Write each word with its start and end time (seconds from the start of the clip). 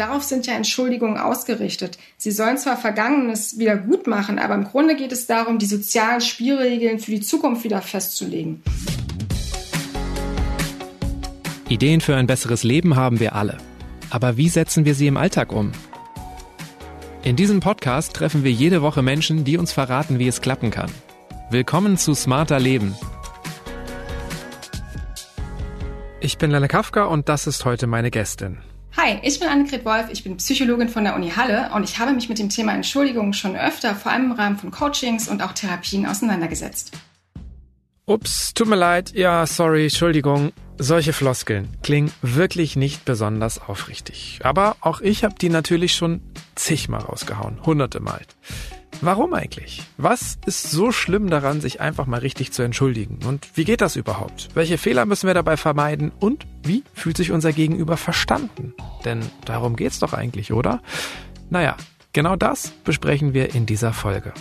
darauf 0.00 0.22
sind 0.22 0.46
ja 0.46 0.54
Entschuldigungen 0.54 1.18
ausgerichtet. 1.18 1.98
Sie 2.16 2.30
sollen 2.30 2.56
zwar 2.56 2.76
Vergangenes 2.76 3.58
wieder 3.58 3.76
gut 3.76 4.06
machen, 4.06 4.38
aber 4.38 4.54
im 4.54 4.64
Grunde 4.64 4.96
geht 4.96 5.12
es 5.12 5.26
darum, 5.26 5.58
die 5.58 5.66
sozialen 5.66 6.22
Spielregeln 6.22 6.98
für 6.98 7.10
die 7.10 7.20
Zukunft 7.20 7.64
wieder 7.64 7.82
festzulegen. 7.82 8.62
Ideen 11.68 12.00
für 12.00 12.16
ein 12.16 12.26
besseres 12.26 12.64
Leben 12.64 12.96
haben 12.96 13.20
wir 13.20 13.34
alle. 13.36 13.58
Aber 14.08 14.36
wie 14.36 14.48
setzen 14.48 14.84
wir 14.84 14.94
sie 14.94 15.06
im 15.06 15.16
Alltag 15.16 15.52
um? 15.52 15.70
In 17.22 17.36
diesem 17.36 17.60
Podcast 17.60 18.14
treffen 18.14 18.42
wir 18.42 18.50
jede 18.50 18.82
Woche 18.82 19.02
Menschen, 19.02 19.44
die 19.44 19.58
uns 19.58 19.70
verraten, 19.70 20.18
wie 20.18 20.26
es 20.26 20.40
klappen 20.40 20.70
kann. 20.70 20.90
Willkommen 21.50 21.98
zu 21.98 22.14
Smarter 22.14 22.58
Leben. 22.58 22.96
Ich 26.20 26.38
bin 26.38 26.50
Lenne 26.50 26.68
Kafka 26.68 27.04
und 27.04 27.28
das 27.28 27.46
ist 27.46 27.64
heute 27.64 27.86
meine 27.86 28.10
Gästin. 28.10 28.58
Hi, 28.96 29.18
ich 29.22 29.38
bin 29.38 29.48
Annegret 29.48 29.84
Wolf, 29.84 30.06
ich 30.10 30.24
bin 30.24 30.36
Psychologin 30.36 30.88
von 30.88 31.04
der 31.04 31.14
Uni 31.14 31.30
Halle 31.30 31.70
und 31.74 31.84
ich 31.84 31.98
habe 31.98 32.12
mich 32.12 32.28
mit 32.28 32.38
dem 32.38 32.48
Thema 32.48 32.74
Entschuldigung 32.74 33.32
schon 33.32 33.56
öfter, 33.56 33.94
vor 33.94 34.10
allem 34.10 34.26
im 34.26 34.32
Rahmen 34.32 34.58
von 34.58 34.72
Coachings 34.72 35.28
und 35.28 35.42
auch 35.42 35.52
Therapien 35.52 36.06
auseinandergesetzt. 36.06 36.92
Ups, 38.06 38.52
tut 38.52 38.66
mir 38.66 38.76
leid, 38.76 39.12
ja, 39.14 39.46
sorry, 39.46 39.84
Entschuldigung. 39.84 40.52
Solche 40.78 41.12
Floskeln 41.12 41.68
klingen 41.82 42.10
wirklich 42.22 42.74
nicht 42.74 43.04
besonders 43.04 43.60
aufrichtig. 43.60 44.40
Aber 44.42 44.76
auch 44.80 45.00
ich 45.00 45.22
habe 45.22 45.36
die 45.40 45.50
natürlich 45.50 45.94
schon 45.94 46.20
zigmal 46.56 47.02
rausgehauen, 47.02 47.64
hunderte 47.64 48.00
Mal. 48.00 48.22
Warum 49.02 49.32
eigentlich? 49.32 49.82
Was 49.96 50.36
ist 50.44 50.70
so 50.70 50.92
schlimm 50.92 51.30
daran, 51.30 51.62
sich 51.62 51.80
einfach 51.80 52.04
mal 52.04 52.20
richtig 52.20 52.52
zu 52.52 52.62
entschuldigen? 52.62 53.20
Und 53.24 53.48
wie 53.54 53.64
geht 53.64 53.80
das 53.80 53.96
überhaupt? 53.96 54.50
Welche 54.52 54.76
Fehler 54.76 55.06
müssen 55.06 55.26
wir 55.26 55.32
dabei 55.32 55.56
vermeiden? 55.56 56.12
Und 56.20 56.46
wie 56.64 56.84
fühlt 56.92 57.16
sich 57.16 57.32
unser 57.32 57.52
Gegenüber 57.52 57.96
verstanden? 57.96 58.74
Denn 59.06 59.22
darum 59.46 59.76
geht's 59.76 60.00
doch 60.00 60.12
eigentlich, 60.12 60.52
oder? 60.52 60.82
Naja, 61.48 61.78
genau 62.12 62.36
das 62.36 62.72
besprechen 62.84 63.32
wir 63.32 63.54
in 63.54 63.64
dieser 63.64 63.94
Folge. 63.94 64.34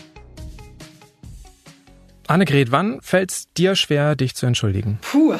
Annegret, 2.27 2.71
wann 2.71 3.01
fällt 3.01 3.31
es 3.31 3.53
dir 3.53 3.77
schwer, 3.77 4.17
dich 4.17 4.35
zu 4.35 4.45
entschuldigen? 4.45 4.99
Puh, 5.01 5.35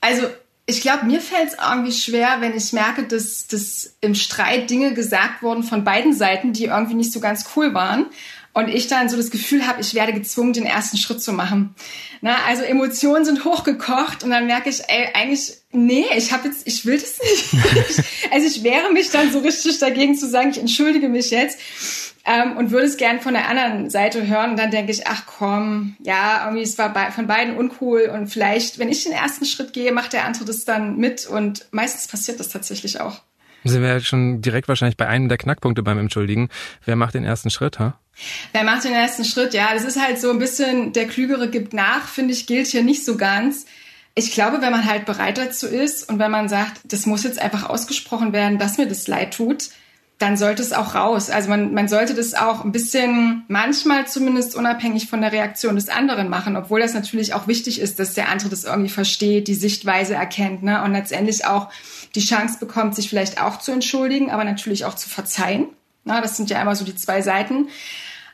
also 0.00 0.28
ich 0.66 0.80
glaube, 0.80 1.04
mir 1.04 1.20
fällt 1.20 1.48
es 1.48 1.56
irgendwie 1.58 1.92
schwer, 1.92 2.36
wenn 2.40 2.56
ich 2.56 2.72
merke, 2.72 3.02
dass, 3.02 3.46
dass 3.46 3.94
im 4.00 4.14
Streit 4.14 4.70
Dinge 4.70 4.94
gesagt 4.94 5.42
wurden 5.42 5.62
von 5.62 5.84
beiden 5.84 6.14
Seiten, 6.14 6.52
die 6.52 6.64
irgendwie 6.64 6.94
nicht 6.94 7.12
so 7.12 7.20
ganz 7.20 7.44
cool 7.54 7.74
waren. 7.74 8.06
Und 8.54 8.68
ich 8.68 8.86
dann 8.86 9.08
so 9.08 9.16
das 9.16 9.32
Gefühl 9.32 9.66
habe, 9.66 9.80
ich 9.80 9.94
werde 9.94 10.12
gezwungen, 10.12 10.52
den 10.52 10.64
ersten 10.64 10.96
Schritt 10.96 11.20
zu 11.20 11.32
machen. 11.32 11.74
Na, 12.20 12.36
also 12.46 12.62
Emotionen 12.62 13.24
sind 13.24 13.44
hochgekocht 13.44 14.22
und 14.22 14.30
dann 14.30 14.46
merke 14.46 14.70
ich, 14.70 14.80
ey, 14.86 15.08
eigentlich, 15.12 15.54
nee, 15.72 16.06
ich 16.16 16.32
habe 16.32 16.48
jetzt, 16.48 16.66
ich 16.66 16.86
will 16.86 16.98
das 16.98 17.18
nicht. 17.20 18.06
also 18.30 18.46
ich 18.46 18.62
wehre 18.62 18.92
mich 18.92 19.10
dann 19.10 19.32
so 19.32 19.40
richtig 19.40 19.80
dagegen 19.80 20.14
zu 20.14 20.28
sagen, 20.28 20.50
ich 20.50 20.58
entschuldige 20.58 21.08
mich 21.08 21.30
jetzt 21.30 21.58
ähm, 22.24 22.56
und 22.56 22.70
würde 22.70 22.86
es 22.86 22.96
gern 22.96 23.20
von 23.20 23.34
der 23.34 23.48
anderen 23.48 23.90
Seite 23.90 24.26
hören. 24.26 24.52
Und 24.52 24.58
dann 24.58 24.70
denke 24.70 24.92
ich, 24.92 25.06
ach 25.06 25.24
komm, 25.26 25.96
ja, 26.00 26.44
irgendwie 26.44 26.62
es 26.62 26.78
war 26.78 26.92
bei, 26.92 27.10
von 27.10 27.26
beiden 27.26 27.56
uncool 27.56 28.10
und 28.12 28.28
vielleicht, 28.28 28.78
wenn 28.78 28.88
ich 28.88 29.04
den 29.04 29.12
ersten 29.12 29.44
Schritt 29.44 29.72
gehe, 29.72 29.92
macht 29.92 30.12
der 30.12 30.24
andere 30.24 30.44
das 30.44 30.64
dann 30.64 30.96
mit 30.96 31.26
und 31.26 31.66
meistens 31.70 32.08
passiert 32.08 32.40
das 32.40 32.48
tatsächlich 32.48 33.00
auch. 33.00 33.20
Sind 33.64 33.82
wir 33.82 34.00
schon 34.00 34.42
direkt 34.42 34.68
wahrscheinlich 34.68 34.98
bei 34.98 35.06
einem 35.06 35.28
der 35.28 35.38
Knackpunkte 35.38 35.82
beim 35.82 35.98
Entschuldigen. 35.98 36.50
Wer 36.84 36.96
macht 36.96 37.14
den 37.14 37.24
ersten 37.24 37.48
Schritt, 37.48 37.78
ha? 37.78 37.98
Wer 38.52 38.62
macht 38.62 38.84
den 38.84 38.92
ersten 38.92 39.24
Schritt? 39.24 39.54
Ja, 39.54 39.72
das 39.72 39.84
ist 39.84 40.00
halt 40.00 40.20
so 40.20 40.30
ein 40.30 40.38
bisschen, 40.38 40.92
der 40.92 41.06
Klügere 41.06 41.48
gibt 41.48 41.72
nach, 41.72 42.06
finde 42.06 42.34
ich, 42.34 42.46
gilt 42.46 42.66
hier 42.66 42.82
nicht 42.82 43.04
so 43.04 43.16
ganz. 43.16 43.64
Ich 44.14 44.32
glaube, 44.32 44.60
wenn 44.60 44.70
man 44.70 44.84
halt 44.84 45.06
bereit 45.06 45.38
dazu 45.38 45.66
ist 45.66 46.08
und 46.08 46.18
wenn 46.18 46.30
man 46.30 46.48
sagt, 46.48 46.80
das 46.84 47.06
muss 47.06 47.24
jetzt 47.24 47.40
einfach 47.40 47.68
ausgesprochen 47.68 48.32
werden, 48.32 48.58
dass 48.58 48.78
mir 48.78 48.86
das 48.86 49.08
leid 49.08 49.34
tut, 49.34 49.70
dann 50.18 50.36
sollte 50.36 50.62
es 50.62 50.72
auch 50.72 50.94
raus. 50.94 51.28
Also 51.28 51.48
man, 51.48 51.74
man 51.74 51.88
sollte 51.88 52.14
das 52.14 52.34
auch 52.34 52.64
ein 52.64 52.72
bisschen, 52.72 53.44
manchmal 53.48 54.06
zumindest 54.06 54.54
unabhängig 54.54 55.08
von 55.08 55.20
der 55.20 55.32
Reaktion 55.32 55.74
des 55.74 55.88
anderen 55.88 56.28
machen, 56.28 56.56
obwohl 56.56 56.80
das 56.80 56.94
natürlich 56.94 57.34
auch 57.34 57.48
wichtig 57.48 57.80
ist, 57.80 57.98
dass 57.98 58.14
der 58.14 58.28
andere 58.28 58.48
das 58.48 58.64
irgendwie 58.64 58.90
versteht, 58.90 59.48
die 59.48 59.54
Sichtweise 59.54 60.14
erkennt 60.14 60.62
ne? 60.62 60.82
und 60.82 60.92
letztendlich 60.92 61.46
auch 61.46 61.68
die 62.14 62.24
Chance 62.24 62.58
bekommt, 62.60 62.94
sich 62.94 63.08
vielleicht 63.08 63.40
auch 63.40 63.58
zu 63.58 63.72
entschuldigen, 63.72 64.30
aber 64.30 64.44
natürlich 64.44 64.84
auch 64.84 64.94
zu 64.94 65.08
verzeihen. 65.08 65.66
Na, 66.04 66.20
das 66.20 66.36
sind 66.36 66.48
ja 66.48 66.60
immer 66.62 66.76
so 66.76 66.84
die 66.84 66.94
zwei 66.94 67.22
Seiten. 67.22 67.68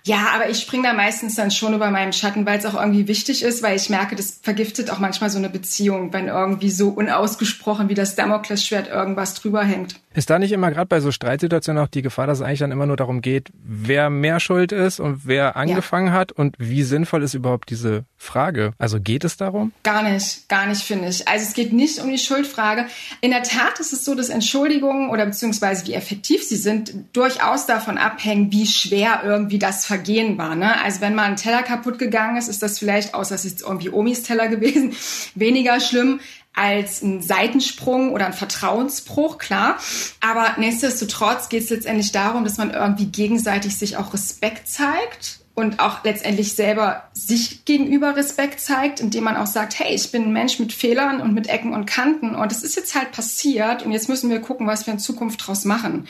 Ja, 0.05 0.28
aber 0.34 0.49
ich 0.49 0.61
springe 0.61 0.84
da 0.84 0.94
meistens 0.94 1.34
dann 1.34 1.50
schon 1.50 1.75
über 1.75 1.91
meinen 1.91 2.12
Schatten, 2.12 2.47
weil 2.47 2.59
es 2.59 2.66
auch 2.66 2.75
irgendwie 2.75 3.06
wichtig 3.09 3.43
ist, 3.43 3.62
weil 3.62 3.77
ich 3.77 3.91
merke, 3.91 4.16
das 4.16 4.41
vergiftet 4.43 4.91
auch 4.91 4.99
manchmal 4.99 5.31
so 5.31 5.38
eine 5.38 5.50
Beziehung, 5.50 6.12
wenn 6.12 6.28
irgendwie 6.28 6.71
so 6.71 6.88
unausgesprochen 6.88 7.88
wie 7.88 7.94
das 7.94 8.15
Damoklesschwert 8.15 8.89
irgendwas 8.89 9.34
drüber 9.34 9.62
hängt. 9.62 10.00
Ist 10.12 10.28
da 10.28 10.41
nicht 10.41 10.50
immer 10.50 10.72
gerade 10.72 10.89
bei 10.89 10.99
so 10.99 11.12
Streitsituationen 11.12 11.83
auch 11.83 11.89
die 11.89 12.03
Gefahr, 12.03 12.27
dass 12.27 12.39
es 12.39 12.44
eigentlich 12.44 12.59
dann 12.59 12.72
immer 12.72 12.87
nur 12.87 12.97
darum 12.97 13.21
geht, 13.21 13.50
wer 13.62 14.10
mehr 14.10 14.41
schuld 14.41 14.72
ist 14.72 14.99
und 14.99 15.21
wer 15.25 15.55
angefangen 15.55 16.09
ja. 16.09 16.12
hat 16.15 16.33
und 16.33 16.56
wie 16.59 16.83
sinnvoll 16.83 17.22
ist 17.22 17.34
überhaupt 17.34 17.71
diese 17.71 18.05
Frage? 18.16 18.72
Also 18.77 19.00
geht 19.00 19.22
es 19.22 19.37
darum? 19.37 19.72
Gar 19.84 20.03
nicht, 20.03 20.49
gar 20.49 20.66
nicht 20.66 20.83
finde 20.83 21.09
ich. 21.09 21.28
Also 21.28 21.47
es 21.47 21.55
geht 21.55 21.72
nicht 21.72 22.00
um 22.00 22.10
die 22.10 22.19
Schuldfrage. 22.19 22.87
In 23.21 23.31
der 23.31 23.44
Tat 23.44 23.78
ist 23.78 23.93
es 23.93 24.05
so, 24.05 24.16
dass 24.16 24.31
Entschuldigungen 24.31 25.10
oder 25.10 25.27
beziehungsweise 25.27 25.87
wie 25.87 25.94
effektiv 25.94 26.43
sie 26.43 26.56
sind, 26.56 26.93
durchaus 27.12 27.66
davon 27.66 27.97
abhängen, 27.97 28.50
wie 28.50 28.66
schwer 28.66 29.21
irgendwie 29.25 29.60
das 29.60 29.84
Vergehen 29.91 30.39
war. 30.39 30.55
Ne? 30.55 30.81
Also 30.81 31.01
wenn 31.01 31.17
mal 31.17 31.25
ein 31.25 31.34
Teller 31.34 31.65
kaputt 31.65 31.99
gegangen 31.99 32.37
ist, 32.37 32.47
ist 32.47 32.62
das 32.62 32.78
vielleicht, 32.78 33.12
außer 33.12 33.34
es 33.34 33.45
ist 33.45 33.62
irgendwie 33.62 33.91
Omis 33.91 34.23
Teller 34.23 34.47
gewesen, 34.47 34.95
weniger 35.34 35.81
schlimm 35.81 36.21
als 36.55 37.03
ein 37.03 37.23
Seitensprung 37.23 38.12
oder 38.12 38.27
ein 38.27 38.33
Vertrauensbruch, 38.33 39.39
klar. 39.39 39.78
Aber 40.21 40.55
nichtsdestotrotz 40.59 41.49
geht 41.49 41.65
es 41.65 41.71
letztendlich 41.71 42.12
darum, 42.12 42.45
dass 42.45 42.56
man 42.56 42.71
irgendwie 42.71 43.06
gegenseitig 43.06 43.77
sich 43.77 43.97
auch 43.97 44.15
Respekt 44.15 44.69
zeigt 44.69 45.41
und 45.55 45.81
auch 45.81 46.05
letztendlich 46.05 46.55
selber 46.55 47.11
sich 47.12 47.65
gegenüber 47.65 48.15
Respekt 48.15 48.61
zeigt, 48.61 49.01
indem 49.01 49.25
man 49.25 49.37
auch 49.37 49.49
sagt, 49.49 49.77
hey, 49.81 49.93
ich 49.93 50.12
bin 50.12 50.22
ein 50.22 50.33
Mensch 50.33 50.61
mit 50.61 50.72
Fehlern 50.72 51.21
und 51.21 51.34
mit 51.34 51.49
Ecken 51.49 51.75
und 51.75 51.87
Kanten 51.87 52.37
und 52.37 52.53
es 52.53 52.62
ist 52.62 52.77
jetzt 52.77 52.95
halt 52.95 53.11
passiert 53.11 53.84
und 53.84 53.91
jetzt 53.91 54.09
müssen 54.09 54.31
wir 54.31 54.39
gucken, 54.39 54.69
was 54.69 54.87
wir 54.87 54.95
in 54.95 55.01
Zukunft 55.01 55.45
draus 55.45 55.65
machen. 55.65 56.07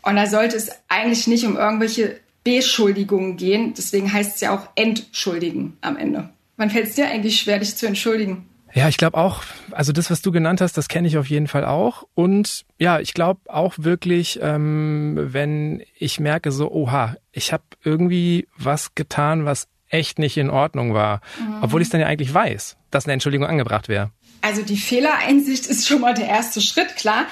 Und 0.00 0.16
da 0.16 0.26
sollte 0.26 0.56
es 0.56 0.70
eigentlich 0.88 1.26
nicht 1.26 1.44
um 1.44 1.58
irgendwelche 1.58 2.18
Beschuldigungen 2.44 3.36
gehen. 3.36 3.74
Deswegen 3.76 4.12
heißt 4.12 4.36
es 4.36 4.40
ja 4.40 4.54
auch 4.54 4.68
entschuldigen 4.74 5.76
am 5.80 5.96
Ende. 5.96 6.30
Wann 6.56 6.70
fällt 6.70 6.88
es 6.88 6.94
dir 6.94 7.08
eigentlich 7.08 7.40
schwer, 7.40 7.58
dich 7.58 7.76
zu 7.76 7.86
entschuldigen? 7.86 8.48
Ja, 8.74 8.88
ich 8.88 8.96
glaube 8.96 9.18
auch, 9.18 9.42
also 9.70 9.92
das, 9.92 10.10
was 10.10 10.22
du 10.22 10.32
genannt 10.32 10.62
hast, 10.62 10.78
das 10.78 10.88
kenne 10.88 11.06
ich 11.06 11.18
auf 11.18 11.28
jeden 11.28 11.46
Fall 11.46 11.64
auch. 11.64 12.04
Und 12.14 12.64
ja, 12.78 13.00
ich 13.00 13.12
glaube 13.12 13.40
auch 13.48 13.74
wirklich, 13.76 14.38
ähm, 14.42 15.18
wenn 15.18 15.82
ich 15.98 16.20
merke 16.20 16.52
so, 16.52 16.70
oha, 16.70 17.16
ich 17.32 17.52
habe 17.52 17.64
irgendwie 17.84 18.48
was 18.56 18.94
getan, 18.94 19.44
was 19.44 19.68
echt 19.88 20.18
nicht 20.18 20.38
in 20.38 20.48
Ordnung 20.48 20.94
war, 20.94 21.20
mhm. 21.38 21.62
obwohl 21.62 21.82
ich 21.82 21.86
es 21.86 21.92
dann 21.92 22.00
ja 22.00 22.06
eigentlich 22.06 22.32
weiß, 22.32 22.78
dass 22.90 23.04
eine 23.04 23.12
Entschuldigung 23.12 23.46
angebracht 23.46 23.88
wäre. 23.88 24.10
Also 24.40 24.62
die 24.62 24.78
Fehlereinsicht 24.78 25.66
ist 25.66 25.86
schon 25.86 26.00
mal 26.00 26.14
der 26.14 26.26
erste 26.26 26.60
Schritt, 26.62 26.96
klar. 26.96 27.26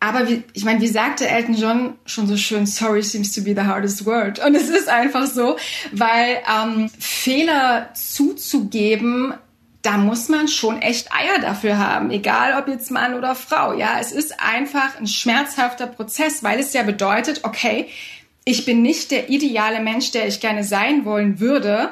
Aber 0.00 0.28
wie, 0.28 0.44
ich 0.52 0.64
meine, 0.64 0.80
wie 0.80 0.86
sagte 0.86 1.26
Elton 1.26 1.54
John 1.54 1.94
schon 2.06 2.28
so 2.28 2.36
schön, 2.36 2.66
sorry 2.66 3.02
seems 3.02 3.34
to 3.34 3.42
be 3.42 3.54
the 3.54 3.62
hardest 3.62 4.06
word. 4.06 4.38
Und 4.38 4.54
es 4.54 4.68
ist 4.68 4.88
einfach 4.88 5.26
so, 5.26 5.56
weil 5.92 6.40
ähm, 6.48 6.88
Fehler 6.98 7.90
zuzugeben 7.94 9.34
da 9.82 9.96
muss 9.96 10.28
man 10.28 10.48
schon 10.48 10.82
echt 10.82 11.12
Eier 11.12 11.40
dafür 11.40 11.78
haben, 11.78 12.10
egal 12.10 12.60
ob 12.60 12.68
jetzt 12.68 12.90
Mann 12.90 13.14
oder 13.14 13.34
Frau. 13.34 13.72
Ja, 13.72 13.98
es 14.00 14.12
ist 14.12 14.40
einfach 14.40 14.98
ein 14.98 15.06
schmerzhafter 15.06 15.86
Prozess, 15.86 16.42
weil 16.42 16.58
es 16.58 16.72
ja 16.72 16.82
bedeutet, 16.82 17.44
okay, 17.44 17.88
ich 18.44 18.64
bin 18.64 18.82
nicht 18.82 19.10
der 19.10 19.30
ideale 19.30 19.80
Mensch, 19.80 20.10
der 20.10 20.26
ich 20.26 20.40
gerne 20.40 20.64
sein 20.64 21.04
wollen 21.04 21.38
würde. 21.38 21.90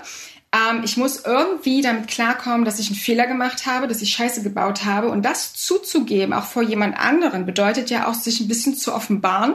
Ähm, 0.56 0.83
ich 0.84 0.97
muss 0.97 1.25
irgendwie 1.25 1.83
damit 1.83 2.09
klarkommen, 2.09 2.65
dass 2.65 2.78
ich 2.78 2.87
einen 2.87 2.97
Fehler 2.97 3.27
gemacht 3.27 3.67
habe, 3.67 3.87
dass 3.87 4.00
ich 4.00 4.12
Scheiße 4.12 4.43
gebaut 4.43 4.84
habe. 4.84 5.09
Und 5.09 5.22
das 5.22 5.53
zuzugeben, 5.53 6.33
auch 6.33 6.47
vor 6.47 6.62
jemand 6.62 6.99
anderen, 6.99 7.44
bedeutet 7.44 7.91
ja 7.91 8.08
auch, 8.08 8.14
sich 8.14 8.41
ein 8.41 8.49
bisschen 8.49 8.76
zu 8.76 8.94
offenbaren, 8.94 9.55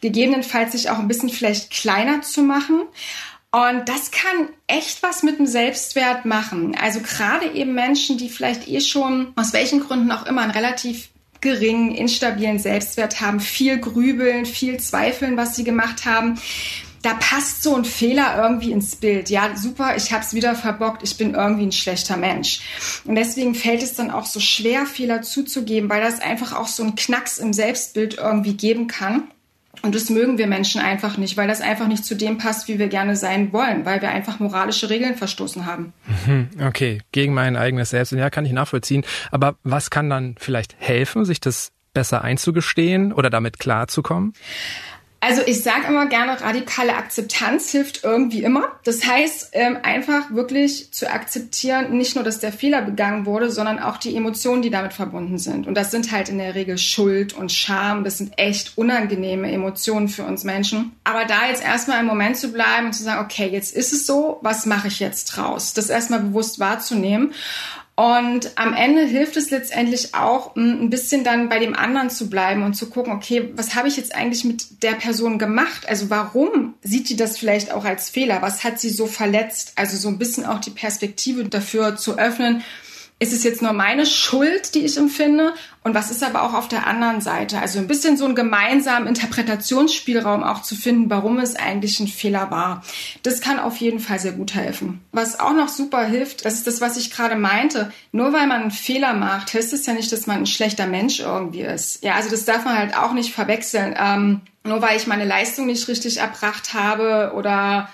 gegebenenfalls 0.00 0.72
sich 0.72 0.90
auch 0.90 0.98
ein 0.98 1.08
bisschen 1.08 1.30
vielleicht 1.30 1.70
kleiner 1.70 2.22
zu 2.22 2.42
machen 2.42 2.82
und 3.54 3.88
das 3.88 4.10
kann 4.10 4.48
echt 4.66 5.04
was 5.04 5.22
mit 5.22 5.38
dem 5.38 5.46
Selbstwert 5.46 6.24
machen. 6.24 6.76
Also 6.76 6.98
gerade 6.98 7.52
eben 7.52 7.72
Menschen, 7.72 8.18
die 8.18 8.28
vielleicht 8.28 8.66
eh 8.66 8.80
schon 8.80 9.32
aus 9.36 9.52
welchen 9.52 9.78
Gründen 9.78 10.10
auch 10.10 10.26
immer 10.26 10.40
einen 10.40 10.50
relativ 10.50 11.10
geringen, 11.40 11.94
instabilen 11.94 12.58
Selbstwert 12.58 13.20
haben, 13.20 13.38
viel 13.38 13.78
grübeln, 13.78 14.44
viel 14.44 14.80
zweifeln, 14.80 15.36
was 15.36 15.54
sie 15.54 15.62
gemacht 15.62 16.04
haben. 16.04 16.36
Da 17.04 17.12
passt 17.20 17.62
so 17.62 17.76
ein 17.76 17.84
Fehler 17.84 18.42
irgendwie 18.42 18.72
ins 18.72 18.96
Bild. 18.96 19.28
Ja, 19.28 19.54
super, 19.56 19.94
ich 19.94 20.10
habe 20.10 20.24
es 20.24 20.32
wieder 20.32 20.54
verbockt, 20.54 21.02
ich 21.02 21.18
bin 21.18 21.34
irgendwie 21.34 21.66
ein 21.66 21.72
schlechter 21.72 22.16
Mensch. 22.16 22.60
Und 23.04 23.14
deswegen 23.14 23.54
fällt 23.54 23.82
es 23.82 23.92
dann 23.92 24.10
auch 24.10 24.24
so 24.24 24.40
schwer, 24.40 24.86
Fehler 24.86 25.20
zuzugeben, 25.20 25.90
weil 25.90 26.00
das 26.00 26.20
einfach 26.20 26.54
auch 26.54 26.66
so 26.66 26.82
einen 26.82 26.94
Knacks 26.94 27.36
im 27.36 27.52
Selbstbild 27.52 28.14
irgendwie 28.14 28.54
geben 28.54 28.86
kann. 28.86 29.24
Und 29.82 29.94
das 29.94 30.08
mögen 30.08 30.38
wir 30.38 30.46
Menschen 30.46 30.80
einfach 30.80 31.18
nicht, 31.18 31.36
weil 31.36 31.46
das 31.46 31.60
einfach 31.60 31.88
nicht 31.88 32.06
zu 32.06 32.14
dem 32.14 32.38
passt, 32.38 32.68
wie 32.68 32.78
wir 32.78 32.88
gerne 32.88 33.16
sein 33.16 33.52
wollen, 33.52 33.84
weil 33.84 34.00
wir 34.00 34.08
einfach 34.08 34.40
moralische 34.40 34.88
Regeln 34.88 35.14
verstoßen 35.14 35.66
haben. 35.66 35.92
Mhm, 36.24 36.48
okay, 36.66 37.02
gegen 37.12 37.34
mein 37.34 37.54
eigenes 37.58 37.90
Selbst. 37.90 38.12
Ja, 38.12 38.30
kann 38.30 38.46
ich 38.46 38.52
nachvollziehen. 38.52 39.04
Aber 39.30 39.56
was 39.62 39.90
kann 39.90 40.08
dann 40.08 40.36
vielleicht 40.38 40.74
helfen, 40.78 41.26
sich 41.26 41.38
das 41.38 41.70
besser 41.92 42.22
einzugestehen 42.22 43.12
oder 43.12 43.28
damit 43.28 43.58
klarzukommen? 43.58 44.32
Also 45.26 45.40
ich 45.46 45.62
sage 45.62 45.86
immer 45.88 46.04
gerne, 46.04 46.38
radikale 46.38 46.94
Akzeptanz 46.96 47.70
hilft 47.70 48.04
irgendwie 48.04 48.42
immer. 48.42 48.72
Das 48.84 49.06
heißt, 49.06 49.52
ähm, 49.52 49.78
einfach 49.82 50.30
wirklich 50.30 50.92
zu 50.92 51.10
akzeptieren, 51.10 51.96
nicht 51.96 52.14
nur, 52.14 52.24
dass 52.24 52.40
der 52.40 52.52
Fehler 52.52 52.82
begangen 52.82 53.24
wurde, 53.24 53.50
sondern 53.50 53.78
auch 53.78 53.96
die 53.96 54.14
Emotionen, 54.14 54.60
die 54.60 54.68
damit 54.68 54.92
verbunden 54.92 55.38
sind. 55.38 55.66
Und 55.66 55.76
das 55.76 55.90
sind 55.90 56.12
halt 56.12 56.28
in 56.28 56.36
der 56.36 56.54
Regel 56.54 56.76
Schuld 56.76 57.32
und 57.32 57.50
Scham. 57.50 58.04
Das 58.04 58.18
sind 58.18 58.38
echt 58.38 58.76
unangenehme 58.76 59.50
Emotionen 59.50 60.08
für 60.08 60.24
uns 60.24 60.44
Menschen. 60.44 60.92
Aber 61.04 61.24
da 61.24 61.48
jetzt 61.48 61.64
erstmal 61.64 62.00
im 62.00 62.06
Moment 62.06 62.36
zu 62.36 62.52
bleiben 62.52 62.88
und 62.88 62.92
zu 62.92 63.02
sagen, 63.02 63.24
okay, 63.24 63.48
jetzt 63.48 63.74
ist 63.74 63.94
es 63.94 64.04
so, 64.04 64.40
was 64.42 64.66
mache 64.66 64.88
ich 64.88 65.00
jetzt 65.00 65.24
draus? 65.24 65.72
Das 65.72 65.88
erstmal 65.88 66.20
bewusst 66.20 66.58
wahrzunehmen. 66.58 67.32
Und 67.96 68.50
am 68.56 68.74
Ende 68.74 69.02
hilft 69.02 69.36
es 69.36 69.50
letztendlich 69.50 70.16
auch, 70.16 70.56
ein 70.56 70.90
bisschen 70.90 71.22
dann 71.22 71.48
bei 71.48 71.60
dem 71.60 71.74
anderen 71.74 72.10
zu 72.10 72.28
bleiben 72.28 72.64
und 72.64 72.74
zu 72.74 72.90
gucken, 72.90 73.12
okay, 73.12 73.52
was 73.54 73.76
habe 73.76 73.86
ich 73.86 73.96
jetzt 73.96 74.16
eigentlich 74.16 74.44
mit 74.44 74.82
der 74.82 74.94
Person 74.94 75.38
gemacht? 75.38 75.88
Also 75.88 76.10
warum 76.10 76.74
sieht 76.82 77.08
die 77.08 77.16
das 77.16 77.38
vielleicht 77.38 77.70
auch 77.70 77.84
als 77.84 78.10
Fehler? 78.10 78.42
Was 78.42 78.64
hat 78.64 78.80
sie 78.80 78.90
so 78.90 79.06
verletzt? 79.06 79.74
Also 79.76 79.96
so 79.96 80.08
ein 80.08 80.18
bisschen 80.18 80.44
auch 80.44 80.58
die 80.58 80.70
Perspektive 80.70 81.44
dafür 81.44 81.96
zu 81.96 82.18
öffnen, 82.18 82.64
ist 83.20 83.32
es 83.32 83.44
jetzt 83.44 83.62
nur 83.62 83.72
meine 83.72 84.06
Schuld, 84.06 84.74
die 84.74 84.80
ich 84.80 84.96
empfinde? 84.96 85.54
Und 85.84 85.94
was 85.94 86.10
ist 86.10 86.24
aber 86.24 86.42
auch 86.42 86.52
auf 86.52 86.66
der 86.66 86.86
anderen 86.86 87.20
Seite? 87.20 87.60
Also 87.60 87.78
ein 87.78 87.86
bisschen 87.86 88.16
so 88.16 88.24
einen 88.24 88.34
gemeinsamen 88.34 89.06
Interpretationsspielraum 89.06 90.42
auch 90.42 90.62
zu 90.62 90.74
finden, 90.74 91.10
warum 91.10 91.38
es 91.38 91.54
eigentlich 91.54 92.00
ein 92.00 92.08
Fehler 92.08 92.50
war. 92.50 92.82
Das 93.22 93.40
kann 93.40 93.60
auf 93.60 93.76
jeden 93.76 94.00
Fall 94.00 94.18
sehr 94.18 94.32
gut 94.32 94.54
helfen. 94.54 95.00
Was 95.12 95.38
auch 95.38 95.52
noch 95.52 95.68
super 95.68 96.04
hilft, 96.04 96.44
das 96.44 96.54
ist 96.54 96.66
das, 96.66 96.80
was 96.80 96.96
ich 96.96 97.10
gerade 97.10 97.36
meinte. 97.36 97.92
Nur 98.12 98.32
weil 98.32 98.46
man 98.46 98.62
einen 98.62 98.70
Fehler 98.72 99.14
macht, 99.14 99.54
heißt 99.54 99.72
es 99.72 99.86
ja 99.86 99.92
nicht, 99.92 100.10
dass 100.10 100.26
man 100.26 100.38
ein 100.38 100.46
schlechter 100.46 100.86
Mensch 100.86 101.20
irgendwie 101.20 101.62
ist. 101.62 102.02
Ja, 102.02 102.14
also 102.14 102.30
das 102.30 102.44
darf 102.44 102.64
man 102.64 102.76
halt 102.76 102.96
auch 102.96 103.12
nicht 103.12 103.32
verwechseln. 103.32 103.94
Ähm, 103.96 104.40
nur 104.64 104.82
weil 104.82 104.96
ich 104.96 105.06
meine 105.06 105.24
Leistung 105.24 105.66
nicht 105.66 105.86
richtig 105.88 106.16
erbracht 106.16 106.74
habe 106.74 107.32
oder 107.36 107.88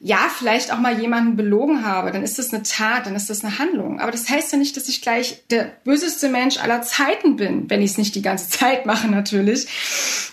ja, 0.00 0.28
vielleicht 0.32 0.72
auch 0.72 0.78
mal 0.78 1.00
jemanden 1.00 1.36
belogen 1.36 1.84
habe, 1.84 2.12
dann 2.12 2.22
ist 2.22 2.38
das 2.38 2.54
eine 2.54 2.62
Tat, 2.62 3.06
dann 3.06 3.16
ist 3.16 3.30
das 3.30 3.44
eine 3.44 3.58
Handlung. 3.58 3.98
Aber 3.98 4.12
das 4.12 4.28
heißt 4.28 4.52
ja 4.52 4.58
nicht, 4.58 4.76
dass 4.76 4.88
ich 4.88 5.02
gleich 5.02 5.42
der 5.50 5.72
böseste 5.82 6.28
Mensch 6.28 6.58
aller 6.58 6.82
Zeiten 6.82 7.34
bin, 7.34 7.68
wenn 7.68 7.82
ich 7.82 7.92
es 7.92 7.98
nicht 7.98 8.14
die 8.14 8.22
ganze 8.22 8.48
Zeit 8.58 8.86
mache 8.86 9.08
natürlich. 9.08 9.66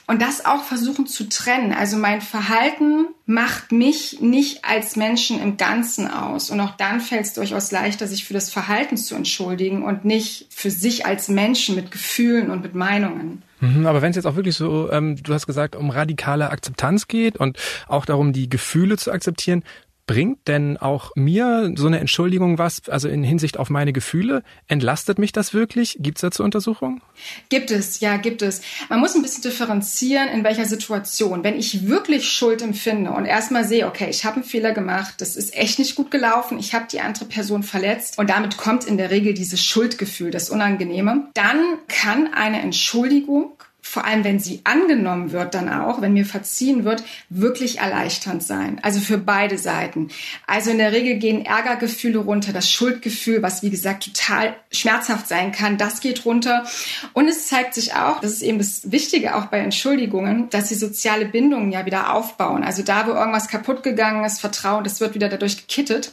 Und 0.06 0.22
das 0.22 0.46
auch 0.46 0.64
versuchen 0.64 1.08
zu 1.08 1.28
trennen. 1.30 1.74
Also 1.74 1.98
mein 1.98 2.22
Verhalten 2.22 3.08
macht 3.26 3.72
mich 3.72 4.22
nicht 4.22 4.64
als 4.66 4.96
Menschen 4.96 5.42
im 5.42 5.58
Ganzen 5.58 6.08
aus. 6.12 6.52
Und 6.52 6.60
auch 6.60 6.78
dann 6.78 7.02
fällt 7.02 7.26
es 7.26 7.34
durchaus 7.34 7.72
leichter, 7.72 8.08
sich 8.08 8.24
für 8.24 8.36
das 8.36 8.52
Verhalten 8.52 8.98
zu 8.98 9.16
entschuldigen 9.16 9.84
und 9.84 10.06
nicht 10.06 10.46
für 10.52 10.70
sich 10.70 11.08
als 11.08 11.28
Menschen 11.28 11.74
mit 11.74 11.90
Gefühlen 11.90 12.52
und 12.52 12.62
mit 12.62 12.76
Meinungen. 12.76 13.42
Mhm, 13.60 13.86
aber 13.88 14.02
wenn 14.02 14.10
es 14.10 14.16
jetzt 14.16 14.26
auch 14.26 14.36
wirklich 14.36 14.56
so, 14.56 14.92
ähm, 14.92 15.16
du 15.22 15.34
hast 15.34 15.48
gesagt, 15.48 15.76
um 15.76 15.90
radikale 15.90 16.50
Akzeptanz 16.50 17.08
geht 17.08 17.38
und 17.38 17.58
auch 17.88 18.06
darum, 18.06 18.34
die 18.34 18.50
Gefühle 18.50 18.98
zu 18.98 19.12
akzeptieren, 19.12 19.64
Bringt 20.08 20.48
denn 20.48 20.78
auch 20.78 21.12
mir 21.16 21.74
so 21.76 21.88
eine 21.88 22.00
Entschuldigung 22.00 22.60
was, 22.60 22.88
also 22.90 23.08
in 23.08 23.24
Hinsicht 23.24 23.58
auf 23.58 23.72
meine 23.72 23.92
Gefühle? 23.92 24.44
Entlastet 24.68 25.18
mich 25.18 25.32
das 25.32 25.54
wirklich? 25.54 25.98
Gibt 26.00 26.20
es 26.20 26.22
dazu 26.22 26.44
Untersuchungen? 26.44 27.02
Gibt 27.50 27.72
es, 27.72 28.02
ja, 28.02 28.18
gibt 28.18 28.44
es. 28.44 28.62
Man 28.90 29.00
muss 29.00 29.16
ein 29.16 29.24
bisschen 29.24 29.42
differenzieren, 29.42 30.28
in 30.30 30.44
welcher 30.44 30.66
Situation. 30.66 31.44
Wenn 31.44 31.58
ich 31.58 31.88
wirklich 31.88 32.30
Schuld 32.30 32.62
empfinde 32.62 33.12
und 33.12 33.26
erstmal 33.26 33.66
sehe, 33.66 33.88
okay, 33.88 34.08
ich 34.10 34.26
habe 34.26 34.36
einen 34.36 34.46
Fehler 34.46 34.74
gemacht, 34.74 35.16
das 35.20 35.36
ist 35.36 35.56
echt 35.56 35.80
nicht 35.80 35.96
gut 35.96 36.12
gelaufen, 36.12 36.60
ich 36.60 36.76
habe 36.76 36.86
die 36.92 37.00
andere 37.00 37.26
Person 37.26 37.64
verletzt 37.64 38.20
und 38.20 38.30
damit 38.30 38.58
kommt 38.58 38.86
in 38.86 38.98
der 38.98 39.10
Regel 39.10 39.34
dieses 39.34 39.64
Schuldgefühl, 39.64 40.30
das 40.30 40.52
Unangenehme, 40.52 41.30
dann 41.34 41.80
kann 41.88 42.32
eine 42.32 42.62
Entschuldigung 42.62 43.54
vor 43.88 44.04
allem 44.04 44.24
wenn 44.24 44.40
sie 44.40 44.62
angenommen 44.64 45.32
wird, 45.32 45.54
dann 45.54 45.70
auch, 45.70 46.02
wenn 46.02 46.14
mir 46.14 46.26
verziehen 46.26 46.84
wird, 46.84 47.04
wirklich 47.30 47.78
erleichternd 47.78 48.42
sein. 48.42 48.80
Also 48.82 49.00
für 49.00 49.20
beide 49.20 49.60
Seiten. 49.60 50.10
Also 50.48 50.72
in 50.72 50.80
der 50.80 50.92
Regel 50.92 51.16
gehen 51.16 51.46
Ärgergefühle 51.46 52.18
runter, 52.18 52.52
das 52.52 52.70
Schuldgefühl, 52.70 53.44
was 53.44 53.62
wie 53.62 53.70
gesagt 53.70 54.06
total 54.06 54.56
schmerzhaft 54.72 55.28
sein 55.28 55.52
kann, 55.52 55.78
das 55.78 56.02
geht 56.02 56.26
runter. 56.26 56.66
Und 57.14 57.28
es 57.30 57.48
zeigt 57.48 57.76
sich 57.76 57.94
auch, 57.94 58.20
das 58.20 58.34
ist 58.34 58.42
eben 58.42 58.58
das 58.58 58.92
Wichtige 58.92 59.36
auch 59.36 59.46
bei 59.46 59.60
Entschuldigungen, 59.60 60.50
dass 60.50 60.70
sie 60.70 60.76
soziale 60.76 61.26
Bindungen 61.26 61.72
ja 61.72 61.86
wieder 61.86 62.12
aufbauen. 62.12 62.64
Also 62.64 62.82
da, 62.82 63.08
wo 63.08 63.12
irgendwas 63.12 63.48
kaputt 63.48 63.84
gegangen 63.84 64.26
ist, 64.26 64.42
Vertrauen, 64.42 64.84
das 64.84 65.00
wird 65.00 65.14
wieder 65.14 65.30
dadurch 65.30 65.58
gekittet. 65.58 66.12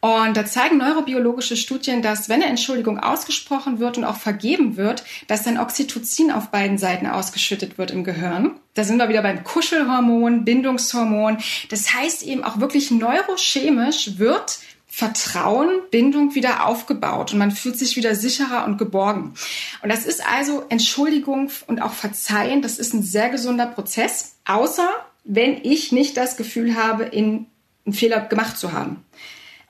Und 0.00 0.36
da 0.36 0.46
zeigen 0.46 0.76
neurobiologische 0.76 1.56
Studien, 1.56 2.02
dass 2.02 2.28
wenn 2.28 2.42
eine 2.42 2.50
Entschuldigung 2.50 3.00
ausgesprochen 3.00 3.80
wird 3.80 3.98
und 3.98 4.04
auch 4.04 4.16
vergeben 4.16 4.76
wird, 4.76 5.02
dass 5.26 5.42
dann 5.42 5.58
Oxytocin 5.58 6.30
auf 6.30 6.50
beiden 6.50 6.78
Seiten 6.78 7.07
ausgeschüttet 7.08 7.78
wird 7.78 7.90
im 7.90 8.04
Gehirn. 8.04 8.52
Da 8.74 8.84
sind 8.84 8.98
wir 8.98 9.08
wieder 9.08 9.22
beim 9.22 9.44
Kuschelhormon, 9.44 10.44
Bindungshormon. 10.44 11.38
Das 11.70 11.94
heißt 11.94 12.22
eben 12.22 12.44
auch 12.44 12.60
wirklich 12.60 12.90
neurochemisch 12.90 14.18
wird 14.18 14.60
Vertrauen, 14.90 15.68
Bindung 15.90 16.34
wieder 16.34 16.66
aufgebaut 16.66 17.32
und 17.32 17.38
man 17.38 17.50
fühlt 17.50 17.78
sich 17.78 17.96
wieder 17.96 18.14
sicherer 18.14 18.64
und 18.64 18.78
geborgen. 18.78 19.34
Und 19.82 19.92
das 19.92 20.06
ist 20.06 20.26
also 20.26 20.64
Entschuldigung 20.70 21.50
und 21.66 21.82
auch 21.82 21.92
Verzeihen, 21.92 22.62
das 22.62 22.78
ist 22.78 22.94
ein 22.94 23.02
sehr 23.02 23.28
gesunder 23.28 23.66
Prozess, 23.66 24.36
außer 24.44 24.88
wenn 25.24 25.62
ich 25.62 25.92
nicht 25.92 26.16
das 26.16 26.36
Gefühl 26.36 26.74
habe, 26.74 27.04
in 27.04 27.46
einen 27.84 27.92
Fehler 27.92 28.20
gemacht 28.20 28.58
zu 28.58 28.72
haben. 28.72 29.04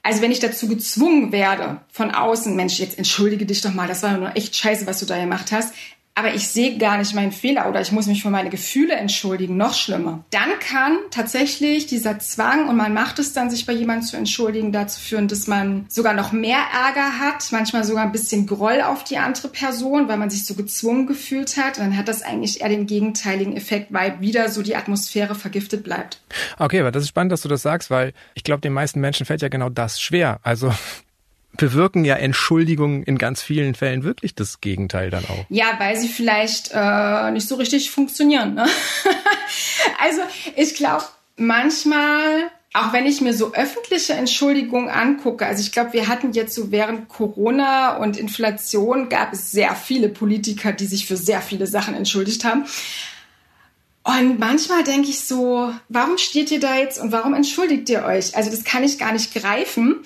Also 0.02 0.22
wenn 0.22 0.30
ich 0.30 0.40
dazu 0.40 0.68
gezwungen 0.68 1.32
werde 1.32 1.80
von 1.90 2.12
außen, 2.12 2.56
Mensch, 2.56 2.78
jetzt 2.78 2.96
entschuldige 2.96 3.44
dich 3.44 3.60
doch 3.60 3.74
mal, 3.74 3.88
das 3.88 4.02
war 4.02 4.16
nur 4.16 4.36
echt 4.36 4.56
scheiße, 4.56 4.86
was 4.86 5.00
du 5.00 5.06
da 5.06 5.18
gemacht 5.18 5.52
hast, 5.52 5.74
aber 6.18 6.34
ich 6.34 6.48
sehe 6.48 6.78
gar 6.78 6.98
nicht 6.98 7.14
meinen 7.14 7.30
Fehler 7.30 7.68
oder 7.68 7.80
ich 7.80 7.92
muss 7.92 8.08
mich 8.08 8.22
für 8.22 8.30
meine 8.30 8.50
Gefühle 8.50 8.94
entschuldigen, 8.94 9.56
noch 9.56 9.72
schlimmer. 9.72 10.24
Dann 10.30 10.58
kann 10.58 10.98
tatsächlich 11.12 11.86
dieser 11.86 12.18
Zwang 12.18 12.68
und 12.68 12.76
man 12.76 12.92
macht 12.92 13.20
es 13.20 13.32
dann, 13.32 13.50
sich 13.50 13.66
bei 13.66 13.72
jemandem 13.72 14.04
zu 14.04 14.16
entschuldigen, 14.16 14.72
dazu 14.72 14.98
führen, 14.98 15.28
dass 15.28 15.46
man 15.46 15.86
sogar 15.88 16.14
noch 16.14 16.32
mehr 16.32 16.58
Ärger 16.74 17.20
hat, 17.20 17.46
manchmal 17.52 17.84
sogar 17.84 18.02
ein 18.02 18.10
bisschen 18.10 18.48
Groll 18.48 18.82
auf 18.82 19.04
die 19.04 19.18
andere 19.18 19.46
Person, 19.46 20.08
weil 20.08 20.16
man 20.16 20.28
sich 20.28 20.44
so 20.44 20.54
gezwungen 20.54 21.06
gefühlt 21.06 21.56
hat. 21.56 21.78
Und 21.78 21.84
dann 21.84 21.96
hat 21.96 22.08
das 22.08 22.22
eigentlich 22.22 22.62
eher 22.62 22.68
den 22.68 22.86
gegenteiligen 22.86 23.56
Effekt, 23.56 23.92
weil 23.92 24.20
wieder 24.20 24.50
so 24.50 24.62
die 24.62 24.74
Atmosphäre 24.74 25.36
vergiftet 25.36 25.84
bleibt. 25.84 26.20
Okay, 26.58 26.80
aber 26.80 26.90
das 26.90 27.04
ist 27.04 27.10
spannend, 27.10 27.30
dass 27.30 27.42
du 27.42 27.48
das 27.48 27.62
sagst, 27.62 27.90
weil 27.90 28.12
ich 28.34 28.42
glaube, 28.42 28.60
den 28.60 28.72
meisten 28.72 29.00
Menschen 29.00 29.24
fällt 29.24 29.40
ja 29.40 29.48
genau 29.48 29.68
das 29.68 30.00
schwer. 30.00 30.40
Also 30.42 30.72
bewirken 31.58 32.06
ja 32.06 32.14
Entschuldigungen 32.14 33.02
in 33.02 33.18
ganz 33.18 33.42
vielen 33.42 33.74
Fällen 33.74 34.02
wirklich 34.04 34.34
das 34.34 34.62
Gegenteil 34.62 35.10
dann 35.10 35.24
auch. 35.24 35.44
Ja, 35.50 35.66
weil 35.78 35.96
sie 35.96 36.08
vielleicht 36.08 36.70
äh, 36.72 37.30
nicht 37.32 37.46
so 37.46 37.56
richtig 37.56 37.90
funktionieren. 37.90 38.54
Ne? 38.54 38.66
also 40.02 40.22
ich 40.56 40.74
glaube, 40.74 41.04
manchmal, 41.36 42.44
auch 42.72 42.92
wenn 42.94 43.04
ich 43.04 43.20
mir 43.20 43.34
so 43.34 43.52
öffentliche 43.52 44.14
Entschuldigungen 44.14 44.88
angucke, 44.88 45.44
also 45.44 45.60
ich 45.60 45.72
glaube, 45.72 45.92
wir 45.92 46.08
hatten 46.08 46.32
jetzt 46.32 46.54
so 46.54 46.70
während 46.70 47.08
Corona 47.08 47.96
und 47.96 48.16
Inflation 48.16 49.08
gab 49.08 49.32
es 49.32 49.50
sehr 49.50 49.74
viele 49.74 50.08
Politiker, 50.08 50.72
die 50.72 50.86
sich 50.86 51.06
für 51.06 51.16
sehr 51.16 51.42
viele 51.42 51.66
Sachen 51.66 51.94
entschuldigt 51.94 52.44
haben. 52.44 52.64
Und 54.04 54.38
manchmal 54.38 54.84
denke 54.84 55.10
ich 55.10 55.20
so, 55.20 55.70
warum 55.90 56.16
steht 56.16 56.50
ihr 56.50 56.60
da 56.60 56.78
jetzt 56.78 56.98
und 56.98 57.12
warum 57.12 57.34
entschuldigt 57.34 57.90
ihr 57.90 58.04
euch? 58.04 58.34
Also 58.36 58.50
das 58.50 58.64
kann 58.64 58.82
ich 58.82 58.98
gar 58.98 59.12
nicht 59.12 59.34
greifen, 59.34 59.96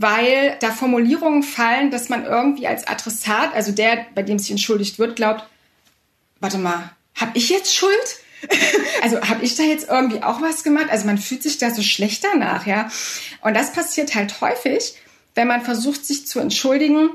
weil 0.00 0.56
da 0.60 0.70
Formulierungen 0.70 1.42
fallen, 1.42 1.90
dass 1.90 2.08
man 2.08 2.24
irgendwie 2.24 2.68
als 2.68 2.86
Adressat, 2.86 3.52
also 3.52 3.72
der, 3.72 4.06
bei 4.14 4.22
dem 4.22 4.38
sich 4.38 4.52
entschuldigt 4.52 5.00
wird, 5.00 5.16
glaubt, 5.16 5.42
warte 6.38 6.58
mal, 6.58 6.92
hab 7.16 7.34
ich 7.34 7.48
jetzt 7.48 7.74
Schuld? 7.74 8.20
also 9.02 9.20
habe 9.22 9.44
ich 9.44 9.56
da 9.56 9.64
jetzt 9.64 9.88
irgendwie 9.88 10.22
auch 10.22 10.40
was 10.40 10.62
gemacht? 10.62 10.86
Also 10.90 11.04
man 11.04 11.18
fühlt 11.18 11.42
sich 11.42 11.58
da 11.58 11.74
so 11.74 11.82
schlecht 11.82 12.22
danach, 12.22 12.64
ja. 12.64 12.88
Und 13.40 13.54
das 13.54 13.72
passiert 13.72 14.14
halt 14.14 14.40
häufig, 14.40 14.94
wenn 15.34 15.48
man 15.48 15.62
versucht, 15.62 16.06
sich 16.06 16.28
zu 16.28 16.38
entschuldigen 16.38 17.10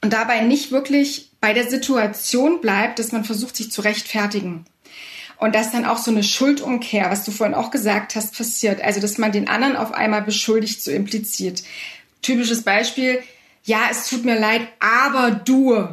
und 0.00 0.12
dabei 0.12 0.40
nicht 0.42 0.70
wirklich 0.70 1.32
bei 1.40 1.52
der 1.52 1.68
Situation 1.68 2.60
bleibt, 2.60 3.00
dass 3.00 3.10
man 3.10 3.24
versucht, 3.24 3.56
sich 3.56 3.72
zu 3.72 3.80
rechtfertigen. 3.80 4.64
Und 5.38 5.56
dass 5.56 5.72
dann 5.72 5.84
auch 5.84 5.98
so 5.98 6.12
eine 6.12 6.22
Schuldumkehr, 6.22 7.10
was 7.10 7.24
du 7.24 7.32
vorhin 7.32 7.54
auch 7.54 7.70
gesagt 7.70 8.16
hast, 8.16 8.36
passiert. 8.36 8.80
Also, 8.80 9.00
dass 9.00 9.18
man 9.18 9.30
den 9.30 9.48
anderen 9.48 9.76
auf 9.76 9.92
einmal 9.92 10.22
beschuldigt, 10.22 10.82
so 10.82 10.90
impliziert. 10.90 11.62
Typisches 12.22 12.62
Beispiel, 12.62 13.22
ja, 13.64 13.88
es 13.90 14.08
tut 14.08 14.24
mir 14.24 14.38
leid, 14.38 14.62
aber 14.80 15.30
du 15.30 15.88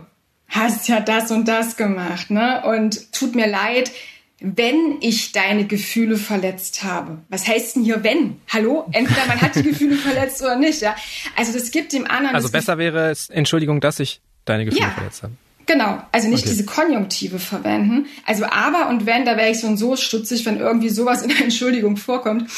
hast 0.47 0.87
ja 0.87 0.99
das 0.99 1.31
und 1.31 1.47
das 1.47 1.75
gemacht, 1.75 2.31
ne? 2.31 2.63
Und 2.65 3.11
tut 3.11 3.35
mir 3.35 3.47
leid, 3.47 3.91
wenn 4.39 4.97
ich 5.01 5.31
deine 5.31 5.65
Gefühle 5.65 6.17
verletzt 6.17 6.83
habe. 6.83 7.19
Was 7.29 7.47
heißt 7.47 7.77
denn 7.77 7.83
hier 7.83 8.03
wenn? 8.03 8.39
Hallo? 8.49 8.87
Entweder 8.91 9.25
man 9.27 9.41
hat 9.41 9.55
die 9.55 9.63
Gefühle 9.69 9.95
verletzt 9.95 10.41
oder 10.41 10.57
nicht, 10.57 10.81
ja? 10.81 10.95
Also 11.35 11.53
das 11.53 11.71
gibt 11.71 11.93
dem 11.93 12.05
anderen. 12.05 12.35
Also 12.35 12.49
besser 12.49 12.77
wäre 12.77 13.09
es, 13.11 13.29
Entschuldigung, 13.29 13.81
dass 13.81 13.99
ich 13.99 14.21
deine 14.45 14.65
Gefühle 14.65 14.85
ja. 14.85 14.91
verletzt 14.91 15.23
habe. 15.23 15.33
Genau, 15.67 15.99
also 16.11 16.27
nicht 16.27 16.43
okay. 16.43 16.51
diese 16.51 16.65
Konjunktive 16.65 17.39
verwenden. 17.39 18.05
Also 18.25 18.45
aber 18.45 18.87
und 18.89 19.05
wenn, 19.05 19.25
da 19.25 19.35
wäre 19.35 19.49
ich 19.49 19.59
so 19.59 19.67
und 19.67 19.77
so 19.77 19.95
stutzig, 19.95 20.45
wenn 20.45 20.59
irgendwie 20.59 20.89
sowas 20.89 21.23
in 21.23 21.29
der 21.29 21.41
Entschuldigung 21.41 21.97
vorkommt. 21.97 22.49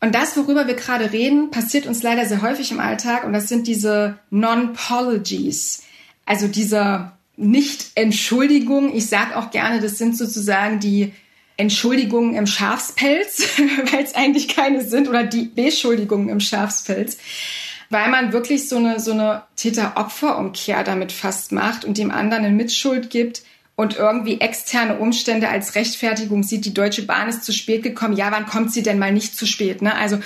Und 0.00 0.14
das, 0.14 0.36
worüber 0.36 0.66
wir 0.66 0.74
gerade 0.74 1.12
reden, 1.12 1.50
passiert 1.50 1.86
uns 1.86 2.02
leider 2.02 2.26
sehr 2.26 2.42
häufig 2.42 2.72
im 2.72 2.80
Alltag 2.80 3.24
und 3.24 3.32
das 3.32 3.48
sind 3.48 3.68
diese 3.68 4.18
Non-Pologies. 4.30 5.84
Also 6.26 6.48
dieser 6.48 7.18
Nicht-Entschuldigungen. 7.36 8.94
Ich 8.94 9.06
sage 9.06 9.36
auch 9.36 9.50
gerne, 9.50 9.80
das 9.80 9.98
sind 9.98 10.16
sozusagen 10.16 10.80
die 10.80 11.12
Entschuldigungen 11.56 12.34
im 12.34 12.46
Schafspelz, 12.46 13.46
weil 13.92 14.02
es 14.02 14.14
eigentlich 14.14 14.48
keine 14.48 14.82
sind, 14.82 15.08
oder 15.08 15.24
die 15.24 15.44
Beschuldigungen 15.44 16.28
im 16.30 16.40
Schafspelz, 16.40 17.18
weil 17.90 18.08
man 18.08 18.32
wirklich 18.32 18.68
so 18.68 18.76
eine, 18.76 19.00
so 19.00 19.12
eine 19.12 19.42
Täter-Opfer-Umkehr 19.56 20.84
damit 20.84 21.12
fast 21.12 21.52
macht 21.52 21.84
und 21.84 21.98
dem 21.98 22.10
anderen 22.10 22.44
eine 22.44 22.54
Mitschuld 22.54 23.10
gibt 23.10 23.42
und 23.74 23.96
irgendwie 23.96 24.40
externe 24.40 24.98
Umstände 24.98 25.48
als 25.48 25.74
Rechtfertigung 25.74 26.42
sieht, 26.42 26.64
die 26.64 26.74
Deutsche 26.74 27.02
Bahn 27.02 27.28
ist 27.28 27.44
zu 27.44 27.52
spät 27.52 27.82
gekommen. 27.82 28.16
Ja, 28.16 28.30
wann 28.30 28.46
kommt 28.46 28.72
sie 28.72 28.82
denn 28.82 28.98
mal 28.98 29.12
nicht 29.12 29.36
zu 29.36 29.46
spät? 29.46 29.82
Ne? 29.82 29.94
Also 29.94 30.18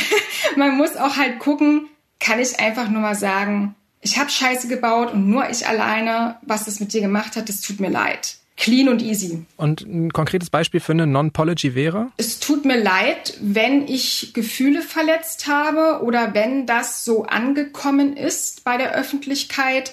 man 0.56 0.76
muss 0.76 0.96
auch 0.96 1.16
halt 1.16 1.38
gucken, 1.38 1.88
kann 2.18 2.40
ich 2.40 2.58
einfach 2.60 2.88
nur 2.88 3.02
mal 3.02 3.14
sagen, 3.14 3.74
ich 4.00 4.18
habe 4.18 4.30
Scheiße 4.30 4.68
gebaut 4.68 5.12
und 5.12 5.28
nur 5.28 5.48
ich 5.50 5.66
alleine, 5.68 6.36
was 6.42 6.64
das 6.64 6.80
mit 6.80 6.92
dir 6.92 7.02
gemacht 7.02 7.36
hat, 7.36 7.48
das 7.48 7.60
tut 7.60 7.78
mir 7.78 7.90
leid. 7.90 8.36
Clean 8.56 8.88
und 8.88 9.02
easy. 9.02 9.44
Und 9.56 9.80
ein 9.80 10.12
konkretes 10.12 10.50
Beispiel 10.50 10.80
für 10.80 10.92
eine 10.92 11.06
Non-Pology 11.06 11.74
wäre? 11.74 12.08
Es 12.16 12.38
tut 12.38 12.64
mir 12.64 12.80
leid, 12.80 13.34
wenn 13.40 13.88
ich 13.88 14.32
Gefühle 14.34 14.82
verletzt 14.82 15.46
habe 15.48 16.04
oder 16.04 16.34
wenn 16.34 16.66
das 16.66 17.04
so 17.04 17.24
angekommen 17.24 18.16
ist 18.16 18.64
bei 18.64 18.76
der 18.76 18.94
Öffentlichkeit. 18.94 19.92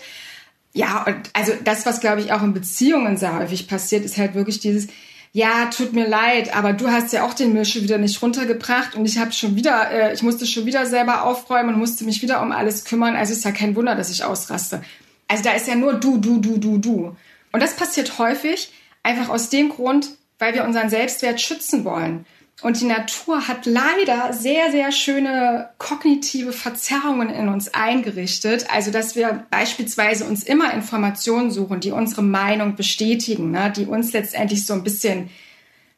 Ja, 0.74 1.04
und 1.04 1.16
also 1.34 1.54
das, 1.64 1.86
was 1.86 2.00
glaube 2.00 2.22
ich 2.22 2.32
auch 2.32 2.44
in 2.44 2.54
Beziehungen 2.54 3.18
sehr 3.18 3.38
häufig 3.40 3.68
passiert, 3.68 4.06
ist 4.06 4.18
halt 4.18 4.36
wirklich 4.36 4.60
dieses, 4.60 4.88
ja, 5.32 5.66
tut 5.68 5.94
mir 5.94 6.08
leid, 6.08 6.56
aber 6.56 6.74
du 6.74 6.90
hast 6.90 7.14
ja 7.14 7.26
auch 7.26 7.34
den 7.34 7.54
Müll 7.54 7.66
schon 7.66 7.84
wieder 7.84 7.98
nicht 7.98 8.22
runtergebracht 8.22 8.96
und 8.96 9.06
ich 9.06 9.18
habe 9.18 9.32
schon 9.32 9.56
wieder, 9.56 9.92
äh, 9.92 10.14
ich 10.14 10.22
musste 10.22 10.46
schon 10.46 10.66
wieder 10.66 10.86
selber 10.86 11.24
aufräumen 11.24 11.74
und 11.74 11.80
musste 11.80 12.04
mich 12.04 12.22
wieder 12.22 12.42
um 12.42 12.52
alles 12.52 12.84
kümmern. 12.84 13.16
Also 13.16 13.34
ist 13.34 13.46
ja 13.46 13.52
kein 13.52 13.76
Wunder, 13.76 13.96
dass 13.96 14.12
ich 14.12 14.24
ausraste. 14.24 14.82
Also 15.28 15.44
da 15.44 15.52
ist 15.52 15.68
ja 15.68 15.76
nur 15.76 15.94
du, 15.94 16.18
du, 16.18 16.40
du, 16.40 16.58
du, 16.58 16.78
du. 16.78 17.16
Und 17.52 17.62
das 17.62 17.76
passiert 17.76 18.18
häufig 18.20 18.72
einfach 19.04 19.30
aus 19.30 19.50
dem 19.50 19.70
Grund, 19.70 20.10
weil 20.38 20.54
wir 20.54 20.64
unseren 20.64 20.90
Selbstwert 20.90 21.42
schützen 21.42 21.84
wollen. 21.84 22.26
Und 22.62 22.82
die 22.82 22.86
Natur 22.86 23.48
hat 23.48 23.66
leider 23.66 24.34
sehr, 24.34 24.70
sehr 24.72 24.92
schöne 24.92 25.70
kognitive 25.78 26.52
Verzerrungen 26.52 27.30
in 27.30 27.48
uns 27.48 27.74
eingerichtet. 27.74 28.68
Also, 28.70 28.92
dass 28.92 29.16
wir 29.16 29.46
beispielsweise 29.50 30.26
uns 30.26 30.44
immer 30.44 30.74
Informationen 30.74 31.52
suchen, 31.52 31.80
die 31.80 31.92
unsere 31.92 32.22
Meinung 32.22 32.76
bestätigen, 32.76 33.52
ne? 33.52 33.72
die 33.74 33.86
uns 33.86 34.12
letztendlich 34.12 34.66
so 34.66 34.74
ein 34.74 34.84
bisschen 34.84 35.30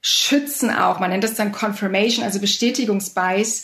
schützen 0.01 0.69
auch. 0.69 0.99
Man 0.99 1.09
nennt 1.09 1.23
das 1.23 1.33
dann 1.33 1.51
Confirmation, 1.51 2.23
also 2.23 2.39
Bestätigungsbias 2.39 3.63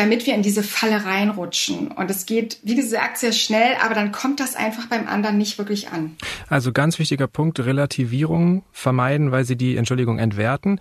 damit 0.00 0.24
wir 0.24 0.34
in 0.34 0.40
diese 0.40 0.62
Falle 0.62 1.04
reinrutschen. 1.04 1.88
Und 1.88 2.10
es 2.10 2.24
geht, 2.24 2.58
wie 2.62 2.74
gesagt, 2.74 3.18
sehr 3.18 3.32
schnell, 3.32 3.74
aber 3.82 3.94
dann 3.94 4.12
kommt 4.12 4.40
das 4.40 4.56
einfach 4.56 4.86
beim 4.86 5.06
anderen 5.06 5.36
nicht 5.36 5.58
wirklich 5.58 5.90
an. 5.90 6.16
Also 6.48 6.72
ganz 6.72 6.98
wichtiger 6.98 7.26
Punkt, 7.26 7.60
Relativierung 7.60 8.64
vermeiden, 8.72 9.30
weil 9.30 9.44
sie 9.44 9.56
die 9.56 9.76
Entschuldigung 9.76 10.18
entwerten. 10.18 10.80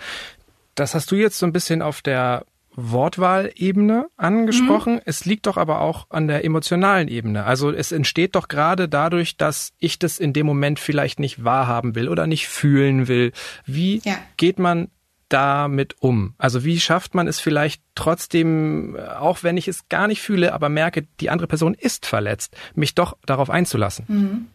Das 0.76 0.96
hast 0.96 1.12
du 1.12 1.16
jetzt 1.16 1.38
so 1.38 1.46
ein 1.46 1.52
bisschen 1.52 1.82
auf 1.82 2.02
der 2.02 2.46
Wortwahlebene 2.76 4.08
angesprochen. 4.16 4.96
Mhm. 4.96 5.02
Es 5.04 5.26
liegt 5.26 5.48
doch 5.48 5.58
aber 5.58 5.82
auch 5.82 6.08
an 6.10 6.30
der 6.30 6.46
emotionalen 6.46 7.10
Ebene. 7.10 7.44
Also 7.44 7.72
es 7.72 7.92
entsteht 7.92 8.36
doch 8.36 8.48
gerade 8.48 8.88
dadurch, 8.88 9.36
dass 9.36 9.74
ich 9.80 10.00
das 10.00 10.18
in 10.18 10.32
dem 10.32 10.46
Moment 10.46 10.80
vielleicht 10.80 11.20
nicht 11.20 11.44
wahrhaben 11.44 11.96
will 11.96 12.08
oder 12.08 12.26
nicht 12.26 12.48
fühlen 12.48 13.10
will. 13.10 13.34
Wie 13.66 14.00
ja. 14.06 14.16
geht 14.38 14.60
man 14.60 14.88
damit 15.28 15.96
um? 16.00 16.36
Also 16.38 16.64
wie 16.64 16.80
schafft 16.80 17.16
man 17.16 17.28
es 17.28 17.40
vielleicht 17.40 17.82
trotzdem, 18.00 18.96
äh, 18.96 19.02
auch 19.02 19.44
wenn 19.44 19.58
ich 19.58 19.68
es 19.68 19.90
gar 19.90 20.08
nicht 20.08 20.22
fühle, 20.22 20.54
aber 20.54 20.70
merke, 20.70 21.06
die 21.20 21.30
andere 21.30 21.48
Person 21.48 21.74
ist 21.74 22.06
verletzt, 22.06 22.56
mich 22.74 22.96
doch 22.96 23.18
darauf 23.26 23.50
einzulassen? 23.50 24.06
Mhm. 24.08 24.48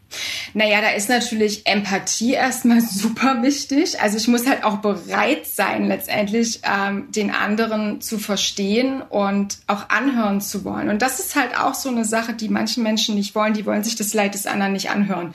Naja, 0.55 0.81
da 0.81 0.91
ist 0.91 1.09
natürlich 1.09 1.67
Empathie 1.67 2.33
erstmal 2.33 2.81
super 2.91 3.43
wichtig. 3.43 4.01
Also 4.01 4.17
ich 4.17 4.29
muss 4.29 4.47
halt 4.47 4.65
auch 4.65 4.79
bereit 4.79 5.47
sein, 5.47 5.87
letztendlich 5.89 6.61
ähm, 6.63 7.11
den 7.11 7.31
anderen 7.31 8.01
zu 8.01 8.19
verstehen 8.19 9.03
und 9.03 9.59
auch 9.67 9.91
anhören 9.91 10.41
zu 10.41 10.65
wollen. 10.65 10.89
Und 10.89 11.03
das 11.03 11.21
ist 11.21 11.37
halt 11.37 11.59
auch 11.59 11.75
so 11.75 11.89
eine 11.89 12.05
Sache, 12.05 12.33
die 12.33 12.49
manche 12.49 12.81
Menschen 12.81 13.15
nicht 13.15 13.35
wollen. 13.35 13.55
Die 13.55 13.67
wollen 13.67 13.85
sich 13.85 13.97
das 13.97 14.15
Leid 14.15 14.35
des 14.35 14.47
anderen 14.47 14.73
nicht 14.73 14.91
anhören. 14.91 15.35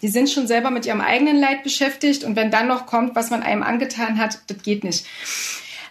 Die 0.00 0.08
sind 0.08 0.30
schon 0.30 0.46
selber 0.46 0.70
mit 0.70 0.86
ihrem 0.86 1.00
eigenen 1.00 1.38
Leid 1.38 1.62
beschäftigt 1.62 2.24
und 2.24 2.36
wenn 2.36 2.50
dann 2.50 2.68
noch 2.68 2.86
kommt, 2.86 3.16
was 3.16 3.30
man 3.30 3.42
einem 3.42 3.62
angetan 3.62 4.18
hat, 4.18 4.38
das 4.46 4.62
geht 4.62 4.84
nicht. 4.84 5.04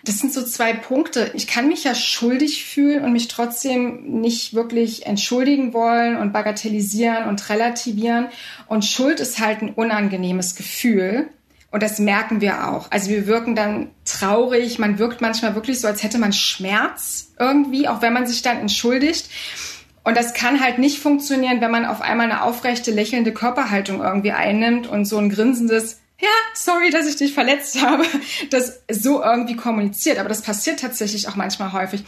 Das 0.05 0.19
sind 0.19 0.33
so 0.33 0.43
zwei 0.45 0.73
Punkte. 0.73 1.31
Ich 1.33 1.47
kann 1.47 1.67
mich 1.67 1.83
ja 1.83 1.93
schuldig 1.93 2.65
fühlen 2.65 3.03
und 3.03 3.11
mich 3.11 3.27
trotzdem 3.27 4.21
nicht 4.21 4.53
wirklich 4.53 5.05
entschuldigen 5.05 5.73
wollen 5.73 6.15
und 6.15 6.31
bagatellisieren 6.31 7.25
und 7.27 7.49
relativieren. 7.49 8.27
Und 8.67 8.85
Schuld 8.85 9.19
ist 9.19 9.39
halt 9.39 9.61
ein 9.61 9.73
unangenehmes 9.73 10.55
Gefühl. 10.55 11.27
Und 11.71 11.83
das 11.83 11.99
merken 11.99 12.41
wir 12.41 12.67
auch. 12.67 12.89
Also 12.91 13.09
wir 13.09 13.27
wirken 13.27 13.55
dann 13.55 13.89
traurig. 14.05 14.79
Man 14.79 14.97
wirkt 14.97 15.21
manchmal 15.21 15.53
wirklich 15.53 15.79
so, 15.79 15.87
als 15.87 16.01
hätte 16.01 16.17
man 16.17 16.33
Schmerz 16.33 17.33
irgendwie, 17.37 17.87
auch 17.87 18.01
wenn 18.01 18.13
man 18.13 18.25
sich 18.25 18.41
dann 18.41 18.57
entschuldigt. 18.57 19.29
Und 20.03 20.17
das 20.17 20.33
kann 20.33 20.61
halt 20.61 20.79
nicht 20.79 20.99
funktionieren, 20.99 21.61
wenn 21.61 21.71
man 21.71 21.85
auf 21.85 22.01
einmal 22.01 22.31
eine 22.31 22.41
aufrechte, 22.41 22.89
lächelnde 22.89 23.33
Körperhaltung 23.33 24.01
irgendwie 24.01 24.31
einnimmt 24.31 24.87
und 24.87 25.05
so 25.05 25.17
ein 25.17 25.29
grinsendes 25.29 25.99
ja, 26.21 26.29
sorry, 26.53 26.89
dass 26.89 27.07
ich 27.07 27.15
dich 27.15 27.33
verletzt 27.33 27.81
habe, 27.81 28.03
das 28.49 28.81
so 28.91 29.23
irgendwie 29.23 29.55
kommuniziert. 29.55 30.19
Aber 30.19 30.27
das 30.27 30.41
passiert 30.41 30.81
tatsächlich 30.81 31.29
auch 31.29 31.35
manchmal 31.35 31.71
häufig. 31.71 32.03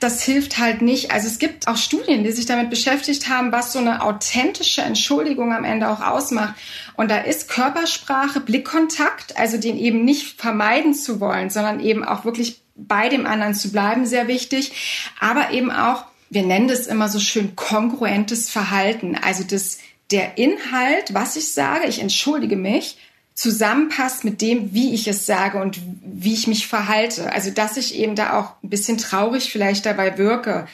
Das 0.00 0.22
hilft 0.22 0.58
halt 0.58 0.82
nicht. 0.82 1.10
Also 1.12 1.28
es 1.28 1.38
gibt 1.38 1.66
auch 1.66 1.78
Studien, 1.78 2.24
die 2.24 2.32
sich 2.32 2.44
damit 2.44 2.68
beschäftigt 2.68 3.28
haben, 3.28 3.52
was 3.52 3.72
so 3.72 3.78
eine 3.78 4.02
authentische 4.02 4.82
Entschuldigung 4.82 5.52
am 5.52 5.64
Ende 5.64 5.88
auch 5.88 6.00
ausmacht. 6.00 6.54
Und 6.96 7.10
da 7.10 7.18
ist 7.18 7.48
Körpersprache, 7.48 8.40
Blickkontakt, 8.40 9.38
also 9.38 9.56
den 9.56 9.78
eben 9.78 10.04
nicht 10.04 10.38
vermeiden 10.38 10.92
zu 10.92 11.20
wollen, 11.20 11.48
sondern 11.48 11.80
eben 11.80 12.04
auch 12.04 12.26
wirklich 12.26 12.60
bei 12.76 13.08
dem 13.08 13.24
anderen 13.24 13.54
zu 13.54 13.72
bleiben, 13.72 14.04
sehr 14.04 14.28
wichtig. 14.28 14.72
Aber 15.20 15.52
eben 15.52 15.70
auch, 15.70 16.04
wir 16.28 16.42
nennen 16.42 16.68
das 16.68 16.86
immer 16.86 17.08
so 17.08 17.18
schön 17.18 17.56
kongruentes 17.56 18.50
Verhalten. 18.50 19.16
Also 19.16 19.42
das, 19.42 19.78
der 20.10 20.36
Inhalt, 20.36 21.14
was 21.14 21.36
ich 21.36 21.52
sage, 21.52 21.86
ich 21.86 22.00
entschuldige 22.00 22.56
mich, 22.56 22.98
zusammenpasst 23.34 24.24
mit 24.24 24.40
dem, 24.40 24.72
wie 24.74 24.94
ich 24.94 25.08
es 25.08 25.26
sage 25.26 25.60
und 25.60 25.80
wie 26.02 26.34
ich 26.34 26.46
mich 26.46 26.66
verhalte. 26.66 27.32
Also, 27.32 27.50
dass 27.50 27.76
ich 27.76 27.96
eben 27.96 28.14
da 28.14 28.38
auch 28.38 28.52
ein 28.62 28.70
bisschen 28.70 28.96
traurig 28.96 29.50
vielleicht 29.50 29.86
dabei 29.86 30.16
wirke, 30.18 30.66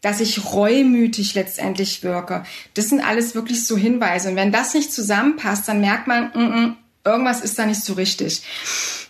dass 0.00 0.20
ich 0.20 0.52
reumütig 0.52 1.34
letztendlich 1.34 2.02
wirke. 2.02 2.44
Das 2.74 2.88
sind 2.88 3.00
alles 3.00 3.34
wirklich 3.34 3.66
so 3.66 3.76
Hinweise. 3.76 4.30
Und 4.30 4.36
wenn 4.36 4.52
das 4.52 4.74
nicht 4.74 4.92
zusammenpasst, 4.92 5.68
dann 5.68 5.80
merkt 5.80 6.06
man, 6.06 6.28
mm 6.28 6.38
-mm, 6.38 6.74
irgendwas 7.04 7.40
ist 7.40 7.58
da 7.58 7.66
nicht 7.66 7.82
so 7.82 7.94
richtig. 7.94 8.42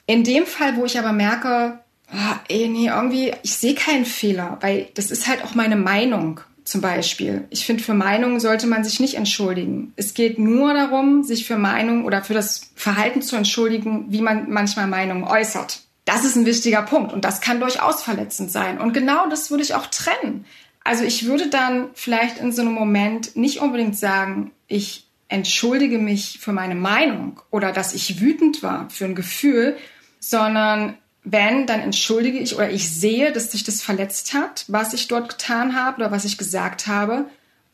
In 0.07 0.25
dem 0.25 0.47
Fall, 0.47 0.77
wo 0.77 0.85
ich 0.85 0.99
aber 0.99 1.13
merke, 1.13 1.79
oh, 2.13 2.37
ey, 2.49 2.69
nee, 2.69 2.89
irgendwie, 2.89 3.33
ich 3.43 3.55
sehe 3.55 3.75
keinen 3.75 4.07
Fehler, 4.07 4.59
weil 4.61 4.89
das 4.95 5.11
ist 5.11 5.27
halt 5.29 5.45
auch 5.45 5.55
meine 5.55 5.77
Meinung 5.77 6.41
zum 6.67 6.81
Beispiel. 6.81 7.45
Ich 7.51 7.65
finde, 7.65 7.83
für 7.83 7.95
Meinungen 7.95 8.41
sollte 8.41 8.67
man 8.67 8.83
sich 8.83 8.99
nicht 8.99 9.15
entschuldigen. 9.15 9.93
Es 9.95 10.15
geht 10.15 10.39
nur 10.39 10.75
darum, 10.75 11.23
sich 11.23 11.47
für 11.47 11.57
Meinungen 11.57 12.05
oder 12.05 12.23
für 12.23 12.35
das 12.35 12.71
Verhalten 12.75 13.23
zu 13.23 13.37
entschuldigen, 13.37 14.07
wie 14.09 14.21
man 14.21 14.51
manchmal 14.51 14.89
Meinungen 14.89 15.25
äußert. 15.25 15.81
Das 16.05 16.25
ist 16.25 16.37
ein 16.37 16.45
wichtiger 16.45 16.83
Punkt 16.83 17.13
und 17.13 17.25
das 17.25 17.41
kann 17.41 17.61
durchaus 17.61 18.03
verletzend 18.03 18.51
sein. 18.51 18.81
Und 18.81 18.93
genau 18.93 19.29
das 19.29 19.51
würde 19.51 19.63
ich 19.63 19.75
auch 19.75 19.87
trennen. 19.87 20.45
Also 20.83 21.05
ich 21.05 21.27
würde 21.27 21.49
dann 21.49 21.89
vielleicht 21.95 22.39
in 22.39 22.53
so 22.53 22.63
einem 22.63 22.73
Moment 22.73 23.37
nicht 23.37 23.61
unbedingt 23.61 23.97
sagen, 23.97 24.51
ich 24.67 25.07
entschuldige 25.29 25.99
mich 25.99 26.39
für 26.41 26.53
meine 26.53 26.75
Meinung 26.75 27.41
oder 27.51 27.73
dass 27.73 27.95
ich 27.95 28.21
wütend 28.21 28.63
war 28.63 28.91
für 28.91 29.05
ein 29.05 29.15
Gefühl, 29.15 29.77
sondern 30.19 30.97
wenn, 31.29 31.67
dann 31.67 31.81
entschuldige 31.81 32.39
ich 32.39 32.55
oder 32.55 32.71
ich 32.71 32.89
sehe, 32.89 33.33
dass 33.33 33.51
sich 33.51 33.65
das 33.65 33.83
verletzt 33.83 34.33
hat, 34.33 34.65
was 34.69 34.95
ich 34.95 35.09
dort 35.09 35.29
getan 35.29 35.75
habe 35.75 35.97
oder 35.97 36.13
was 36.13 36.25
ich 36.25 36.39
gesagt 36.39 36.87
habe. 36.87 37.25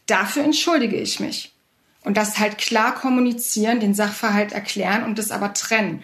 Dafür 0.07 0.43
entschuldige 0.43 0.97
ich 0.97 1.21
mich. 1.21 1.53
Und 2.03 2.17
das 2.17 2.39
halt 2.39 2.57
klar 2.57 2.95
kommunizieren, 2.95 3.79
den 3.79 3.93
Sachverhalt 3.93 4.53
erklären 4.53 5.05
und 5.05 5.19
das 5.19 5.31
aber 5.31 5.53
trennen. 5.53 6.03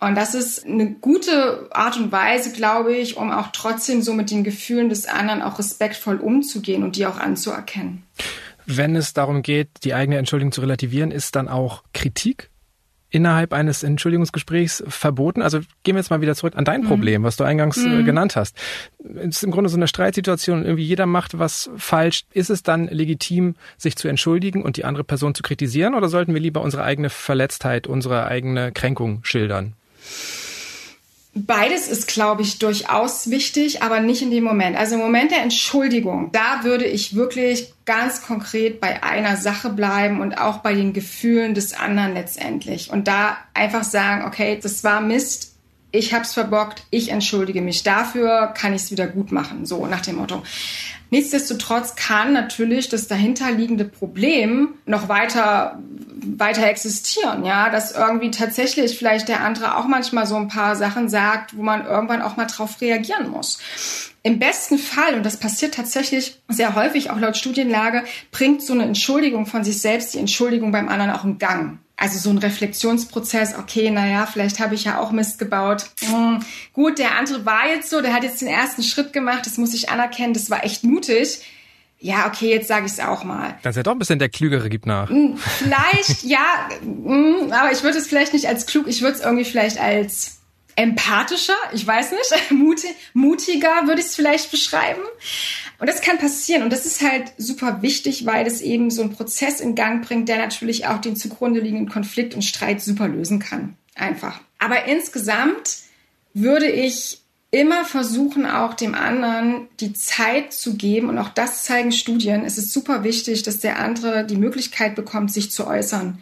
Und 0.00 0.14
das 0.14 0.34
ist 0.34 0.64
eine 0.64 0.90
gute 0.90 1.68
Art 1.70 1.98
und 1.98 2.12
Weise, 2.12 2.52
glaube 2.52 2.96
ich, 2.96 3.18
um 3.18 3.30
auch 3.30 3.48
trotzdem 3.52 4.00
so 4.00 4.14
mit 4.14 4.30
den 4.30 4.42
Gefühlen 4.42 4.88
des 4.88 5.06
anderen 5.06 5.42
auch 5.42 5.58
respektvoll 5.58 6.16
umzugehen 6.16 6.82
und 6.82 6.96
die 6.96 7.04
auch 7.04 7.18
anzuerkennen. 7.18 8.04
Wenn 8.64 8.96
es 8.96 9.12
darum 9.12 9.42
geht, 9.42 9.68
die 9.84 9.92
eigene 9.92 10.16
Entschuldigung 10.16 10.52
zu 10.52 10.62
relativieren, 10.62 11.10
ist 11.10 11.36
dann 11.36 11.48
auch 11.48 11.84
Kritik 11.92 12.50
innerhalb 13.10 13.52
eines 13.52 13.82
Entschuldigungsgesprächs 13.82 14.84
verboten? 14.86 15.42
Also 15.42 15.60
gehen 15.82 15.94
wir 15.94 16.00
jetzt 16.00 16.10
mal 16.10 16.20
wieder 16.20 16.34
zurück 16.34 16.54
an 16.56 16.64
dein 16.64 16.82
mhm. 16.82 16.86
Problem, 16.86 17.22
was 17.22 17.36
du 17.36 17.44
eingangs 17.44 17.78
äh, 17.78 17.88
mhm. 17.88 18.04
genannt 18.04 18.36
hast. 18.36 18.56
Es 18.98 19.36
ist 19.36 19.44
im 19.44 19.50
Grunde 19.50 19.70
so 19.70 19.76
eine 19.76 19.88
Streitsituation, 19.88 20.64
irgendwie 20.64 20.84
jeder 20.84 21.06
macht 21.06 21.38
was 21.38 21.70
falsch. 21.76 22.24
Ist 22.32 22.50
es 22.50 22.62
dann 22.62 22.88
legitim, 22.88 23.54
sich 23.76 23.96
zu 23.96 24.08
entschuldigen 24.08 24.62
und 24.62 24.76
die 24.76 24.84
andere 24.84 25.04
Person 25.04 25.34
zu 25.34 25.42
kritisieren 25.42 25.94
oder 25.94 26.08
sollten 26.08 26.34
wir 26.34 26.40
lieber 26.40 26.60
unsere 26.60 26.84
eigene 26.84 27.10
Verletztheit, 27.10 27.86
unsere 27.86 28.26
eigene 28.26 28.72
Kränkung 28.72 29.20
schildern? 29.22 29.74
Beides 31.38 31.88
ist, 31.88 32.08
glaube 32.08 32.40
ich, 32.40 32.58
durchaus 32.58 33.28
wichtig, 33.28 33.82
aber 33.82 34.00
nicht 34.00 34.22
in 34.22 34.30
dem 34.30 34.42
Moment. 34.42 34.74
Also 34.74 34.94
im 34.94 35.02
Moment 35.02 35.32
der 35.32 35.42
Entschuldigung, 35.42 36.30
da 36.32 36.64
würde 36.64 36.86
ich 36.86 37.14
wirklich 37.14 37.74
ganz 37.84 38.22
konkret 38.22 38.80
bei 38.80 39.02
einer 39.02 39.36
Sache 39.36 39.68
bleiben 39.68 40.22
und 40.22 40.38
auch 40.38 40.58
bei 40.58 40.72
den 40.72 40.94
Gefühlen 40.94 41.52
des 41.52 41.74
anderen 41.74 42.14
letztendlich. 42.14 42.90
Und 42.90 43.06
da 43.06 43.36
einfach 43.52 43.84
sagen, 43.84 44.24
okay, 44.24 44.58
das 44.62 44.82
war 44.82 45.02
Mist, 45.02 45.55
ich 45.92 46.12
hab's 46.12 46.34
verbockt, 46.34 46.82
ich 46.90 47.10
entschuldige 47.10 47.62
mich 47.62 47.82
dafür, 47.82 48.48
kann 48.48 48.74
ich 48.74 48.82
es 48.82 48.90
wieder 48.90 49.06
gut 49.06 49.32
machen, 49.32 49.66
so 49.66 49.86
nach 49.86 50.00
dem 50.00 50.16
Motto. 50.16 50.42
Nichtsdestotrotz 51.10 51.94
kann 51.94 52.32
natürlich 52.32 52.88
das 52.88 53.06
dahinterliegende 53.06 53.84
Problem 53.84 54.74
noch 54.86 55.08
weiter, 55.08 55.78
weiter 56.20 56.66
existieren, 56.66 57.44
ja, 57.44 57.70
dass 57.70 57.92
irgendwie 57.92 58.32
tatsächlich 58.32 58.98
vielleicht 58.98 59.28
der 59.28 59.42
andere 59.42 59.76
auch 59.76 59.86
manchmal 59.86 60.26
so 60.26 60.34
ein 60.34 60.48
paar 60.48 60.74
Sachen 60.74 61.08
sagt, 61.08 61.56
wo 61.56 61.62
man 61.62 61.86
irgendwann 61.86 62.22
auch 62.22 62.36
mal 62.36 62.46
drauf 62.46 62.80
reagieren 62.80 63.30
muss. 63.30 63.60
Im 64.24 64.40
besten 64.40 64.78
Fall, 64.78 65.14
und 65.14 65.24
das 65.24 65.36
passiert 65.36 65.74
tatsächlich 65.74 66.40
sehr 66.48 66.74
häufig, 66.74 67.10
auch 67.10 67.20
laut 67.20 67.36
Studienlage, 67.36 68.02
bringt 68.32 68.60
so 68.60 68.72
eine 68.72 68.82
Entschuldigung 68.82 69.46
von 69.46 69.62
sich 69.62 69.80
selbst 69.80 70.14
die 70.14 70.18
Entschuldigung 70.18 70.72
beim 70.72 70.88
anderen 70.88 71.12
auch 71.12 71.22
in 71.22 71.38
Gang 71.38 71.78
also 71.96 72.18
so 72.18 72.30
ein 72.30 72.38
Reflexionsprozess, 72.38 73.56
okay, 73.58 73.90
naja, 73.90 74.26
vielleicht 74.26 74.60
habe 74.60 74.74
ich 74.74 74.84
ja 74.84 74.98
auch 74.98 75.12
Mist 75.12 75.38
gebaut. 75.38 75.86
Hm, 76.04 76.40
gut, 76.72 76.98
der 76.98 77.16
andere 77.16 77.46
war 77.46 77.68
jetzt 77.68 77.88
so, 77.88 78.02
der 78.02 78.12
hat 78.12 78.22
jetzt 78.22 78.42
den 78.42 78.48
ersten 78.48 78.82
Schritt 78.82 79.12
gemacht, 79.12 79.46
das 79.46 79.56
muss 79.56 79.72
ich 79.72 79.88
anerkennen, 79.88 80.34
das 80.34 80.50
war 80.50 80.64
echt 80.64 80.84
mutig. 80.84 81.40
Ja, 81.98 82.26
okay, 82.26 82.50
jetzt 82.50 82.68
sage 82.68 82.84
ich 82.84 82.92
es 82.92 83.00
auch 83.00 83.24
mal. 83.24 83.58
Dass 83.62 83.78
er 83.78 83.82
doch 83.82 83.92
ein 83.92 83.98
bisschen 83.98 84.18
der 84.18 84.28
Klügere 84.28 84.68
gibt 84.68 84.84
nach. 84.84 85.08
Hm, 85.08 85.38
vielleicht, 85.38 86.24
ja, 86.24 86.68
hm, 86.82 87.50
aber 87.50 87.72
ich 87.72 87.82
würde 87.82 87.96
es 87.96 88.06
vielleicht 88.06 88.34
nicht 88.34 88.46
als 88.46 88.66
klug, 88.66 88.86
ich 88.86 89.00
würde 89.00 89.16
es 89.16 89.24
irgendwie 89.24 89.46
vielleicht 89.46 89.80
als 89.80 90.36
empathischer, 90.76 91.56
ich 91.72 91.86
weiß 91.86 92.12
nicht, 92.12 92.50
mutiger 93.14 93.86
würde 93.86 94.00
ich 94.00 94.08
es 94.08 94.14
vielleicht 94.14 94.50
beschreiben. 94.50 95.00
Und 95.78 95.88
das 95.88 96.00
kann 96.00 96.18
passieren. 96.18 96.62
Und 96.62 96.72
das 96.72 96.86
ist 96.86 97.02
halt 97.02 97.32
super 97.36 97.82
wichtig, 97.82 98.24
weil 98.24 98.46
es 98.46 98.60
eben 98.60 98.90
so 98.90 99.02
einen 99.02 99.12
Prozess 99.12 99.60
in 99.60 99.74
Gang 99.74 100.06
bringt, 100.06 100.28
der 100.28 100.38
natürlich 100.38 100.86
auch 100.86 101.00
den 101.00 101.16
zugrunde 101.16 101.60
liegenden 101.60 101.88
Konflikt 101.88 102.34
und 102.34 102.42
Streit 102.42 102.80
super 102.80 103.08
lösen 103.08 103.38
kann. 103.38 103.76
Einfach. 103.94 104.40
Aber 104.58 104.86
insgesamt 104.86 105.78
würde 106.34 106.70
ich 106.70 107.20
immer 107.50 107.84
versuchen, 107.84 108.44
auch 108.44 108.74
dem 108.74 108.94
anderen 108.94 109.68
die 109.80 109.92
Zeit 109.92 110.52
zu 110.52 110.76
geben. 110.76 111.08
Und 111.08 111.18
auch 111.18 111.30
das 111.30 111.64
zeigen 111.64 111.92
Studien. 111.92 112.44
Es 112.44 112.58
ist 112.58 112.72
super 112.72 113.04
wichtig, 113.04 113.42
dass 113.42 113.60
der 113.60 113.78
andere 113.78 114.24
die 114.24 114.36
Möglichkeit 114.36 114.94
bekommt, 114.94 115.32
sich 115.32 115.50
zu 115.50 115.66
äußern. 115.66 116.18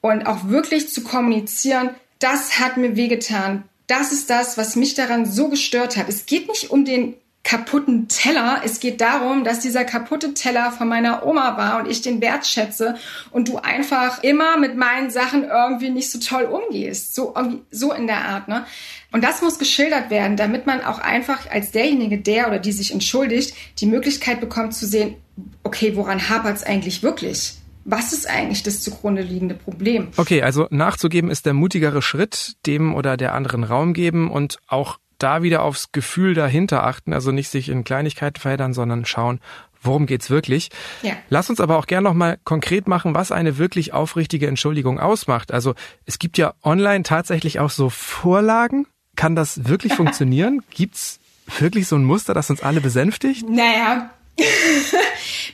Und 0.00 0.26
auch 0.26 0.48
wirklich 0.48 0.90
zu 0.90 1.02
kommunizieren, 1.02 1.90
das 2.18 2.58
hat 2.58 2.76
mir 2.76 2.96
wehgetan. 2.96 3.64
Das 3.86 4.12
ist 4.12 4.30
das, 4.30 4.56
was 4.56 4.76
mich 4.76 4.94
daran 4.94 5.26
so 5.26 5.48
gestört 5.48 5.96
hat. 5.96 6.08
Es 6.08 6.26
geht 6.26 6.48
nicht 6.48 6.70
um 6.70 6.84
den 6.84 7.14
kaputten 7.44 8.08
Teller. 8.08 8.62
Es 8.64 8.80
geht 8.80 9.00
darum, 9.00 9.44
dass 9.44 9.60
dieser 9.60 9.84
kaputte 9.84 10.34
Teller 10.34 10.72
von 10.72 10.88
meiner 10.88 11.26
Oma 11.26 11.56
war 11.56 11.78
und 11.78 11.88
ich 11.88 12.00
den 12.00 12.20
wertschätze 12.20 12.96
und 13.30 13.48
du 13.48 13.58
einfach 13.58 14.22
immer 14.22 14.56
mit 14.56 14.76
meinen 14.76 15.10
Sachen 15.10 15.44
irgendwie 15.44 15.90
nicht 15.90 16.10
so 16.10 16.18
toll 16.18 16.44
umgehst. 16.44 17.14
So, 17.14 17.34
so 17.70 17.92
in 17.92 18.06
der 18.06 18.24
Art, 18.24 18.48
ne? 18.48 18.64
Und 19.12 19.22
das 19.22 19.42
muss 19.42 19.60
geschildert 19.60 20.10
werden, 20.10 20.36
damit 20.36 20.66
man 20.66 20.82
auch 20.82 20.98
einfach 20.98 21.48
als 21.48 21.70
derjenige, 21.70 22.18
der 22.18 22.48
oder 22.48 22.58
die 22.58 22.72
sich 22.72 22.92
entschuldigt, 22.92 23.54
die 23.78 23.86
Möglichkeit 23.86 24.40
bekommt 24.40 24.74
zu 24.74 24.86
sehen, 24.86 25.14
okay, 25.62 25.94
woran 25.94 26.28
hapert 26.28 26.56
es 26.56 26.64
eigentlich 26.64 27.02
wirklich? 27.04 27.54
Was 27.84 28.14
ist 28.14 28.28
eigentlich 28.28 28.62
das 28.62 28.80
zugrunde 28.80 29.22
liegende 29.22 29.54
Problem? 29.54 30.08
Okay, 30.16 30.42
also 30.42 30.66
nachzugeben 30.70 31.30
ist 31.30 31.44
der 31.44 31.52
mutigere 31.52 32.00
Schritt, 32.00 32.54
dem 32.66 32.94
oder 32.94 33.16
der 33.16 33.34
anderen 33.34 33.62
Raum 33.62 33.92
geben 33.92 34.30
und 34.30 34.58
auch 34.66 34.98
da 35.18 35.42
wieder 35.42 35.62
aufs 35.62 35.92
Gefühl 35.92 36.34
dahinter 36.34 36.84
achten, 36.84 37.12
also 37.12 37.32
nicht 37.32 37.48
sich 37.48 37.68
in 37.68 37.84
Kleinigkeiten 37.84 38.40
verheddern, 38.40 38.74
sondern 38.74 39.04
schauen, 39.04 39.40
worum 39.84 40.06
geht's 40.06 40.30
wirklich. 40.30 40.70
Ja. 41.02 41.12
Lass 41.28 41.50
uns 41.50 41.60
aber 41.60 41.78
auch 41.78 41.86
gern 41.86 42.04
noch 42.04 42.14
mal 42.14 42.38
konkret 42.44 42.88
machen, 42.88 43.14
was 43.14 43.32
eine 43.32 43.58
wirklich 43.58 43.92
aufrichtige 43.92 44.46
Entschuldigung 44.46 44.98
ausmacht. 44.98 45.52
Also 45.52 45.74
es 46.06 46.18
gibt 46.18 46.38
ja 46.38 46.54
online 46.62 47.02
tatsächlich 47.02 47.60
auch 47.60 47.70
so 47.70 47.90
Vorlagen. 47.90 48.86
Kann 49.16 49.36
das 49.36 49.68
wirklich 49.68 49.92
funktionieren? 49.96 50.62
Gibt's 50.70 51.20
wirklich 51.58 51.86
so 51.86 51.96
ein 51.96 52.04
Muster, 52.04 52.34
das 52.34 52.50
uns 52.50 52.62
alle 52.62 52.80
besänftigt? 52.80 53.48
Naja, 53.48 54.10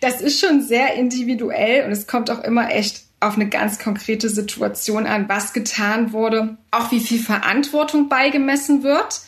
das 0.01 0.20
ist 0.20 0.40
schon 0.40 0.62
sehr 0.62 0.94
individuell 0.94 1.85
und 1.85 1.92
es 1.92 2.07
kommt 2.07 2.31
auch 2.31 2.42
immer 2.42 2.70
echt 2.73 3.03
auf 3.20 3.35
eine 3.35 3.49
ganz 3.49 3.79
konkrete 3.79 4.31
Situation 4.31 5.07
an, 5.07 5.29
was 5.29 5.53
getan 5.53 6.12
wurde, 6.12 6.57
auch 6.70 6.90
wie 6.90 7.01
viel 7.01 7.20
Verantwortung 7.20 8.09
beigemessen 8.09 8.83
wird. 8.83 9.20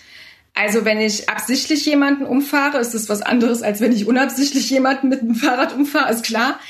Also 0.55 0.85
wenn 0.85 1.01
ich 1.01 1.29
absichtlich 1.31 1.87
jemanden 1.87 2.25
umfahre, 2.25 2.79
ist 2.79 2.93
das 2.93 3.09
was 3.09 3.23
anderes, 3.23 3.63
als 3.63 3.81
wenn 3.81 3.93
ich 3.93 4.07
unabsichtlich 4.07 4.69
jemanden 4.69 5.09
mit 5.09 5.23
dem 5.23 5.35
Fahrrad 5.35 5.75
umfahre, 5.75 6.13
ist 6.13 6.25
klar. 6.25 6.61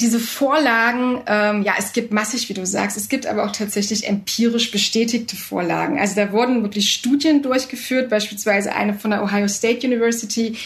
Diese 0.00 0.18
Vorlagen, 0.18 1.22
ähm, 1.26 1.62
ja, 1.62 1.74
es 1.78 1.94
gibt 1.94 2.12
massig, 2.12 2.50
wie 2.50 2.54
du 2.54 2.66
sagst, 2.66 2.98
es 2.98 3.08
gibt 3.08 3.26
aber 3.26 3.44
auch 3.44 3.52
tatsächlich 3.52 4.06
empirisch 4.06 4.70
bestätigte 4.70 5.36
Vorlagen. 5.36 5.98
Also 5.98 6.16
da 6.16 6.32
wurden 6.32 6.62
wirklich 6.62 6.92
Studien 6.92 7.42
durchgeführt, 7.42 8.10
beispielsweise 8.10 8.74
eine 8.74 8.92
von 8.94 9.10
der 9.10 9.22
Ohio 9.22 9.48
State 9.48 9.86
University. 9.86 10.58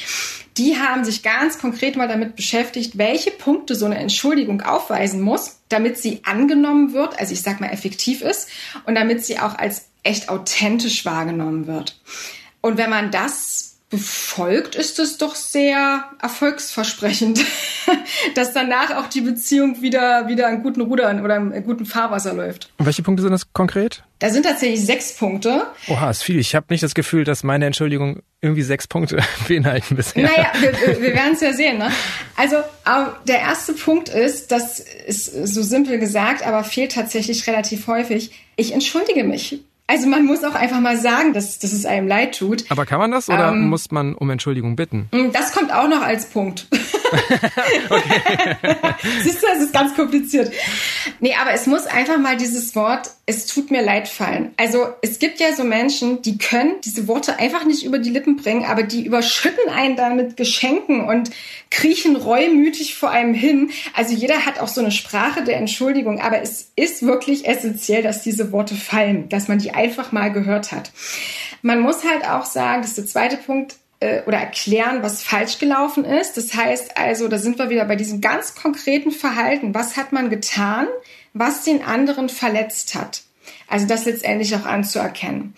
Die 0.57 0.77
haben 0.77 1.05
sich 1.05 1.23
ganz 1.23 1.59
konkret 1.59 1.97
mal 1.97 2.09
damit 2.09 2.35
beschäftigt, 2.35 2.99
welche 2.99 3.31
Punkte 3.31 3.77
so 3.77 3.87
eine 3.87 3.99
Entschuldigung 3.99 4.63
aufweisen 4.63 5.21
muss, 5.21 5.61
damit 5.69 5.97
sie 5.97 6.23
angenommen 6.25 6.93
wird, 6.93 7.19
also 7.19 7.33
ich 7.33 7.43
sag 7.43 7.61
mal 7.61 7.71
effektiv 7.71 8.23
ist 8.23 8.49
und 8.85 8.97
damit 8.97 9.25
sie 9.25 9.39
auch 9.39 9.57
als 9.57 9.90
echt 10.03 10.29
authentisch 10.29 11.05
wahrgenommen 11.05 11.67
wird. 11.67 11.99
Und 12.61 12.77
wenn 12.79 12.91
man 12.91 13.11
das 13.11 13.71
befolgt, 13.91 14.77
ist 14.77 15.01
es 15.01 15.19
doch 15.19 15.35
sehr 15.35 16.05
erfolgsversprechend, 16.23 17.45
dass 18.37 18.53
danach 18.53 18.97
auch 18.97 19.09
die 19.09 19.21
Beziehung 19.21 19.83
wieder, 19.83 20.29
wieder 20.29 20.47
an 20.47 20.63
guten 20.63 20.81
Rudern 20.81 21.25
oder 21.25 21.37
im 21.37 21.65
guten 21.65 21.85
Fahrwasser 21.85 22.33
läuft. 22.33 22.73
Und 22.79 22.87
welche 22.87 23.03
Punkte 23.03 23.23
sind 23.23 23.33
das 23.33 23.53
konkret? 23.53 24.05
Da 24.21 24.31
sind 24.31 24.45
tatsächlich 24.45 24.87
sechs 24.87 25.17
Punkte. 25.17 25.67
Oha, 25.89 26.09
ist 26.09 26.23
viel. 26.23 26.39
Ich 26.39 26.55
habe 26.55 26.67
nicht 26.71 26.85
das 26.85 26.95
Gefühl, 26.95 27.25
dass 27.25 27.43
meine 27.43 27.67
Entschuldigung 27.67 28.21
irgendwie 28.41 28.63
sechs 28.63 28.87
Punkte 28.87 29.19
beinhalten 29.49 29.97
bisher. 29.97 30.23
Naja, 30.23 30.53
wir, 30.61 31.03
wir 31.03 31.15
werden 31.15 31.33
es 31.33 31.41
ja 31.41 31.53
sehen. 31.53 31.79
Ne? 31.79 31.91
Also 32.37 32.59
der 33.27 33.41
erste 33.41 33.73
Punkt 33.73 34.09
ist, 34.09 34.53
das 34.53 34.79
ist 34.79 35.25
so 35.49 35.63
simpel 35.63 35.99
gesagt, 35.99 36.47
aber 36.47 36.63
fehlt 36.63 36.93
tatsächlich 36.93 37.45
relativ 37.49 37.89
häufig. 37.89 38.31
Ich 38.55 38.73
entschuldige 38.73 39.25
mich 39.25 39.65
also 39.91 40.07
man 40.07 40.25
muss 40.25 40.45
auch 40.45 40.55
einfach 40.55 40.79
mal 40.79 40.97
sagen, 40.97 41.33
dass, 41.33 41.59
dass 41.59 41.73
es 41.73 41.85
einem 41.85 42.07
leid 42.07 42.39
tut. 42.39 42.71
Aber 42.71 42.87
kann 42.87 43.01
man 43.01 43.11
das 43.11 43.29
oder 43.29 43.49
ähm, 43.49 43.69
muss 43.69 43.91
man 43.91 44.15
um 44.15 44.31
Entschuldigung 44.31 44.77
bitten? 44.77 45.09
Das 45.33 45.53
kommt 45.53 45.75
auch 45.75 45.89
noch 45.89 46.01
als 46.01 46.27
Punkt. 46.27 46.69
Siehst 49.23 49.43
du, 49.43 49.47
das 49.47 49.63
ist 49.63 49.73
ganz 49.73 49.95
kompliziert. 49.95 50.53
Nee, 51.21 51.35
aber 51.41 51.53
es 51.53 51.67
muss 51.67 51.87
einfach 51.87 52.19
mal 52.19 52.37
dieses 52.37 52.75
Wort, 52.77 53.11
es 53.27 53.47
tut 53.47 53.71
mir 53.71 53.83
leid 53.83 54.09
fallen. 54.09 54.53
Also 54.57 54.89
es 55.03 55.19
gibt 55.19 55.41
ja 55.41 55.55
so 55.55 55.65
Menschen, 55.65 56.23
die 56.23 56.39
können 56.39 56.81
diese 56.85 57.09
Worte 57.09 57.39
einfach 57.39 57.65
nicht 57.65 57.85
über 57.85 57.99
die 57.99 58.11
Lippen 58.11 58.37
bringen, 58.37 58.65
aber 58.65 58.83
die 58.83 59.05
überschütten 59.05 59.71
einen 59.71 59.97
dann 59.97 60.17
mit 60.17 60.37
Geschenken 60.37 61.05
und 61.05 61.31
kriechen 61.71 62.17
reumütig 62.17 62.97
vor 62.97 63.11
einem 63.11 63.35
hin. 63.35 63.71
Also 63.95 64.15
jeder 64.15 64.47
hat 64.47 64.59
auch 64.59 64.69
so 64.69 64.81
eine 64.81 64.91
Sprache 64.91 65.45
der 65.45 65.59
Entschuldigung, 65.59 66.21
aber 66.21 66.43
es 66.43 66.73
ist 66.77 67.05
wirklich 67.05 67.47
essentiell, 67.47 68.03
dass 68.03 68.23
diese 68.23 68.53
Worte 68.53 68.75
fallen, 68.75 69.29
dass 69.29 69.49
man 69.49 69.59
die 69.59 69.73
einfach 69.73 70.13
mal 70.13 70.33
gehört 70.33 70.73
hat. 70.73 70.91
Man 71.63 71.81
muss 71.81 72.05
halt 72.05 72.27
auch 72.27 72.47
sagen, 72.47 72.83
das 72.83 72.91
ist 72.91 72.99
der 72.99 73.07
zweite 73.07 73.37
Punkt, 73.37 73.77
äh, 74.01 74.23
oder 74.25 74.39
erklären, 74.39 75.03
was 75.03 75.23
falsch 75.23 75.59
gelaufen 75.59 76.05
ist. 76.05 76.37
Das 76.37 76.55
heißt 76.55 76.97
also, 76.97 77.29
da 77.29 77.39
sind 77.39 77.59
wir 77.59 77.71
wieder 77.71 77.85
bei 77.85 77.97
diesem 77.97 78.21
ganz 78.21 78.55
konkreten 78.55 79.13
Verhalten. 79.13 79.75
Was 79.75 79.97
hat 79.97 80.13
man 80.13 80.31
getan, 80.31 80.89
was 81.33 81.63
den 81.63 81.83
anderen 81.83 82.29
verletzt 82.29 82.95
hat? 82.95 83.23
Also 83.69 83.87
das 83.87 84.05
letztendlich 84.05 84.55
auch 84.57 84.67
anzuerkennen. 84.67 85.55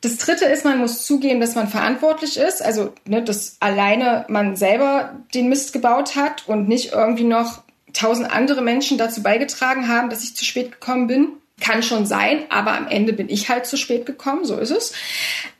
Das 0.00 0.16
dritte 0.16 0.46
ist, 0.46 0.64
man 0.64 0.78
muss 0.78 1.04
zugeben, 1.04 1.40
dass 1.40 1.54
man 1.54 1.68
verantwortlich 1.68 2.38
ist. 2.38 2.62
Also, 2.64 2.94
ne, 3.04 3.22
dass 3.22 3.56
alleine 3.60 4.24
man 4.28 4.56
selber 4.56 5.14
den 5.34 5.50
Mist 5.50 5.74
gebaut 5.74 6.16
hat 6.16 6.48
und 6.48 6.68
nicht 6.68 6.92
irgendwie 6.92 7.24
noch 7.24 7.62
tausend 7.92 8.32
andere 8.32 8.62
Menschen 8.62 8.96
dazu 8.96 9.22
beigetragen 9.22 9.88
haben, 9.88 10.08
dass 10.08 10.22
ich 10.22 10.34
zu 10.34 10.44
spät 10.44 10.72
gekommen 10.72 11.06
bin. 11.06 11.28
Kann 11.60 11.82
schon 11.82 12.06
sein, 12.06 12.44
aber 12.48 12.76
am 12.76 12.88
Ende 12.88 13.12
bin 13.12 13.28
ich 13.28 13.48
halt 13.48 13.66
zu 13.66 13.76
spät 13.76 14.06
gekommen, 14.06 14.44
so 14.44 14.56
ist 14.56 14.70
es. 14.70 14.92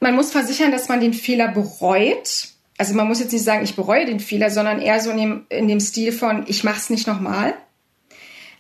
Man 0.01 0.15
muss 0.15 0.33
versichern, 0.33 0.73
dass 0.73 0.89
man 0.89 1.01
den 1.01 1.13
Fehler 1.13 1.49
bereut. 1.49 2.49
Also 2.79 2.95
man 2.95 3.07
muss 3.07 3.21
jetzt 3.21 3.33
nicht 3.33 3.45
sagen, 3.45 3.63
ich 3.63 3.77
bereue 3.77 4.07
den 4.07 4.21
Fehler, 4.21 4.51
sondern 4.51 4.81
eher 4.81 5.01
so 5.01 5.11
in 5.11 5.19
dem, 5.19 5.47
in 5.51 5.69
dem 5.69 5.81
Stil 5.81 6.13
von, 6.13 6.45
ich 6.47 6.65
mache 6.65 6.79
es 6.79 6.91
nicht 6.91 7.07
nochmal. 7.07 7.55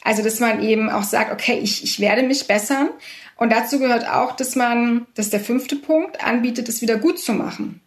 Also 0.03 0.23
dass 0.23 0.41
man 0.41 0.63
eben 0.63 0.91
auch 0.91 1.03
sagt, 1.03 1.33
okay, 1.33 1.59
ich, 1.63 1.83
ich 1.83 2.01
werde 2.01 2.23
mich 2.23 2.47
bessern. 2.47 2.91
Und 3.37 3.51
dazu 3.53 3.79
gehört 3.79 4.07
auch, 4.07 4.37
dass 4.37 4.55
man, 4.55 5.07
das 5.15 5.27
ist 5.27 5.33
der 5.33 5.41
fünfte 5.41 5.77
Punkt, 5.77 6.23
anbietet, 6.23 6.69
es 6.69 6.83
wieder 6.83 6.99
gut 6.99 7.19
zu 7.19 7.33
machen. 7.33 7.81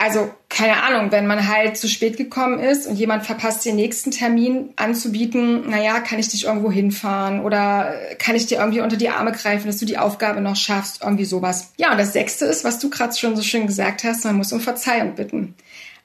Also, 0.00 0.30
keine 0.48 0.80
Ahnung, 0.84 1.10
wenn 1.10 1.26
man 1.26 1.48
halt 1.48 1.76
zu 1.76 1.88
spät 1.88 2.16
gekommen 2.16 2.60
ist 2.60 2.86
und 2.86 2.94
jemand 2.94 3.26
verpasst 3.26 3.64
den 3.64 3.74
nächsten 3.74 4.12
Termin 4.12 4.72
anzubieten, 4.76 5.68
naja, 5.68 5.98
kann 5.98 6.20
ich 6.20 6.28
dich 6.28 6.44
irgendwo 6.44 6.70
hinfahren 6.70 7.40
oder 7.40 7.94
kann 8.20 8.36
ich 8.36 8.46
dir 8.46 8.58
irgendwie 8.58 8.80
unter 8.80 8.96
die 8.96 9.08
Arme 9.08 9.32
greifen, 9.32 9.66
dass 9.66 9.78
du 9.78 9.86
die 9.86 9.98
Aufgabe 9.98 10.40
noch 10.40 10.54
schaffst, 10.54 11.02
irgendwie 11.02 11.24
sowas. 11.24 11.72
Ja, 11.78 11.90
und 11.90 11.98
das 11.98 12.12
sechste 12.12 12.44
ist, 12.44 12.62
was 12.62 12.78
du 12.78 12.90
gerade 12.90 13.16
schon 13.16 13.34
so 13.34 13.42
schön 13.42 13.66
gesagt 13.66 14.04
hast, 14.04 14.24
man 14.24 14.36
muss 14.36 14.52
um 14.52 14.60
Verzeihung 14.60 15.16
bitten. 15.16 15.56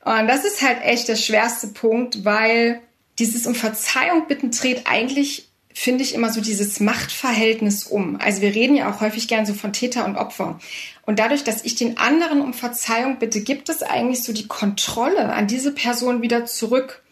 Und 0.04 0.28
das 0.28 0.44
ist 0.44 0.64
halt 0.64 0.84
echt 0.84 1.08
der 1.08 1.16
schwerste 1.16 1.68
Punkt, 1.68 2.26
weil 2.26 2.82
dieses 3.20 3.46
um 3.46 3.54
Verzeihung 3.54 4.28
bitten 4.28 4.50
dreht 4.50 4.84
eigentlich 4.86 5.50
finde 5.74 6.04
ich 6.04 6.14
immer 6.14 6.32
so 6.32 6.42
dieses 6.42 6.80
Machtverhältnis 6.80 7.84
um. 7.86 8.18
Also 8.20 8.42
wir 8.42 8.54
reden 8.54 8.76
ja 8.76 8.92
auch 8.92 9.02
häufig 9.02 9.28
gern 9.28 9.46
so 9.46 9.54
von 9.54 9.74
Täter 9.74 10.06
und 10.06 10.16
Opfer. 10.16 10.60
Und 11.06 11.20
dadurch, 11.20 11.44
dass 11.44 11.66
ich 11.66 11.76
den 11.76 11.98
anderen 11.98 12.42
um 12.42 12.54
Verzeihung 12.54 13.20
bitte, 13.20 13.42
gibt 13.42 13.70
es 13.70 13.84
eigentlich 13.84 14.24
so 14.24 14.34
die 14.34 14.48
Kontrolle 14.48 15.34
an 15.34 15.48
diese 15.48 15.74
Person 15.74 16.22
wieder 16.22 16.46
zurück. 16.46 17.04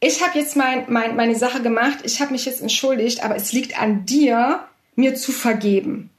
Ich 0.00 0.22
habe 0.22 0.38
jetzt 0.38 0.56
mein, 0.56 0.84
mein, 0.88 1.16
meine 1.16 1.36
Sache 1.36 1.62
gemacht, 1.62 1.98
ich 2.04 2.20
habe 2.20 2.32
mich 2.32 2.44
jetzt 2.44 2.62
entschuldigt, 2.62 3.24
aber 3.24 3.36
es 3.36 3.52
liegt 3.52 3.80
an 3.80 4.06
dir, 4.06 4.60
mir 4.94 5.14
zu 5.14 5.32
vergeben. 5.32 6.10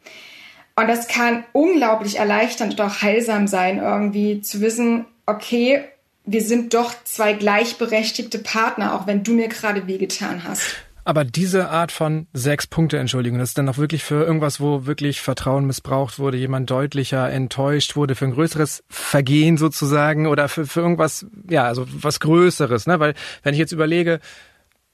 Und 0.75 0.87
das 0.87 1.07
kann 1.07 1.43
unglaublich 1.53 2.17
erleichternd 2.17 2.73
und 2.73 2.81
auch 2.81 3.01
heilsam 3.01 3.47
sein, 3.47 3.79
irgendwie 3.79 4.41
zu 4.41 4.61
wissen, 4.61 5.05
okay, 5.25 5.83
wir 6.25 6.41
sind 6.41 6.73
doch 6.73 6.93
zwei 7.03 7.33
gleichberechtigte 7.33 8.39
Partner, 8.39 8.93
auch 8.93 9.07
wenn 9.07 9.23
du 9.23 9.33
mir 9.33 9.47
gerade 9.47 9.87
wehgetan 9.87 10.43
hast. 10.43 10.75
Aber 11.07 11.23
diese 11.23 11.69
Art 11.69 11.93
von 11.93 12.27
sechs 12.33 12.67
Punkte 12.67 12.97
Entschuldigung, 12.97 13.39
das 13.39 13.51
ist 13.51 13.57
dann 13.57 13.69
auch 13.69 13.77
wirklich 13.77 14.03
für 14.03 14.25
irgendwas, 14.25 14.59
wo 14.59 14.87
wirklich 14.87 15.21
Vertrauen 15.21 15.65
missbraucht 15.65 16.19
wurde, 16.19 16.35
jemand 16.35 16.69
deutlicher 16.69 17.31
enttäuscht 17.31 17.95
wurde, 17.95 18.13
für 18.13 18.25
ein 18.25 18.33
größeres 18.33 18.83
Vergehen 18.89 19.55
sozusagen 19.55 20.27
oder 20.27 20.49
für, 20.49 20.67
für 20.67 20.81
irgendwas, 20.81 21.25
ja, 21.49 21.63
also 21.63 21.85
was 21.87 22.19
Größeres, 22.19 22.87
ne? 22.87 22.99
Weil 22.99 23.13
wenn 23.41 23.53
ich 23.53 23.57
jetzt 23.57 23.71
überlege, 23.71 24.19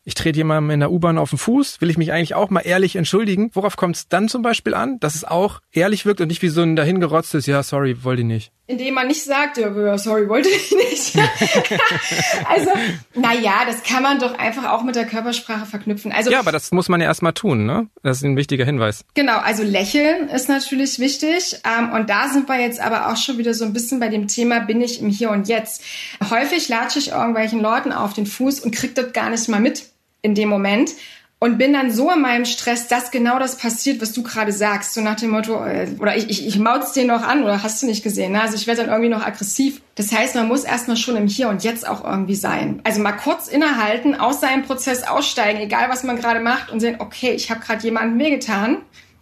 ich 0.05 0.15
trete 0.15 0.37
jemandem 0.37 0.71
in 0.71 0.79
der 0.81 0.91
U-Bahn 0.91 1.17
auf 1.17 1.29
den 1.29 1.39
Fuß, 1.39 1.79
will 1.79 1.89
ich 1.89 1.97
mich 1.97 2.11
eigentlich 2.11 2.35
auch 2.35 2.49
mal 2.49 2.61
ehrlich 2.61 2.95
entschuldigen. 2.97 3.51
Worauf 3.53 3.77
kommt 3.77 3.95
es 3.95 4.07
dann 4.07 4.27
zum 4.27 4.41
Beispiel 4.41 4.73
an, 4.73 4.99
dass 4.99 5.15
es 5.15 5.23
auch 5.23 5.61
ehrlich 5.71 6.05
wirkt 6.05 6.19
und 6.19 6.27
nicht 6.27 6.41
wie 6.41 6.49
so 6.49 6.61
ein 6.61 6.75
dahingerotztes, 6.75 7.45
ja, 7.45 7.63
sorry, 7.63 8.03
wollte 8.03 8.21
ich 8.21 8.27
nicht. 8.27 8.51
Indem 8.65 8.93
man 8.93 9.07
nicht 9.07 9.23
sagt, 9.23 9.57
ja, 9.57 9.97
sorry, 9.97 10.29
wollte 10.29 10.49
ich 10.49 10.71
nicht. 10.71 11.17
also, 12.49 12.71
naja, 13.13 13.65
das 13.65 13.83
kann 13.83 14.03
man 14.03 14.19
doch 14.19 14.37
einfach 14.37 14.71
auch 14.71 14.83
mit 14.83 14.95
der 14.95 15.05
Körpersprache 15.05 15.65
verknüpfen. 15.65 16.11
Also, 16.11 16.31
ja, 16.31 16.39
aber 16.39 16.53
das 16.53 16.71
muss 16.71 16.87
man 16.87 17.01
ja 17.01 17.07
erstmal 17.07 17.33
tun, 17.33 17.65
ne? 17.65 17.87
Das 18.03 18.17
ist 18.17 18.23
ein 18.23 18.37
wichtiger 18.37 18.63
Hinweis. 18.63 19.03
Genau, 19.15 19.37
also 19.37 19.63
lächeln 19.63 20.29
ist 20.29 20.47
natürlich 20.47 20.99
wichtig. 20.99 21.59
Ähm, 21.65 21.91
und 21.91 22.09
da 22.09 22.29
sind 22.29 22.47
wir 22.47 22.59
jetzt 22.59 22.79
aber 22.79 23.11
auch 23.11 23.17
schon 23.17 23.37
wieder 23.37 23.53
so 23.53 23.65
ein 23.65 23.73
bisschen 23.73 23.99
bei 23.99 24.07
dem 24.07 24.27
Thema, 24.27 24.59
bin 24.59 24.81
ich 24.81 25.01
im 25.01 25.09
Hier 25.09 25.31
und 25.31 25.49
Jetzt. 25.49 25.83
Häufig 26.29 26.69
latsche 26.69 26.99
ich 26.99 27.11
irgendwelchen 27.11 27.61
Leuten 27.61 27.91
auf 27.91 28.13
den 28.13 28.25
Fuß 28.25 28.61
und 28.61 28.73
krieg 28.73 28.95
das 28.95 29.11
gar 29.11 29.29
nicht 29.29 29.47
mal 29.49 29.59
mit 29.59 29.92
in 30.23 30.33
dem 30.33 30.49
Moment 30.49 30.95
und 31.43 31.57
bin 31.57 31.73
dann 31.73 31.91
so 31.91 32.09
in 32.09 32.21
meinem 32.21 32.45
Stress, 32.45 32.87
dass 32.87 33.11
genau 33.11 33.37
das 33.37 33.57
passiert, 33.57 34.01
was 34.01 34.13
du 34.13 34.23
gerade 34.23 34.53
sagst. 34.53 34.93
So 34.93 35.01
nach 35.01 35.17
dem 35.17 35.31
Motto, 35.31 35.61
äh, 35.65 35.89
oder 35.99 36.15
ich, 36.15 36.29
ich, 36.29 36.47
ich 36.47 36.57
maut's 36.57 36.93
dir 36.93 37.03
noch 37.03 37.21
an 37.21 37.43
oder 37.43 37.61
hast 37.61 37.81
du 37.81 37.85
nicht 37.85 38.01
gesehen. 38.01 38.31
Ne? 38.31 38.41
Also 38.41 38.55
ich 38.55 38.65
werde 38.65 38.83
dann 38.83 38.89
irgendwie 38.89 39.09
noch 39.09 39.25
aggressiv. 39.25 39.81
Das 39.95 40.13
heißt, 40.13 40.35
man 40.35 40.47
muss 40.47 40.63
erstmal 40.63 40.95
schon 40.95 41.17
im 41.17 41.27
Hier 41.27 41.49
und 41.49 41.61
Jetzt 41.61 41.85
auch 41.85 42.01
irgendwie 42.05 42.35
sein. 42.35 42.79
Also 42.85 43.01
mal 43.01 43.11
kurz 43.11 43.49
innehalten, 43.49 44.15
aus 44.15 44.39
seinem 44.39 44.63
Prozess 44.63 45.03
aussteigen, 45.03 45.59
egal 45.59 45.89
was 45.89 46.03
man 46.03 46.15
gerade 46.15 46.39
macht 46.39 46.71
und 46.71 46.79
sehen, 46.79 46.95
okay, 46.99 47.33
ich 47.33 47.51
habe 47.51 47.59
gerade 47.59 47.83
jemanden 47.83 48.17
wehgetan 48.19 48.77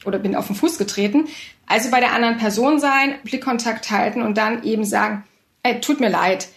oder 0.06 0.20
bin 0.20 0.36
auf 0.36 0.46
den 0.46 0.56
Fuß 0.56 0.78
getreten. 0.78 1.26
Also 1.66 1.90
bei 1.90 2.02
der 2.02 2.14
anderen 2.14 2.38
Person 2.38 2.80
sein, 2.80 3.16
Blickkontakt 3.24 3.90
halten 3.90 4.22
und 4.22 4.38
dann 4.38 4.62
eben 4.64 4.86
sagen, 4.86 5.24
ey, 5.64 5.82
tut 5.82 6.00
mir 6.00 6.10
leid 6.10 6.50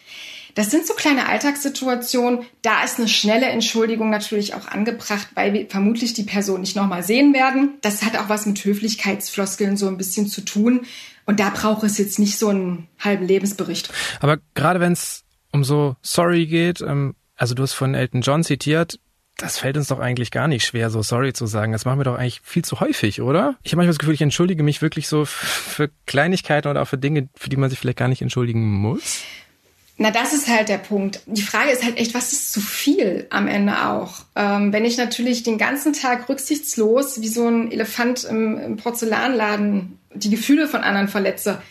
das 0.54 0.70
sind 0.70 0.86
so 0.86 0.94
kleine 0.94 1.28
Alltagssituationen. 1.28 2.44
Da 2.62 2.84
ist 2.84 2.98
eine 2.98 3.08
schnelle 3.08 3.46
Entschuldigung 3.46 4.10
natürlich 4.10 4.54
auch 4.54 4.68
angebracht, 4.68 5.28
weil 5.34 5.52
wir 5.52 5.68
vermutlich 5.68 6.14
die 6.14 6.22
Person 6.22 6.60
nicht 6.60 6.76
nochmal 6.76 7.02
sehen 7.02 7.34
werden. 7.34 7.74
Das 7.82 8.04
hat 8.04 8.16
auch 8.16 8.28
was 8.28 8.46
mit 8.46 8.64
Höflichkeitsfloskeln 8.64 9.76
so 9.76 9.88
ein 9.88 9.96
bisschen 9.96 10.28
zu 10.28 10.42
tun. 10.42 10.86
Und 11.26 11.40
da 11.40 11.50
braucht 11.50 11.82
es 11.84 11.98
jetzt 11.98 12.18
nicht 12.18 12.38
so 12.38 12.48
einen 12.48 12.88
halben 13.00 13.26
Lebensbericht. 13.26 13.90
Aber 14.20 14.38
gerade 14.54 14.80
wenn 14.80 14.92
es 14.92 15.24
um 15.52 15.64
so 15.64 15.96
Sorry 16.02 16.46
geht, 16.46 16.80
ähm, 16.80 17.14
also 17.36 17.54
du 17.54 17.62
hast 17.62 17.72
von 17.72 17.94
Elton 17.94 18.20
John 18.20 18.44
zitiert, 18.44 18.98
das 19.36 19.58
fällt 19.58 19.76
uns 19.76 19.88
doch 19.88 19.98
eigentlich 19.98 20.30
gar 20.30 20.46
nicht 20.46 20.64
schwer, 20.64 20.90
so 20.90 21.02
sorry 21.02 21.32
zu 21.32 21.46
sagen. 21.46 21.72
Das 21.72 21.84
machen 21.84 21.98
wir 21.98 22.04
doch 22.04 22.16
eigentlich 22.16 22.40
viel 22.44 22.64
zu 22.64 22.78
häufig, 22.78 23.20
oder? 23.20 23.56
Ich 23.64 23.72
habe 23.72 23.78
manchmal 23.78 23.88
das 23.88 23.98
Gefühl, 23.98 24.14
ich 24.14 24.22
entschuldige 24.22 24.62
mich 24.62 24.80
wirklich 24.80 25.08
so 25.08 25.24
für 25.26 25.90
Kleinigkeiten 26.06 26.68
oder 26.68 26.82
auch 26.82 26.88
für 26.88 26.98
Dinge, 26.98 27.28
für 27.34 27.48
die 27.48 27.56
man 27.56 27.70
sich 27.70 27.78
vielleicht 27.78 27.98
gar 27.98 28.08
nicht 28.08 28.22
entschuldigen 28.22 28.62
muss. 28.64 29.22
Na, 29.96 30.10
das 30.10 30.32
ist 30.32 30.48
halt 30.48 30.68
der 30.68 30.78
Punkt. 30.78 31.20
Die 31.26 31.42
Frage 31.42 31.70
ist 31.70 31.84
halt 31.84 31.98
echt, 31.98 32.14
was 32.14 32.32
ist 32.32 32.52
zu 32.52 32.60
viel 32.60 33.26
am 33.30 33.46
Ende 33.46 33.88
auch? 33.88 34.24
Ähm, 34.34 34.72
wenn 34.72 34.84
ich 34.84 34.96
natürlich 34.96 35.44
den 35.44 35.56
ganzen 35.56 35.92
Tag 35.92 36.28
rücksichtslos 36.28 37.20
wie 37.20 37.28
so 37.28 37.46
ein 37.46 37.70
Elefant 37.70 38.24
im, 38.24 38.58
im 38.58 38.76
Porzellanladen 38.76 39.98
die 40.14 40.30
Gefühle 40.30 40.66
von 40.66 40.82
anderen 40.82 41.08
verletze, 41.08 41.62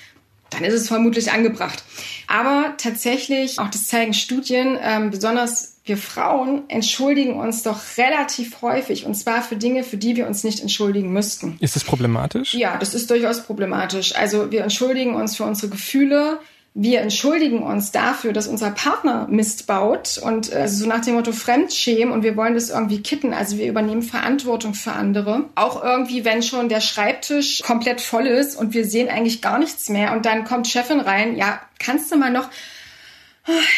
dann 0.49 0.63
ist 0.63 0.73
es 0.73 0.87
vermutlich 0.87 1.31
angebracht. 1.31 1.83
Aber 2.27 2.75
tatsächlich, 2.77 3.59
auch 3.59 3.69
das 3.69 3.87
zeigen 3.87 4.13
Studien, 4.13 4.77
ähm, 4.81 5.09
besonders 5.09 5.73
wir 5.85 5.97
Frauen 5.97 6.63
entschuldigen 6.69 7.33
uns 7.37 7.63
doch 7.63 7.79
relativ 7.97 8.61
häufig 8.61 9.05
und 9.05 9.15
zwar 9.15 9.41
für 9.41 9.57
Dinge, 9.57 9.83
für 9.83 9.97
die 9.97 10.15
wir 10.15 10.27
uns 10.27 10.45
nicht 10.45 10.61
entschuldigen 10.61 11.11
müssten. 11.11 11.57
Ist 11.59 11.75
das 11.75 11.83
problematisch? 11.83 12.53
Ja, 12.53 12.77
das 12.77 12.93
ist 12.93 13.09
durchaus 13.09 13.43
problematisch. 13.43 14.15
Also 14.15 14.49
wir 14.49 14.61
entschuldigen 14.63 15.15
uns 15.15 15.35
für 15.35 15.43
unsere 15.43 15.69
Gefühle, 15.69 16.39
wir 16.75 17.01
entschuldigen 17.01 17.61
uns 17.61 17.91
dafür, 17.91 18.33
dass 18.33 18.47
unser 18.47 18.71
Partner 18.71 19.27
Mist 19.29 19.67
baut 19.67 20.17
und 20.17 20.51
äh, 20.51 20.67
so 20.67 20.87
nach 20.87 21.01
dem 21.01 21.13
Motto 21.13 21.31
Fremdschämen 21.31 22.11
und 22.11 22.23
wir 22.23 22.35
wollen 22.35 22.55
das 22.55 22.71
irgendwie 22.71 23.03
kitten. 23.03 23.31
Also 23.31 23.57
wir 23.57 23.67
übernehmen 23.67 24.01
Verantwortung 24.01 24.73
für 24.73 24.91
andere. 24.91 25.49
Auch 25.53 25.83
irgendwie, 25.83 26.25
wenn 26.25 26.41
schon 26.41 26.69
der 26.69 26.81
Schreibtisch 26.81 27.61
komplett 27.61 28.01
voll 28.01 28.25
ist 28.25 28.55
und 28.55 28.73
wir 28.73 28.85
sehen 28.85 29.07
eigentlich 29.09 29.41
gar 29.41 29.59
nichts 29.59 29.89
mehr 29.89 30.13
und 30.13 30.25
dann 30.25 30.45
kommt 30.45 30.67
Chefin 30.67 30.99
rein, 30.99 31.35
ja, 31.35 31.61
kannst 31.77 32.11
du 32.11 32.17
mal 32.17 32.31
noch, 32.31 32.49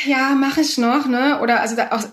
ja, 0.06 0.30
mache 0.36 0.62
ich 0.62 0.78
noch, 0.78 1.06
ne? 1.06 1.42
Oder 1.42 1.60
also 1.60 1.76
da, 1.76 1.92
auch, 1.92 2.04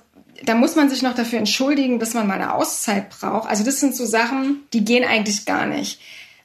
da 0.43 0.57
muss 0.57 0.75
man 0.75 0.91
sich 0.91 1.03
noch 1.03 1.15
dafür 1.15 1.39
entschuldigen, 1.39 2.01
dass 2.01 2.15
man 2.15 2.27
mal 2.27 2.35
eine 2.35 2.55
Auszeit 2.55 3.09
braucht. 3.11 3.49
Also 3.49 3.63
das 3.63 3.79
sind 3.79 3.95
so 3.95 4.05
Sachen, 4.05 4.63
die 4.73 4.85
gehen 4.85 5.05
eigentlich 5.05 5.47
gar 5.47 5.67
nicht. 5.67 6.01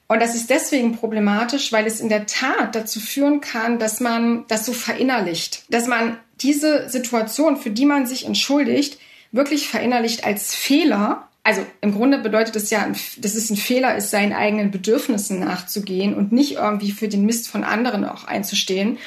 Und 0.07 0.21
das 0.21 0.35
ist 0.35 0.49
deswegen 0.49 0.95
problematisch, 0.95 1.71
weil 1.71 1.85
es 1.85 1.99
in 1.99 2.09
der 2.09 2.25
Tat 2.25 2.75
dazu 2.75 2.99
führen 2.99 3.41
kann, 3.41 3.77
dass 3.77 3.99
man 3.99 4.45
das 4.47 4.65
so 4.65 4.71
verinnerlicht, 4.71 5.65
dass 5.69 5.87
man 5.87 6.17
diese 6.41 6.89
Situation, 6.89 7.57
für 7.57 7.71
die 7.71 7.85
man 7.85 8.05
sich 8.05 8.25
entschuldigt, 8.25 8.99
wirklich 9.31 9.67
verinnerlicht 9.67 10.23
als 10.23 10.55
Fehler. 10.55 11.27
Also 11.43 11.65
im 11.81 11.93
Grunde 11.93 12.19
bedeutet 12.19 12.55
das 12.55 12.69
ja, 12.69 12.87
dass 13.17 13.35
es 13.35 13.49
ein 13.49 13.57
Fehler 13.57 13.95
ist, 13.95 14.11
seinen 14.11 14.33
eigenen 14.33 14.71
Bedürfnissen 14.71 15.39
nachzugehen 15.39 16.13
und 16.13 16.31
nicht 16.31 16.53
irgendwie 16.53 16.91
für 16.91 17.09
den 17.09 17.25
Mist 17.25 17.49
von 17.49 17.63
anderen 17.63 18.05
auch 18.05 18.23
einzustehen. 18.25 18.97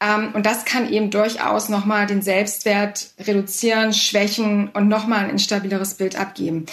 Ähm, 0.00 0.30
und 0.32 0.46
das 0.46 0.64
kann 0.64 0.90
eben 0.90 1.10
durchaus 1.10 1.68
nochmal 1.68 2.06
den 2.06 2.22
Selbstwert 2.22 3.10
reduzieren, 3.18 3.92
schwächen 3.92 4.68
und 4.68 4.88
nochmal 4.88 5.24
ein 5.24 5.30
instabileres 5.30 5.94
Bild 5.94 6.18
abgeben. 6.18 6.66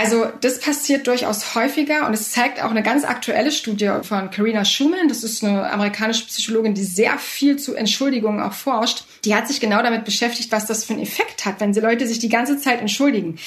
Also 0.00 0.26
das 0.42 0.60
passiert 0.60 1.08
durchaus 1.08 1.56
häufiger 1.56 2.06
und 2.06 2.14
es 2.14 2.30
zeigt 2.30 2.62
auch 2.62 2.70
eine 2.70 2.84
ganz 2.84 3.02
aktuelle 3.02 3.50
Studie 3.50 3.90
von 4.02 4.30
Karina 4.30 4.64
Schumann. 4.64 5.08
Das 5.08 5.24
ist 5.24 5.42
eine 5.42 5.68
amerikanische 5.72 6.24
Psychologin, 6.26 6.74
die 6.74 6.84
sehr 6.84 7.18
viel 7.18 7.58
zu 7.58 7.74
Entschuldigungen 7.74 8.40
auch 8.40 8.52
forscht. 8.52 9.02
Die 9.24 9.34
hat 9.34 9.48
sich 9.48 9.58
genau 9.58 9.82
damit 9.82 10.04
beschäftigt, 10.04 10.52
was 10.52 10.66
das 10.66 10.84
für 10.84 10.92
einen 10.92 11.02
Effekt 11.02 11.44
hat, 11.44 11.58
wenn 11.58 11.74
sie 11.74 11.80
Leute 11.80 12.06
sich 12.06 12.20
die 12.20 12.28
ganze 12.28 12.60
Zeit 12.60 12.80
entschuldigen. 12.80 13.40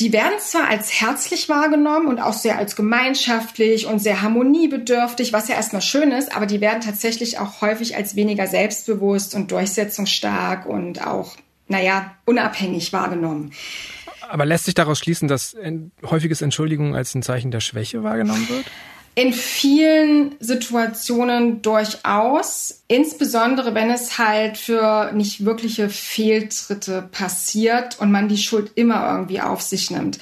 Die 0.00 0.12
werden 0.12 0.40
zwar 0.40 0.68
als 0.68 1.00
herzlich 1.00 1.48
wahrgenommen 1.48 2.08
und 2.08 2.18
auch 2.18 2.32
sehr 2.32 2.58
als 2.58 2.74
gemeinschaftlich 2.74 3.86
und 3.86 4.00
sehr 4.00 4.22
harmoniebedürftig, 4.22 5.32
was 5.32 5.46
ja 5.46 5.54
erstmal 5.54 5.82
schön 5.82 6.10
ist, 6.10 6.34
aber 6.34 6.46
die 6.46 6.60
werden 6.60 6.80
tatsächlich 6.80 7.38
auch 7.38 7.60
häufig 7.60 7.94
als 7.94 8.16
weniger 8.16 8.48
selbstbewusst 8.48 9.36
und 9.36 9.52
durchsetzungsstark 9.52 10.66
und 10.66 11.06
auch, 11.06 11.36
naja, 11.68 12.16
unabhängig 12.24 12.92
wahrgenommen. 12.92 13.52
Aber 14.30 14.46
lässt 14.46 14.66
sich 14.66 14.74
daraus 14.74 14.98
schließen, 14.98 15.28
dass 15.28 15.56
häufiges 16.04 16.40
Entschuldigung 16.40 16.94
als 16.94 17.14
ein 17.14 17.22
Zeichen 17.22 17.50
der 17.50 17.60
Schwäche 17.60 18.02
wahrgenommen 18.04 18.48
wird? 18.48 18.64
In 19.16 19.32
vielen 19.32 20.36
Situationen 20.38 21.62
durchaus, 21.62 22.82
insbesondere 22.86 23.74
wenn 23.74 23.90
es 23.90 24.18
halt 24.18 24.56
für 24.56 25.10
nicht 25.12 25.44
wirkliche 25.44 25.90
Fehltritte 25.90 27.08
passiert 27.10 27.98
und 27.98 28.12
man 28.12 28.28
die 28.28 28.38
Schuld 28.38 28.70
immer 28.76 29.10
irgendwie 29.10 29.40
auf 29.40 29.62
sich 29.62 29.90
nimmt. 29.90 30.20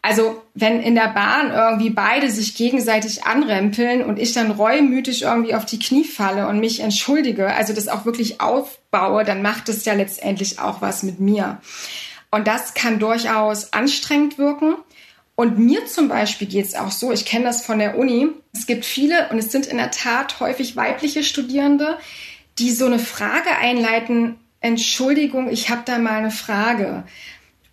Also 0.00 0.42
wenn 0.54 0.80
in 0.80 0.94
der 0.96 1.08
Bahn 1.08 1.52
irgendwie 1.52 1.90
beide 1.90 2.30
sich 2.30 2.56
gegenseitig 2.56 3.24
anrempeln 3.24 4.02
und 4.02 4.18
ich 4.18 4.32
dann 4.32 4.50
reumütig 4.50 5.22
irgendwie 5.22 5.54
auf 5.54 5.66
die 5.66 5.78
Knie 5.78 6.04
falle 6.04 6.48
und 6.48 6.58
mich 6.58 6.80
entschuldige, 6.80 7.54
also 7.54 7.72
das 7.72 7.86
auch 7.86 8.06
wirklich 8.06 8.40
aufbaue, 8.40 9.24
dann 9.24 9.42
macht 9.42 9.68
es 9.68 9.84
ja 9.84 9.92
letztendlich 9.92 10.58
auch 10.58 10.80
was 10.80 11.04
mit 11.04 11.20
mir. 11.20 11.60
Und 12.32 12.48
das 12.48 12.74
kann 12.74 12.98
durchaus 12.98 13.72
anstrengend 13.74 14.38
wirken. 14.38 14.74
Und 15.36 15.58
mir 15.58 15.86
zum 15.86 16.08
Beispiel 16.08 16.48
geht 16.48 16.66
es 16.66 16.74
auch 16.74 16.90
so, 16.90 17.12
ich 17.12 17.26
kenne 17.26 17.44
das 17.44 17.64
von 17.64 17.78
der 17.78 17.98
Uni, 17.98 18.28
es 18.52 18.66
gibt 18.66 18.84
viele 18.84 19.28
und 19.30 19.38
es 19.38 19.52
sind 19.52 19.66
in 19.66 19.76
der 19.76 19.90
Tat 19.90 20.40
häufig 20.40 20.76
weibliche 20.76 21.24
Studierende, 21.24 21.98
die 22.58 22.70
so 22.70 22.86
eine 22.86 22.98
Frage 22.98 23.56
einleiten, 23.58 24.36
Entschuldigung, 24.60 25.50
ich 25.50 25.70
habe 25.70 25.82
da 25.84 25.98
mal 25.98 26.18
eine 26.18 26.30
Frage. 26.30 27.04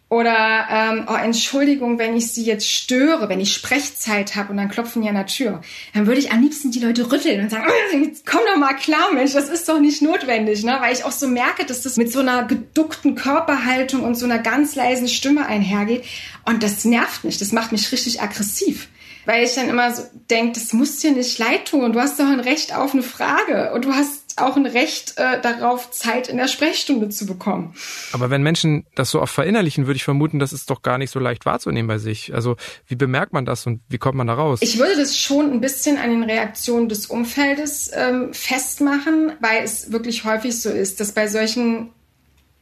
Oder 0.09 0.67
ähm, 0.71 1.05
oh, 1.07 1.13
Entschuldigung, 1.13 1.99
wenn 1.99 2.17
ich 2.17 2.31
Sie 2.31 2.43
jetzt 2.43 2.67
störe, 2.67 3.29
wenn 3.29 3.39
ich 3.39 3.53
Sprechzeit 3.53 4.35
habe 4.35 4.49
und 4.49 4.57
dann 4.57 4.67
klopfen 4.67 5.03
die 5.03 5.07
an 5.07 5.13
der 5.13 5.27
Tür, 5.27 5.61
dann 5.93 6.07
würde 6.07 6.19
ich 6.19 6.31
am 6.31 6.41
liebsten 6.41 6.71
die 6.71 6.79
Leute 6.79 7.11
rütteln 7.11 7.41
und 7.41 7.51
sagen, 7.51 7.65
oh, 7.67 7.97
komm 8.25 8.41
doch 8.51 8.57
mal 8.57 8.73
klar, 8.73 9.13
Mensch, 9.13 9.33
das 9.33 9.49
ist 9.49 9.69
doch 9.69 9.79
nicht 9.79 10.01
notwendig, 10.01 10.63
ne? 10.63 10.77
Weil 10.81 10.93
ich 10.93 11.03
auch 11.03 11.11
so 11.11 11.27
merke, 11.27 11.63
dass 11.63 11.81
das 11.81 11.97
mit 11.97 12.11
so 12.11 12.21
einer 12.21 12.45
geduckten 12.45 13.13
Körperhaltung 13.13 14.01
und 14.01 14.15
so 14.15 14.25
einer 14.25 14.39
ganz 14.39 14.75
leisen 14.75 15.07
Stimme 15.07 15.45
einhergeht. 15.45 16.03
Und 16.43 16.63
das 16.63 16.85
nervt 16.85 17.23
mich, 17.23 17.37
das 17.37 17.51
macht 17.51 17.71
mich 17.71 17.91
richtig 17.91 18.19
aggressiv 18.19 18.89
weil 19.25 19.43
ich 19.43 19.53
dann 19.53 19.69
immer 19.69 19.93
so 19.93 20.01
denke, 20.31 20.53
das 20.53 20.73
muss 20.73 20.97
dir 20.97 21.11
nicht 21.11 21.37
leid 21.37 21.65
tun. 21.65 21.93
Du 21.93 21.99
hast 21.99 22.19
doch 22.19 22.25
ein 22.25 22.39
Recht 22.39 22.75
auf 22.75 22.93
eine 22.93 23.03
Frage 23.03 23.71
und 23.73 23.85
du 23.85 23.93
hast 23.93 24.18
auch 24.41 24.55
ein 24.55 24.65
Recht 24.65 25.13
äh, 25.17 25.41
darauf, 25.41 25.91
Zeit 25.91 26.27
in 26.27 26.37
der 26.37 26.47
Sprechstunde 26.47 27.09
zu 27.09 27.25
bekommen. 27.25 27.73
Aber 28.11 28.29
wenn 28.29 28.41
Menschen 28.41 28.85
das 28.95 29.11
so 29.11 29.21
oft 29.21 29.33
verinnerlichen, 29.33 29.87
würde 29.87 29.97
ich 29.97 30.03
vermuten, 30.03 30.39
das 30.39 30.53
ist 30.53 30.69
doch 30.69 30.81
gar 30.81 30.97
nicht 30.97 31.11
so 31.11 31.19
leicht 31.19 31.45
wahrzunehmen 31.45 31.87
bei 31.87 31.97
sich. 31.97 32.33
Also 32.33 32.55
wie 32.87 32.95
bemerkt 32.95 33.33
man 33.33 33.45
das 33.45 33.65
und 33.65 33.81
wie 33.89 33.97
kommt 33.97 34.15
man 34.15 34.27
da 34.27 34.33
raus? 34.33 34.59
Ich 34.61 34.77
würde 34.77 34.95
das 34.95 35.17
schon 35.17 35.51
ein 35.51 35.61
bisschen 35.61 35.97
an 35.97 36.09
den 36.09 36.23
Reaktionen 36.23 36.89
des 36.89 37.07
Umfeldes 37.07 37.91
ähm, 37.93 38.33
festmachen, 38.33 39.33
weil 39.39 39.63
es 39.63 39.91
wirklich 39.91 40.23
häufig 40.23 40.59
so 40.59 40.69
ist, 40.69 40.99
dass 40.99 41.11
bei 41.11 41.27
solchen 41.27 41.91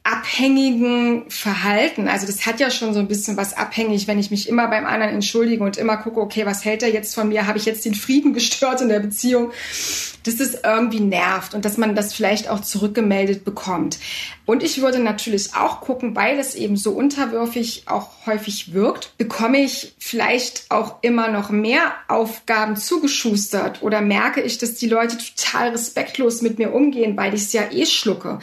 abhängigen 0.08 1.30
Verhalten. 1.30 2.08
Also 2.08 2.26
das 2.26 2.46
hat 2.46 2.62
ja 2.62 2.72
schon 2.72 2.94
so 2.94 3.00
ein 3.00 3.10
bisschen 3.10 3.36
was 3.36 3.58
abhängig, 3.58 4.08
wenn 4.08 4.20
ich 4.20 4.32
mich 4.32 4.48
immer 4.48 4.70
beim 4.70 4.86
anderen 4.86 5.14
entschuldige 5.14 5.62
und 5.62 5.76
immer 5.76 5.98
gucke, 5.98 6.22
okay, 6.22 6.46
was 6.46 6.64
hält 6.64 6.82
er 6.82 6.90
jetzt 6.90 7.14
von 7.14 7.28
mir? 7.28 7.46
Habe 7.46 7.58
ich 7.58 7.66
jetzt 7.66 7.84
den 7.84 7.94
Frieden 7.94 8.34
gestört 8.34 8.80
in 8.80 8.88
der 8.88 9.02
Beziehung? 9.02 9.52
Dass 10.24 10.38
das 10.38 10.60
irgendwie 10.64 11.02
nervt 11.02 11.54
und 11.54 11.66
dass 11.66 11.78
man 11.78 11.94
das 11.94 12.14
vielleicht 12.14 12.50
auch 12.50 12.62
zurückgemeldet 12.62 13.44
bekommt. 13.44 14.00
Und 14.46 14.64
ich 14.64 14.82
würde 14.82 15.00
natürlich 15.00 15.56
auch 15.56 15.82
gucken, 15.82 16.16
weil 16.16 16.40
es 16.40 16.56
eben 16.56 16.78
so 16.78 16.92
unterwürfig 16.92 17.84
auch 17.88 18.10
häufig 18.26 18.74
wirkt, 18.74 19.18
bekomme 19.18 19.60
ich 19.60 19.94
vielleicht 20.00 20.66
auch 20.70 20.96
immer 21.02 21.28
noch 21.28 21.50
mehr 21.50 21.92
Aufgaben 22.08 22.78
zugeschustert 22.78 23.82
oder 23.82 24.00
merke 24.00 24.42
ich, 24.42 24.58
dass 24.58 24.76
die 24.76 24.88
Leute 24.88 25.18
total 25.18 25.70
respektlos 25.70 26.42
mit 26.42 26.60
mir 26.60 26.74
umgehen, 26.74 27.18
weil 27.18 27.34
ich 27.34 27.42
es 27.42 27.54
ja 27.54 27.64
eh 27.72 27.86
schlucke. 27.86 28.40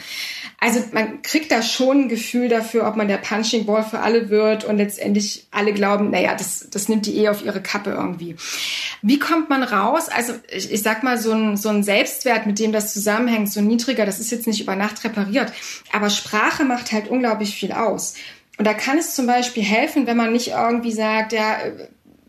Also 0.59 0.79
man 0.93 1.21
kriegt 1.21 1.51
da 1.51 1.54
schon 1.61 2.01
ein 2.01 2.09
Gefühl 2.09 2.49
dafür, 2.49 2.87
ob 2.87 2.95
man 2.95 3.07
der 3.07 3.17
Punching 3.17 3.65
Ball 3.65 3.83
für 3.83 3.99
alle 3.99 4.29
wird 4.29 4.63
und 4.63 4.77
letztendlich 4.77 5.47
alle 5.51 5.73
glauben, 5.73 6.11
naja, 6.11 6.35
das, 6.35 6.67
das 6.71 6.89
nimmt 6.89 7.05
die 7.05 7.17
eh 7.17 7.29
auf 7.29 7.43
ihre 7.43 7.61
Kappe 7.61 7.91
irgendwie. 7.91 8.35
Wie 9.01 9.19
kommt 9.19 9.49
man 9.49 9.63
raus? 9.63 10.09
Also 10.09 10.33
ich, 10.49 10.71
ich 10.71 10.81
sag 10.81 11.03
mal, 11.03 11.17
so 11.17 11.31
ein, 11.31 11.57
so 11.57 11.69
ein 11.69 11.83
Selbstwert, 11.83 12.45
mit 12.45 12.59
dem 12.59 12.71
das 12.71 12.93
zusammenhängt, 12.93 13.51
so 13.51 13.61
niedriger, 13.61 14.05
das 14.05 14.19
ist 14.19 14.31
jetzt 14.31 14.47
nicht 14.47 14.61
über 14.61 14.75
Nacht 14.75 15.03
repariert. 15.03 15.51
Aber 15.91 16.09
Sprache 16.09 16.63
macht 16.63 16.91
halt 16.91 17.07
unglaublich 17.07 17.55
viel 17.55 17.71
aus. 17.71 18.15
Und 18.57 18.65
da 18.65 18.73
kann 18.73 18.97
es 18.97 19.15
zum 19.15 19.27
Beispiel 19.27 19.63
helfen, 19.63 20.07
wenn 20.07 20.17
man 20.17 20.31
nicht 20.31 20.49
irgendwie 20.49 20.93
sagt, 20.93 21.33
ja, 21.33 21.57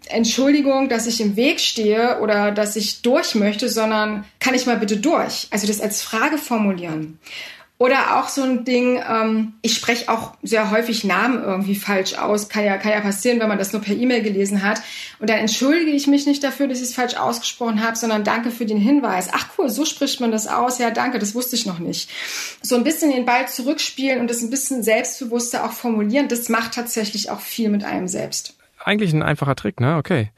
Entschuldigung, 0.09 0.89
dass 0.89 1.07
ich 1.07 1.21
im 1.21 1.37
Weg 1.37 1.61
stehe 1.61 2.21
oder 2.21 2.53
dass 2.53 2.77
ich 2.77 3.03
durch 3.03 3.35
möchte, 3.35 3.69
sondern 3.69 4.25
kann 4.39 4.55
ich 4.55 4.67
mal 4.67 4.77
bitte 4.77 4.97
durch? 4.97 5.49
Also 5.51 5.67
das 5.67 5.81
als 5.81 6.03
Frage 6.03 6.39
formulieren. 6.39 7.19
Oder 7.79 8.19
auch 8.19 8.29
so 8.29 8.43
ein 8.43 8.65
Ding, 8.65 9.03
ähm, 9.07 9.53
ich 9.61 9.75
spreche 9.75 10.09
auch 10.09 10.33
sehr 10.43 10.71
häufig 10.71 11.05
Namen 11.05 11.43
irgendwie 11.43 11.75
falsch 11.75 12.15
aus. 12.15 12.49
Kann 12.49 12.65
ja, 12.65 12.79
kann 12.79 12.93
ja 12.93 13.01
passieren, 13.03 13.39
wenn 13.39 13.49
man 13.49 13.59
das 13.59 13.75
nur 13.75 13.83
per 13.83 13.95
E-Mail 13.95 14.23
gelesen 14.23 14.62
hat. 14.62 14.81
Und 15.19 15.29
dann 15.29 15.39
entschuldige 15.39 15.91
ich 15.91 16.07
mich 16.07 16.27
nicht 16.27 16.43
dafür, 16.43 16.69
dass 16.69 16.79
ich 16.79 16.85
es 16.85 16.95
falsch 16.95 17.17
ausgesprochen 17.17 17.85
habe, 17.85 17.95
sondern 17.97 18.25
danke 18.25 18.51
für 18.51 18.65
den 18.65 18.79
Hinweis. 18.79 19.29
Ach 19.31 19.49
cool, 19.59 19.69
so 19.69 19.85
spricht 19.85 20.21
man 20.21 20.31
das 20.31 20.47
aus. 20.47 20.79
Ja, 20.79 20.91
danke, 20.91 21.19
das 21.19 21.35
wusste 21.35 21.55
ich 21.57 21.67
noch 21.67 21.79
nicht. 21.79 22.09
So 22.62 22.77
ein 22.77 22.85
bisschen 22.85 23.12
den 23.12 23.27
Ball 23.27 23.47
zurückspielen 23.47 24.21
und 24.21 24.31
das 24.31 24.41
ein 24.41 24.51
bisschen 24.51 24.83
selbstbewusster 24.83 25.65
auch 25.67 25.73
formulieren, 25.73 26.29
das 26.29 26.49
macht 26.49 26.73
tatsächlich 26.73 27.29
auch 27.29 27.41
viel 27.41 27.69
mit 27.69 27.85
einem 27.85 28.09
selbst. 28.09 28.56
Eigentlich 28.87 29.12
ein 29.12 29.25
einfacher 29.25 29.57
Trick, 29.57 29.81
ne? 29.81 29.96
Okay. 29.96 30.31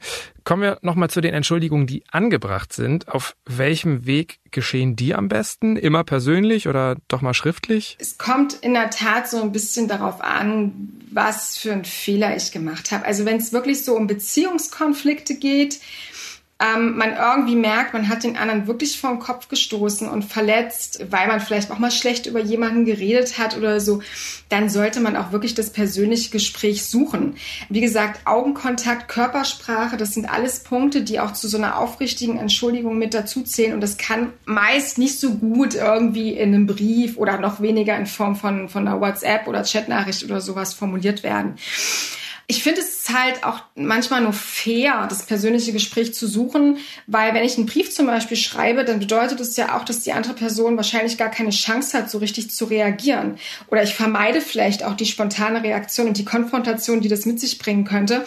Kommen 0.43 0.63
wir 0.63 0.79
nochmal 0.81 1.11
zu 1.11 1.21
den 1.21 1.35
Entschuldigungen, 1.35 1.85
die 1.85 2.03
angebracht 2.11 2.73
sind. 2.73 3.07
Auf 3.07 3.35
welchem 3.45 4.07
Weg 4.07 4.39
geschehen 4.49 4.95
die 4.95 5.13
am 5.13 5.27
besten? 5.29 5.77
Immer 5.77 6.03
persönlich 6.03 6.67
oder 6.67 6.95
doch 7.09 7.21
mal 7.21 7.35
schriftlich? 7.35 7.95
Es 7.99 8.17
kommt 8.17 8.53
in 8.53 8.73
der 8.73 8.89
Tat 8.89 9.29
so 9.29 9.39
ein 9.39 9.51
bisschen 9.51 9.87
darauf 9.87 10.21
an, 10.21 10.99
was 11.11 11.59
für 11.59 11.73
einen 11.73 11.85
Fehler 11.85 12.35
ich 12.35 12.51
gemacht 12.51 12.91
habe. 12.91 13.05
Also 13.05 13.23
wenn 13.23 13.37
es 13.37 13.53
wirklich 13.53 13.85
so 13.85 13.95
um 13.95 14.07
Beziehungskonflikte 14.07 15.35
geht, 15.35 15.79
ähm, 16.61 16.97
man 16.97 17.13
irgendwie 17.13 17.55
merkt, 17.55 17.93
man 17.93 18.09
hat 18.09 18.23
den 18.23 18.35
anderen 18.35 18.67
wirklich 18.67 18.99
den 18.99 19.19
Kopf 19.19 19.47
gestoßen 19.47 20.09
und 20.09 20.25
verletzt, 20.25 21.05
weil 21.09 21.27
man 21.27 21.39
vielleicht 21.39 21.71
auch 21.71 21.79
mal 21.79 21.91
schlecht 21.91 22.25
über 22.25 22.41
jemanden 22.41 22.83
geredet 22.83 23.37
hat 23.37 23.57
oder 23.57 23.79
so, 23.79 24.01
dann 24.49 24.69
sollte 24.69 24.99
man 24.99 25.15
auch 25.15 25.31
wirklich 25.31 25.55
das 25.55 25.71
persönliche 25.71 26.31
Gespräch 26.31 26.83
suchen. 26.85 27.35
Wie 27.69 27.79
gesagt, 27.79 28.27
Augenkontakt, 28.27 29.07
Körpersprache, 29.07 29.95
das 29.95 30.13
sind 30.13 30.29
alles 30.29 30.59
Punkte, 30.59 31.01
die 31.01 31.21
auch 31.21 31.31
zu 31.31 31.47
so 31.47 31.57
einer 31.57 31.77
aufrichtigen 31.77 32.37
Entschuldigung 32.37 32.97
mit 32.97 33.13
dazu 33.13 33.43
zählen 33.43 33.73
und 33.73 33.81
das 33.81 33.97
kann 33.97 34.33
meist 34.43 34.97
nicht 34.97 35.17
so 35.17 35.35
gut 35.35 35.75
irgendwie 35.75 36.33
in 36.33 36.53
einem 36.53 36.67
Brief 36.67 37.17
oder 37.17 37.39
noch 37.39 37.61
weniger 37.61 37.95
in 37.95 38.05
Form 38.05 38.35
von, 38.35 38.67
von 38.67 38.85
einer 38.85 38.99
WhatsApp 38.99 39.47
oder 39.47 39.63
Chatnachricht 39.63 40.25
oder 40.25 40.41
sowas 40.41 40.73
formuliert 40.73 41.23
werden 41.23 41.55
ich 42.51 42.63
finde 42.63 42.81
es 42.81 43.07
halt 43.13 43.43
auch 43.43 43.61
manchmal 43.75 44.21
nur 44.21 44.33
fair, 44.33 45.05
das 45.07 45.27
persönliche 45.27 45.71
Gespräch 45.71 46.15
zu 46.15 46.25
suchen, 46.25 46.77
weil 47.05 47.35
wenn 47.35 47.43
ich 47.43 47.57
einen 47.57 47.67
Brief 47.67 47.93
zum 47.93 48.07
Beispiel 48.07 48.37
schreibe, 48.37 48.83
dann 48.83 48.97
bedeutet 48.97 49.39
es 49.39 49.55
ja 49.55 49.77
auch, 49.77 49.85
dass 49.85 50.01
die 50.01 50.13
andere 50.13 50.33
Person 50.33 50.75
wahrscheinlich 50.75 51.19
gar 51.19 51.29
keine 51.29 51.51
Chance 51.51 51.95
hat, 51.95 52.09
so 52.09 52.17
richtig 52.17 52.49
zu 52.49 52.65
reagieren. 52.65 53.37
Oder 53.67 53.83
ich 53.83 53.93
vermeide 53.93 54.41
vielleicht 54.41 54.83
auch 54.83 54.95
die 54.95 55.05
spontane 55.05 55.61
Reaktion 55.61 56.07
und 56.07 56.17
die 56.17 56.25
Konfrontation, 56.25 57.01
die 57.01 57.07
das 57.07 57.27
mit 57.27 57.39
sich 57.39 57.59
bringen 57.59 57.85
könnte. 57.85 58.25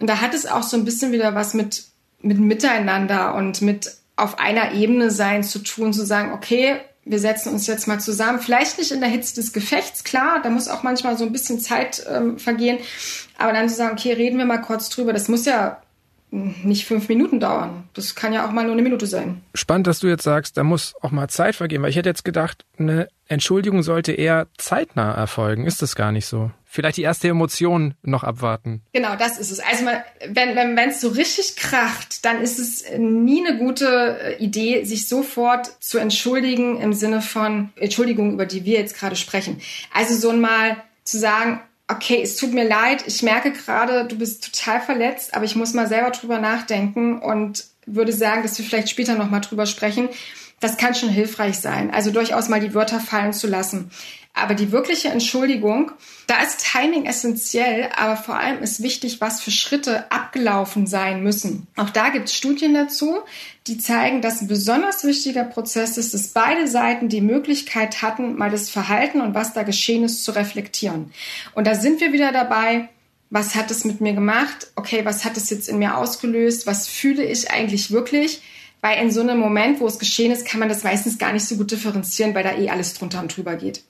Und 0.00 0.08
da 0.08 0.20
hat 0.20 0.34
es 0.34 0.44
auch 0.44 0.64
so 0.64 0.76
ein 0.76 0.84
bisschen 0.84 1.12
wieder 1.12 1.36
was 1.36 1.54
mit, 1.54 1.84
mit 2.20 2.40
Miteinander 2.40 3.36
und 3.36 3.62
mit 3.62 3.92
auf 4.16 4.40
einer 4.40 4.72
Ebene 4.72 5.12
sein 5.12 5.44
zu 5.44 5.60
tun, 5.60 5.92
zu 5.92 6.04
sagen, 6.04 6.32
okay, 6.32 6.80
wir 7.04 7.18
setzen 7.18 7.52
uns 7.52 7.66
jetzt 7.66 7.88
mal 7.88 8.00
zusammen. 8.00 8.40
Vielleicht 8.40 8.78
nicht 8.78 8.92
in 8.92 9.00
der 9.00 9.08
Hitze 9.08 9.34
des 9.34 9.52
Gefechts, 9.52 10.04
klar, 10.04 10.40
da 10.42 10.50
muss 10.50 10.68
auch 10.68 10.82
manchmal 10.82 11.18
so 11.18 11.24
ein 11.24 11.32
bisschen 11.32 11.58
Zeit 11.58 12.04
ähm, 12.08 12.38
vergehen. 12.38 12.78
Aber 13.38 13.52
dann 13.52 13.68
zu 13.68 13.74
sagen, 13.74 13.96
okay, 13.98 14.12
reden 14.12 14.38
wir 14.38 14.44
mal 14.44 14.58
kurz 14.58 14.88
drüber, 14.88 15.12
das 15.12 15.28
muss 15.28 15.44
ja 15.44 15.82
nicht 16.32 16.86
fünf 16.86 17.08
Minuten 17.08 17.40
dauern. 17.40 17.84
Das 17.92 18.14
kann 18.14 18.32
ja 18.32 18.46
auch 18.46 18.52
mal 18.52 18.64
nur 18.64 18.72
eine 18.72 18.82
Minute 18.82 19.06
sein. 19.06 19.42
Spannend, 19.54 19.86
dass 19.86 19.98
du 20.00 20.06
jetzt 20.06 20.22
sagst, 20.22 20.56
da 20.56 20.64
muss 20.64 20.94
auch 21.02 21.10
mal 21.10 21.28
Zeit 21.28 21.56
vergehen, 21.56 21.82
weil 21.82 21.90
ich 21.90 21.96
hätte 21.96 22.08
jetzt 22.08 22.24
gedacht, 22.24 22.64
eine 22.78 23.08
Entschuldigung 23.28 23.82
sollte 23.82 24.12
eher 24.12 24.46
zeitnah 24.56 25.12
erfolgen. 25.12 25.66
Ist 25.66 25.82
das 25.82 25.94
gar 25.94 26.10
nicht 26.10 26.24
so? 26.24 26.50
Vielleicht 26.74 26.96
die 26.96 27.02
erste 27.02 27.28
Emotion 27.28 27.92
noch 28.00 28.24
abwarten. 28.24 28.80
Genau, 28.94 29.14
das 29.14 29.36
ist 29.36 29.50
es. 29.50 29.60
Also 29.60 29.84
man, 29.84 29.96
wenn 30.26 30.56
wenn 30.56 30.74
wenn 30.74 30.88
es 30.88 31.02
so 31.02 31.08
richtig 31.08 31.56
kracht, 31.56 32.24
dann 32.24 32.40
ist 32.40 32.58
es 32.58 32.86
nie 32.96 33.46
eine 33.46 33.58
gute 33.58 34.18
äh, 34.18 34.42
Idee, 34.42 34.82
sich 34.84 35.06
sofort 35.06 35.70
zu 35.84 35.98
entschuldigen 35.98 36.80
im 36.80 36.94
Sinne 36.94 37.20
von 37.20 37.68
Entschuldigung, 37.76 38.32
über 38.32 38.46
die 38.46 38.64
wir 38.64 38.78
jetzt 38.78 38.96
gerade 38.96 39.16
sprechen. 39.16 39.60
Also 39.92 40.14
so 40.16 40.32
mal 40.32 40.82
zu 41.04 41.18
sagen, 41.18 41.60
okay, 41.88 42.22
es 42.22 42.36
tut 42.36 42.54
mir 42.54 42.66
leid, 42.66 43.04
ich 43.06 43.22
merke 43.22 43.52
gerade, 43.52 44.06
du 44.06 44.16
bist 44.16 44.42
total 44.42 44.80
verletzt, 44.80 45.34
aber 45.34 45.44
ich 45.44 45.54
muss 45.54 45.74
mal 45.74 45.88
selber 45.88 46.10
drüber 46.10 46.38
nachdenken 46.38 47.18
und 47.18 47.66
würde 47.84 48.14
sagen, 48.14 48.44
dass 48.44 48.56
wir 48.56 48.64
vielleicht 48.64 48.88
später 48.88 49.14
nochmal 49.14 49.42
drüber 49.42 49.66
sprechen. 49.66 50.08
Das 50.58 50.78
kann 50.78 50.94
schon 50.94 51.10
hilfreich 51.10 51.58
sein. 51.58 51.92
Also 51.92 52.12
durchaus 52.12 52.48
mal 52.48 52.60
die 52.60 52.72
Wörter 52.72 53.00
fallen 53.00 53.34
zu 53.34 53.46
lassen. 53.46 53.90
Aber 54.34 54.54
die 54.54 54.72
wirkliche 54.72 55.08
Entschuldigung, 55.08 55.92
da 56.26 56.42
ist 56.42 56.64
Timing 56.64 57.04
essentiell, 57.04 57.90
aber 57.94 58.16
vor 58.16 58.36
allem 58.36 58.62
ist 58.62 58.82
wichtig, 58.82 59.20
was 59.20 59.42
für 59.42 59.50
Schritte 59.50 60.10
abgelaufen 60.10 60.86
sein 60.86 61.22
müssen. 61.22 61.66
Auch 61.76 61.90
da 61.90 62.08
gibt 62.08 62.28
es 62.28 62.34
Studien 62.34 62.72
dazu, 62.72 63.18
die 63.66 63.76
zeigen, 63.76 64.22
dass 64.22 64.40
ein 64.40 64.48
besonders 64.48 65.04
wichtiger 65.04 65.44
Prozess 65.44 65.98
ist, 65.98 66.14
dass 66.14 66.28
beide 66.28 66.66
Seiten 66.66 67.10
die 67.10 67.20
Möglichkeit 67.20 68.00
hatten, 68.00 68.36
mal 68.36 68.50
das 68.50 68.70
Verhalten 68.70 69.20
und 69.20 69.34
was 69.34 69.52
da 69.52 69.64
geschehen 69.64 70.02
ist, 70.02 70.24
zu 70.24 70.32
reflektieren. 70.32 71.12
Und 71.54 71.66
da 71.66 71.74
sind 71.74 72.00
wir 72.00 72.14
wieder 72.14 72.32
dabei, 72.32 72.88
was 73.28 73.54
hat 73.54 73.70
es 73.70 73.84
mit 73.84 74.00
mir 74.00 74.14
gemacht? 74.14 74.72
Okay, 74.76 75.04
was 75.04 75.26
hat 75.26 75.36
es 75.36 75.50
jetzt 75.50 75.68
in 75.68 75.78
mir 75.78 75.96
ausgelöst? 75.96 76.66
Was 76.66 76.88
fühle 76.88 77.24
ich 77.24 77.50
eigentlich 77.50 77.90
wirklich? 77.90 78.42
Weil 78.80 79.02
in 79.02 79.10
so 79.10 79.20
einem 79.20 79.38
Moment, 79.38 79.78
wo 79.80 79.86
es 79.86 79.98
geschehen 79.98 80.32
ist, 80.32 80.44
kann 80.46 80.58
man 80.58 80.68
das 80.68 80.84
meistens 80.84 81.18
gar 81.18 81.32
nicht 81.32 81.46
so 81.46 81.56
gut 81.56 81.70
differenzieren, 81.70 82.34
weil 82.34 82.44
da 82.44 82.56
eh 82.56 82.68
alles 82.70 82.94
drunter 82.94 83.20
und 83.20 83.34
drüber 83.34 83.56
geht. 83.56 83.84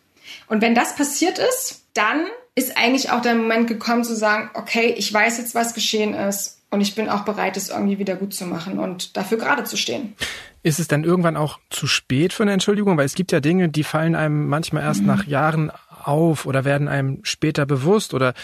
Und 0.47 0.63
wenn 0.63 0.75
das 0.75 0.95
passiert 0.95 1.39
ist, 1.39 1.85
dann 1.95 2.27
ist 2.55 2.77
eigentlich 2.77 3.11
auch 3.11 3.23
der 3.23 3.35
Moment 3.35 3.67
gekommen 3.67 4.05
zu 4.05 4.15
sagen, 4.15 4.51
okay, 4.55 4.95
ich 4.97 5.13
weiß 5.13 5.39
jetzt, 5.39 5.55
was 5.55 5.75
geschehen 5.75 6.15
ist 6.15 6.61
und 6.71 6.81
ich 6.81 6.95
bin 6.95 7.09
auch 7.09 7.25
bereit, 7.25 7.57
es 7.57 7.71
irgendwie 7.71 7.99
wieder 7.99 8.17
gut 8.17 8.35
zu 8.35 8.47
machen 8.47 8.79
und 8.79 9.17
dafür 9.17 9.39
gerade 9.39 9.65
zu 9.65 9.77
stehen. 9.77 10.15
Ist 10.63 10.79
es 10.79 10.87
dann 10.87 11.05
irgendwann 11.05 11.37
auch 11.37 11.59
zu 11.71 11.87
spät 11.87 12.33
für 12.33 12.45
eine 12.45 12.53
Entschuldigung? 12.53 12.97
Weil 12.97 13.07
es 13.07 13.15
gibt 13.15 13.33
ja 13.33 13.41
Dinge, 13.41 13.69
die 13.69 13.83
fallen 13.83 14.15
einem 14.15 14.49
manchmal 14.49 14.83
erst 14.83 15.01
mhm. 15.01 15.07
nach 15.07 15.27
Jahren 15.27 15.73
auf 16.05 16.47
oder 16.47 16.65
werden 16.65 16.89
einem 16.89 17.21
später 17.25 17.67
bewusst 17.67 18.15
oder 18.15 18.35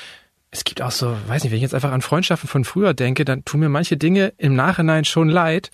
es 0.51 0.65
gibt 0.65 0.81
auch 0.81 0.91
so, 0.91 1.15
weiß 1.27 1.43
nicht, 1.43 1.53
wenn 1.53 1.59
ich 1.59 1.63
jetzt 1.63 1.75
einfach 1.75 1.93
an 1.93 2.01
Freundschaften 2.01 2.49
von 2.49 2.65
früher 2.65 2.95
denke, 2.95 3.27
dann 3.27 3.45
tun 3.45 3.61
mir 3.61 3.69
manche 3.69 3.99
Dinge 3.99 4.33
im 4.39 4.55
Nachhinein 4.55 5.05
schon 5.05 5.29
leid. 5.29 5.71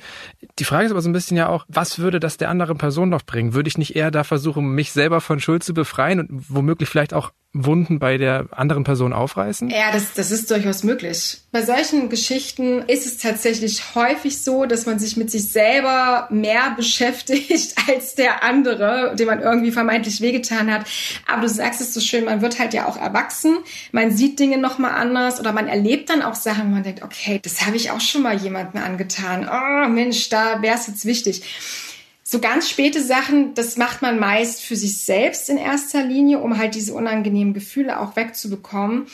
Die 0.59 0.65
Frage 0.65 0.87
ist 0.87 0.91
aber 0.91 1.01
so 1.01 1.09
ein 1.09 1.13
bisschen 1.13 1.37
ja 1.37 1.49
auch, 1.49 1.65
was 1.69 2.01
würde 2.01 2.19
das 2.19 2.39
der 2.39 2.51
anderen 2.51 2.77
Person 2.77 3.09
noch 3.09 3.23
bringen? 3.23 3.55
Würde 3.55 3.69
ich 3.69 3.79
nicht 3.79 3.95
eher 3.95 4.11
da 4.11 4.25
versuchen, 4.25 4.75
mich 4.75 4.91
selber 4.91 5.21
von 5.21 5.39
Schuld 5.39 5.63
zu 5.63 5.75
befreien 5.75 6.19
und 6.21 6.29
womöglich 6.49 6.89
vielleicht 6.89 7.15
auch 7.15 7.31
Wunden 7.57 8.01
bei 8.01 8.19
der 8.19 8.47
anderen 8.51 8.83
Person 8.83 9.13
aufreißen? 9.13 9.71
Ja, 9.71 9.93
das, 9.93 10.13
das 10.13 10.33
ist 10.33 10.51
durchaus 10.51 10.83
möglich. 10.83 11.39
Bei 11.53 11.63
solchen 11.63 12.09
Geschichten 12.09 12.83
ist 12.83 13.07
es 13.07 13.19
tatsächlich 13.19 13.95
häufig 13.95 14.43
so, 14.43 14.67
dass 14.67 14.87
man 14.87 14.99
sich 14.99 15.17
mit 15.17 15.31
sich 15.31 15.51
selber 15.51 16.27
mehr 16.31 16.75
beschäftigt 16.77 17.77
als 17.89 18.17
der 18.17 18.43
andere, 18.43 19.15
dem 19.17 19.29
man 19.29 19.41
irgendwie 19.41 19.71
vermeintlich 19.71 20.21
wehgetan 20.21 20.73
hat. 20.73 20.87
Aber 21.31 21.43
du 21.43 21.49
sagst 21.49 21.81
es 21.81 21.95
so 21.95 22.01
schön, 22.01 22.25
man 22.25 22.43
wird 22.43 22.59
halt 22.59 22.75
ja 22.75 22.89
auch 22.89 22.97
erwachsen, 22.97 23.59
man 23.93 24.11
sieht 24.11 24.41
Dinge 24.41 24.59
nochmal 24.59 24.97
anders 24.97 25.39
oder 25.39 25.53
man 25.53 25.69
erlebt 25.69 26.11
dann 26.11 26.23
auch 26.23 26.35
Sachen, 26.35 26.65
wo 26.65 26.75
man 26.75 26.83
denkt, 26.83 27.05
okay, 27.05 27.39
das 27.41 27.65
habe 27.65 27.77
ich 27.77 27.93
auch 27.93 28.01
schon 28.01 28.23
mal 28.23 28.37
jemandem 28.37 28.83
angetan. 28.83 29.49
Oh 29.49 29.89
Mensch, 29.89 30.29
da 30.29 30.61
wäre 30.61 30.75
es 30.77 30.89
jetzt 30.89 31.07
wichtig. 31.07 31.43
So 32.27 32.39
ganz 32.39 32.71
späte 32.71 33.03
Sachen, 33.03 33.53
das 33.53 33.77
macht 33.77 34.01
man 34.01 34.19
meist 34.19 34.63
für 34.63 34.77
sich 34.77 34.97
selbst 34.97 35.51
in 35.51 35.59
erster 35.59 36.03
Linie, 36.03 36.39
um 36.39 36.57
halt 36.57 36.75
diese 36.75 36.95
unangenehmen 36.95 37.53
Gefühle 37.53 38.01
auch 38.01 38.17
wegzubekommen. 38.17 39.07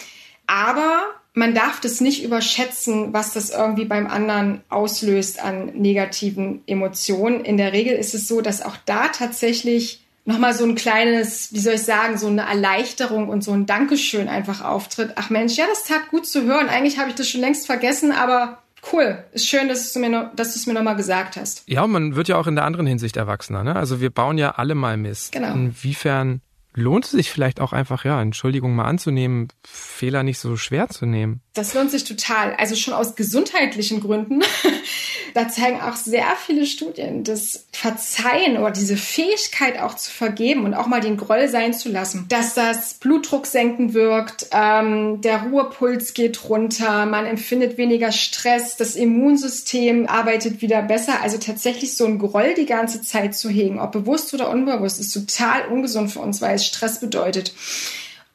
Aber 0.46 1.02
man 1.34 1.52
darf 1.52 1.80
das 1.80 2.00
nicht 2.00 2.22
überschätzen, 2.22 3.12
was 3.12 3.32
das 3.32 3.50
irgendwie 3.50 3.84
beim 3.84 4.06
anderen 4.06 4.62
auslöst 4.68 5.42
an 5.42 5.66
negativen 5.74 6.62
Emotionen. 6.66 7.44
In 7.44 7.56
der 7.56 7.72
Regel 7.72 7.96
ist 7.96 8.14
es 8.14 8.28
so, 8.28 8.40
dass 8.40 8.62
auch 8.62 8.76
da 8.86 9.08
tatsächlich 9.08 10.04
nochmal 10.24 10.54
so 10.54 10.64
ein 10.64 10.76
kleines, 10.76 11.52
wie 11.52 11.58
soll 11.58 11.74
ich 11.74 11.82
sagen, 11.82 12.16
so 12.16 12.28
eine 12.28 12.42
Erleichterung 12.42 13.28
und 13.28 13.42
so 13.42 13.52
ein 13.52 13.66
Dankeschön 13.66 14.28
einfach 14.28 14.62
auftritt. 14.64 15.14
Ach 15.16 15.30
Mensch, 15.30 15.56
ja, 15.56 15.66
das 15.66 15.84
tat 15.84 16.10
gut 16.10 16.26
zu 16.26 16.44
hören. 16.44 16.68
Eigentlich 16.68 16.98
habe 16.98 17.10
ich 17.10 17.16
das 17.16 17.28
schon 17.28 17.40
längst 17.40 17.66
vergessen, 17.66 18.12
aber 18.12 18.62
Cool, 18.92 19.24
ist 19.32 19.46
schön, 19.46 19.68
dass 19.68 19.92
du, 19.92 19.98
mir 19.98 20.08
noch, 20.08 20.34
dass 20.34 20.54
du 20.54 20.58
es 20.58 20.66
mir 20.66 20.74
nochmal 20.74 20.96
gesagt 20.96 21.36
hast. 21.36 21.62
Ja, 21.66 21.86
man 21.86 22.16
wird 22.16 22.28
ja 22.28 22.36
auch 22.36 22.46
in 22.46 22.54
der 22.54 22.64
anderen 22.64 22.86
Hinsicht 22.86 23.16
erwachsener. 23.16 23.62
Ne? 23.62 23.76
Also 23.76 24.00
wir 24.00 24.10
bauen 24.10 24.38
ja 24.38 24.52
alle 24.52 24.74
mal 24.74 24.96
Mist. 24.96 25.32
Genau. 25.32 25.52
Inwiefern 25.52 26.40
lohnt 26.74 27.04
es 27.04 27.10
sich 27.10 27.30
vielleicht 27.30 27.60
auch 27.60 27.72
einfach, 27.72 28.04
ja, 28.04 28.20
Entschuldigung 28.20 28.74
mal 28.74 28.84
anzunehmen, 28.84 29.48
Fehler 29.64 30.22
nicht 30.22 30.38
so 30.38 30.56
schwer 30.56 30.88
zu 30.88 31.06
nehmen? 31.06 31.40
Das 31.52 31.74
lohnt 31.74 31.90
sich 31.90 32.04
total. 32.04 32.54
Also 32.54 32.76
schon 32.76 32.94
aus 32.94 33.16
gesundheitlichen 33.16 34.00
Gründen. 34.00 34.40
da 35.34 35.48
zeigen 35.48 35.80
auch 35.80 35.96
sehr 35.96 36.26
viele 36.46 36.64
Studien, 36.64 37.24
dass 37.24 37.66
Verzeihen 37.72 38.56
oder 38.56 38.70
diese 38.70 38.96
Fähigkeit 38.96 39.80
auch 39.80 39.94
zu 39.94 40.10
vergeben 40.10 40.64
und 40.64 40.74
auch 40.74 40.86
mal 40.86 41.00
den 41.00 41.16
Groll 41.16 41.48
sein 41.48 41.72
zu 41.72 41.88
lassen, 41.88 42.26
dass 42.28 42.54
das 42.54 42.94
Blutdruck 42.94 43.46
senken 43.46 43.94
wirkt, 43.94 44.46
ähm, 44.52 45.20
der 45.22 45.42
Ruhepuls 45.42 46.14
geht 46.14 46.48
runter, 46.48 47.06
man 47.06 47.26
empfindet 47.26 47.78
weniger 47.78 48.12
Stress, 48.12 48.76
das 48.76 48.94
Immunsystem 48.94 50.06
arbeitet 50.06 50.62
wieder 50.62 50.82
besser. 50.82 51.20
Also 51.22 51.38
tatsächlich 51.38 51.96
so 51.96 52.06
ein 52.06 52.18
Groll 52.18 52.54
die 52.54 52.66
ganze 52.66 53.02
Zeit 53.02 53.34
zu 53.34 53.48
hegen, 53.48 53.80
ob 53.80 53.90
bewusst 53.92 54.32
oder 54.34 54.50
unbewusst, 54.50 55.00
ist 55.00 55.12
total 55.12 55.66
ungesund 55.68 56.12
für 56.12 56.20
uns, 56.20 56.40
weil 56.40 56.54
es 56.54 56.66
Stress 56.66 57.00
bedeutet. 57.00 57.52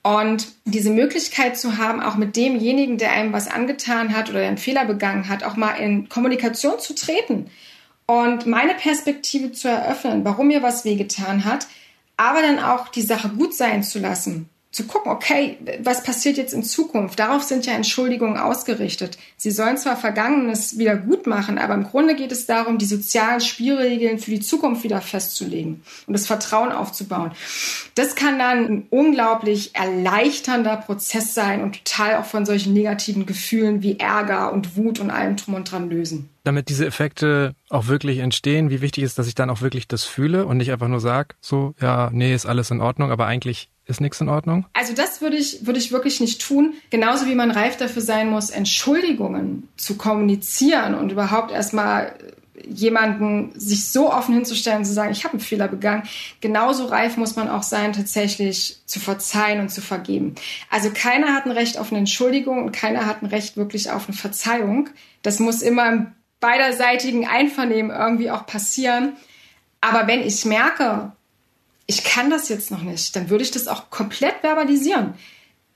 Und 0.05 0.49
diese 0.65 0.91
Möglichkeit 0.91 1.57
zu 1.57 1.79
haben, 1.79 1.99
auch 1.99 2.15
mit 2.15 2.35
demjenigen, 2.35 2.99
der 2.99 3.11
einem 3.11 3.33
was 3.33 3.47
angetan 3.47 4.15
hat 4.15 4.29
oder 4.29 4.41
einen 4.41 4.59
Fehler 4.59 4.85
begangen 4.85 5.29
hat, 5.29 5.43
auch 5.43 5.55
mal 5.55 5.71
in 5.71 6.09
Kommunikation 6.09 6.77
zu 6.77 6.93
treten 6.93 7.49
und 8.05 8.45
meine 8.45 8.75
Perspektive 8.75 9.51
zu 9.51 9.67
eröffnen, 9.67 10.23
warum 10.23 10.49
mir 10.49 10.61
was 10.61 10.85
wehgetan 10.85 11.43
hat, 11.43 11.65
aber 12.17 12.43
dann 12.43 12.59
auch 12.59 12.89
die 12.89 13.01
Sache 13.01 13.29
gut 13.29 13.55
sein 13.55 13.81
zu 13.81 13.97
lassen 13.97 14.47
zu 14.75 14.83
gucken, 14.83 15.09
okay, 15.09 15.57
was 15.83 16.03
passiert 16.03 16.35
jetzt 16.35 16.53
in 16.53 16.61
Zukunft? 16.61 17.17
Darauf 17.17 17.43
sind 17.43 17.65
ja 17.65 17.71
Entschuldigungen 17.71 18.35
ausgerichtet. 18.35 19.17
Sie 19.37 19.49
sollen 19.49 19.77
zwar 19.77 19.95
Vergangenes 19.95 20.77
wieder 20.77 20.97
gut 20.97 21.27
machen, 21.27 21.57
aber 21.57 21.75
im 21.75 21.85
Grunde 21.85 22.13
geht 22.13 22.33
es 22.33 22.45
darum, 22.45 22.77
die 22.77 22.85
sozialen 22.85 23.39
Spielregeln 23.39 24.19
für 24.19 24.31
die 24.31 24.41
Zukunft 24.41 24.83
wieder 24.83 24.99
festzulegen 24.99 25.81
und 26.07 26.13
das 26.13 26.27
Vertrauen 26.27 26.73
aufzubauen. 26.73 27.31
Das 27.95 28.15
kann 28.15 28.37
dann 28.37 28.65
ein 28.65 28.87
unglaublich 28.89 29.73
erleichternder 29.75 30.75
Prozess 30.75 31.33
sein 31.33 31.63
und 31.63 31.85
total 31.85 32.17
auch 32.17 32.25
von 32.25 32.45
solchen 32.45 32.73
negativen 32.73 33.25
Gefühlen 33.25 33.81
wie 33.81 33.97
Ärger 33.97 34.51
und 34.51 34.75
Wut 34.75 34.99
und 34.99 35.09
allem 35.09 35.37
drum 35.37 35.53
und 35.53 35.71
dran 35.71 35.89
lösen. 35.89 36.29
Damit 36.43 36.67
diese 36.67 36.85
Effekte 36.85 37.55
auch 37.69 37.87
wirklich 37.87 38.19
entstehen, 38.19 38.69
wie 38.69 38.81
wichtig 38.81 39.05
ist, 39.05 39.17
dass 39.17 39.27
ich 39.27 39.35
dann 39.35 39.49
auch 39.49 39.61
wirklich 39.61 39.87
das 39.87 40.03
fühle 40.03 40.45
und 40.45 40.57
nicht 40.57 40.73
einfach 40.73 40.89
nur 40.89 40.99
sage, 40.99 41.35
so, 41.39 41.73
ja, 41.79 42.09
nee, 42.11 42.35
ist 42.35 42.45
alles 42.45 42.71
in 42.71 42.81
Ordnung, 42.81 43.09
aber 43.09 43.25
eigentlich 43.25 43.69
ist 43.87 44.01
nichts 44.01 44.19
in 44.19 44.29
Ordnung? 44.29 44.65
Also 44.73 44.93
das 44.93 45.21
würde 45.21 45.37
ich, 45.37 45.65
würde 45.65 45.79
ich 45.79 45.91
wirklich 45.91 46.19
nicht 46.19 46.41
tun. 46.41 46.73
Genauso 46.89 47.27
wie 47.27 47.35
man 47.35 47.51
reif 47.51 47.77
dafür 47.77 48.01
sein 48.01 48.29
muss, 48.29 48.49
Entschuldigungen 48.49 49.67
zu 49.77 49.95
kommunizieren 49.95 50.95
und 50.95 51.11
überhaupt 51.11 51.51
erstmal 51.51 52.15
jemanden 52.67 53.51
sich 53.59 53.91
so 53.91 54.11
offen 54.11 54.33
hinzustellen 54.33 54.79
und 54.79 54.85
zu 54.85 54.93
sagen, 54.93 55.11
ich 55.11 55.23
habe 55.23 55.33
einen 55.33 55.41
Fehler 55.41 55.67
begangen. 55.67 56.03
Genauso 56.41 56.85
reif 56.85 57.17
muss 57.17 57.35
man 57.35 57.49
auch 57.49 57.63
sein, 57.63 57.93
tatsächlich 57.93 58.79
zu 58.85 58.99
verzeihen 58.99 59.59
und 59.59 59.69
zu 59.69 59.81
vergeben. 59.81 60.35
Also 60.69 60.89
keiner 60.93 61.33
hat 61.33 61.45
ein 61.45 61.51
Recht 61.51 61.77
auf 61.77 61.91
eine 61.91 61.99
Entschuldigung 61.99 62.63
und 62.63 62.71
keiner 62.71 63.05
hat 63.05 63.21
ein 63.21 63.27
Recht 63.27 63.57
wirklich 63.57 63.91
auf 63.91 64.07
eine 64.07 64.17
Verzeihung. 64.17 64.89
Das 65.21 65.39
muss 65.39 65.61
immer 65.61 65.87
im 65.87 66.11
beiderseitigen 66.39 67.27
Einvernehmen 67.27 67.91
irgendwie 67.91 68.31
auch 68.31 68.45
passieren. 68.45 69.13
Aber 69.81 70.07
wenn 70.07 70.21
ich 70.21 70.45
merke, 70.45 71.11
ich 71.87 72.03
kann 72.03 72.29
das 72.29 72.49
jetzt 72.49 72.71
noch 72.71 72.81
nicht, 72.81 73.15
dann 73.15 73.29
würde 73.29 73.43
ich 73.43 73.51
das 73.51 73.67
auch 73.67 73.89
komplett 73.89 74.41
verbalisieren. 74.41 75.13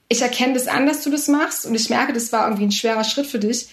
Ich 0.08 0.22
erkenne 0.22 0.54
das 0.54 0.66
an, 0.66 0.86
dass 0.86 1.04
du 1.04 1.10
das 1.10 1.28
machst 1.28 1.66
und 1.66 1.74
ich 1.74 1.88
merke, 1.88 2.12
das 2.12 2.32
war 2.32 2.44
irgendwie 2.44 2.64
ein 2.64 2.72
schwerer 2.72 3.04
Schritt 3.04 3.26
für 3.26 3.38
dich, 3.38 3.68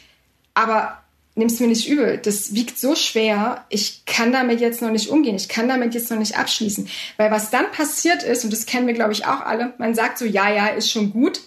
aber 0.53 1.01
nimm's 1.33 1.59
mir 1.59 1.67
nicht 1.67 1.87
übel. 1.87 2.17
Das 2.17 2.53
wiegt 2.53 2.79
so 2.79 2.95
schwer. 2.95 3.65
Ich 3.69 4.05
kann 4.05 4.31
damit 4.31 4.59
jetzt 4.59 4.81
noch 4.81 4.91
nicht 4.91 5.09
umgehen. 5.09 5.35
Ich 5.35 5.49
kann 5.49 5.67
damit 5.67 5.93
jetzt 5.93 6.09
noch 6.09 6.17
nicht 6.17 6.37
abschließen. 6.37 6.89
Weil 7.17 7.31
was 7.31 7.51
dann 7.51 7.71
passiert 7.71 8.23
ist, 8.23 8.43
und 8.43 8.51
das 8.51 8.65
kennen 8.65 8.87
wir, 8.87 8.93
glaube 8.93 9.13
ich, 9.13 9.25
auch 9.25 9.41
alle, 9.41 9.73
man 9.77 9.95
sagt 9.95 10.17
so, 10.17 10.25
ja, 10.25 10.51
ja, 10.51 10.67
ist 10.67 10.91
schon 10.91 11.11
gut 11.11 11.41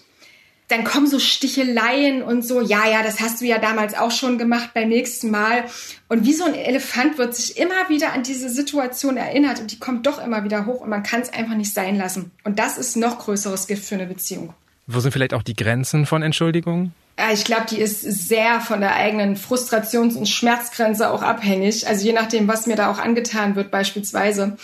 dann 0.71 0.83
kommen 0.83 1.07
so 1.07 1.19
Sticheleien 1.19 2.23
und 2.23 2.45
so, 2.45 2.61
ja, 2.61 2.87
ja, 2.89 3.03
das 3.03 3.19
hast 3.19 3.41
du 3.41 3.45
ja 3.45 3.57
damals 3.57 3.93
auch 3.93 4.11
schon 4.11 4.37
gemacht 4.37 4.69
beim 4.73 4.89
nächsten 4.89 5.29
Mal. 5.29 5.65
Und 6.07 6.25
wie 6.25 6.33
so 6.33 6.45
ein 6.45 6.55
Elefant 6.55 7.17
wird 7.17 7.35
sich 7.35 7.57
immer 7.57 7.89
wieder 7.89 8.13
an 8.13 8.23
diese 8.23 8.49
Situation 8.49 9.17
erinnert 9.17 9.59
und 9.59 9.71
die 9.71 9.79
kommt 9.79 10.07
doch 10.07 10.23
immer 10.23 10.43
wieder 10.43 10.65
hoch 10.65 10.81
und 10.81 10.89
man 10.89 11.03
kann 11.03 11.21
es 11.21 11.33
einfach 11.33 11.55
nicht 11.55 11.73
sein 11.73 11.97
lassen. 11.97 12.31
Und 12.43 12.59
das 12.59 12.77
ist 12.77 12.95
noch 12.95 13.19
größeres 13.19 13.67
Gift 13.67 13.83
für 13.85 13.95
eine 13.95 14.07
Beziehung. 14.07 14.53
Wo 14.87 14.99
sind 14.99 15.11
vielleicht 15.11 15.33
auch 15.33 15.43
die 15.43 15.55
Grenzen 15.55 16.05
von 16.05 16.21
Entschuldigungen? 16.21 16.93
Ja, 17.19 17.31
ich 17.31 17.43
glaube, 17.43 17.65
die 17.69 17.79
ist 17.79 18.01
sehr 18.01 18.61
von 18.61 18.79
der 18.79 18.95
eigenen 18.95 19.35
Frustrations- 19.35 20.15
und 20.15 20.27
Schmerzgrenze 20.27 21.11
auch 21.11 21.21
abhängig. 21.21 21.87
Also 21.87 22.05
je 22.05 22.13
nachdem, 22.13 22.47
was 22.47 22.65
mir 22.65 22.75
da 22.75 22.89
auch 22.89 22.99
angetan 22.99 23.55
wird, 23.55 23.71
beispielsweise. 23.71 24.57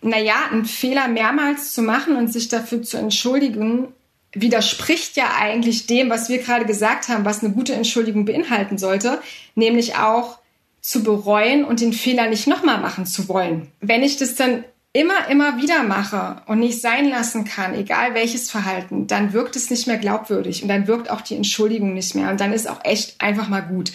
Naja, 0.00 0.34
einen 0.50 0.64
Fehler 0.64 1.08
mehrmals 1.08 1.74
zu 1.74 1.82
machen 1.82 2.16
und 2.16 2.32
sich 2.32 2.48
dafür 2.48 2.82
zu 2.82 2.96
entschuldigen, 2.96 3.88
widerspricht 4.32 5.16
ja 5.16 5.36
eigentlich 5.38 5.86
dem, 5.86 6.10
was 6.10 6.28
wir 6.28 6.38
gerade 6.38 6.66
gesagt 6.66 7.08
haben, 7.08 7.24
was 7.24 7.42
eine 7.42 7.52
gute 7.52 7.74
Entschuldigung 7.74 8.24
beinhalten 8.24 8.78
sollte, 8.78 9.20
nämlich 9.54 9.96
auch 9.96 10.38
zu 10.80 11.02
bereuen 11.02 11.64
und 11.64 11.80
den 11.80 11.92
Fehler 11.92 12.28
nicht 12.28 12.46
nochmal 12.46 12.80
machen 12.80 13.06
zu 13.06 13.28
wollen. 13.28 13.68
Wenn 13.80 14.02
ich 14.02 14.16
das 14.16 14.34
dann 14.34 14.64
immer, 14.92 15.28
immer 15.28 15.60
wieder 15.60 15.82
mache 15.82 16.42
und 16.46 16.60
nicht 16.60 16.80
sein 16.80 17.08
lassen 17.08 17.44
kann, 17.44 17.74
egal 17.74 18.14
welches 18.14 18.50
Verhalten, 18.50 19.06
dann 19.06 19.32
wirkt 19.32 19.56
es 19.56 19.70
nicht 19.70 19.86
mehr 19.86 19.98
glaubwürdig 19.98 20.62
und 20.62 20.68
dann 20.68 20.86
wirkt 20.86 21.10
auch 21.10 21.20
die 21.20 21.36
Entschuldigung 21.36 21.94
nicht 21.94 22.14
mehr 22.14 22.30
und 22.30 22.40
dann 22.40 22.52
ist 22.52 22.68
auch 22.68 22.84
echt 22.84 23.20
einfach 23.20 23.48
mal 23.48 23.60
gut. 23.60 23.92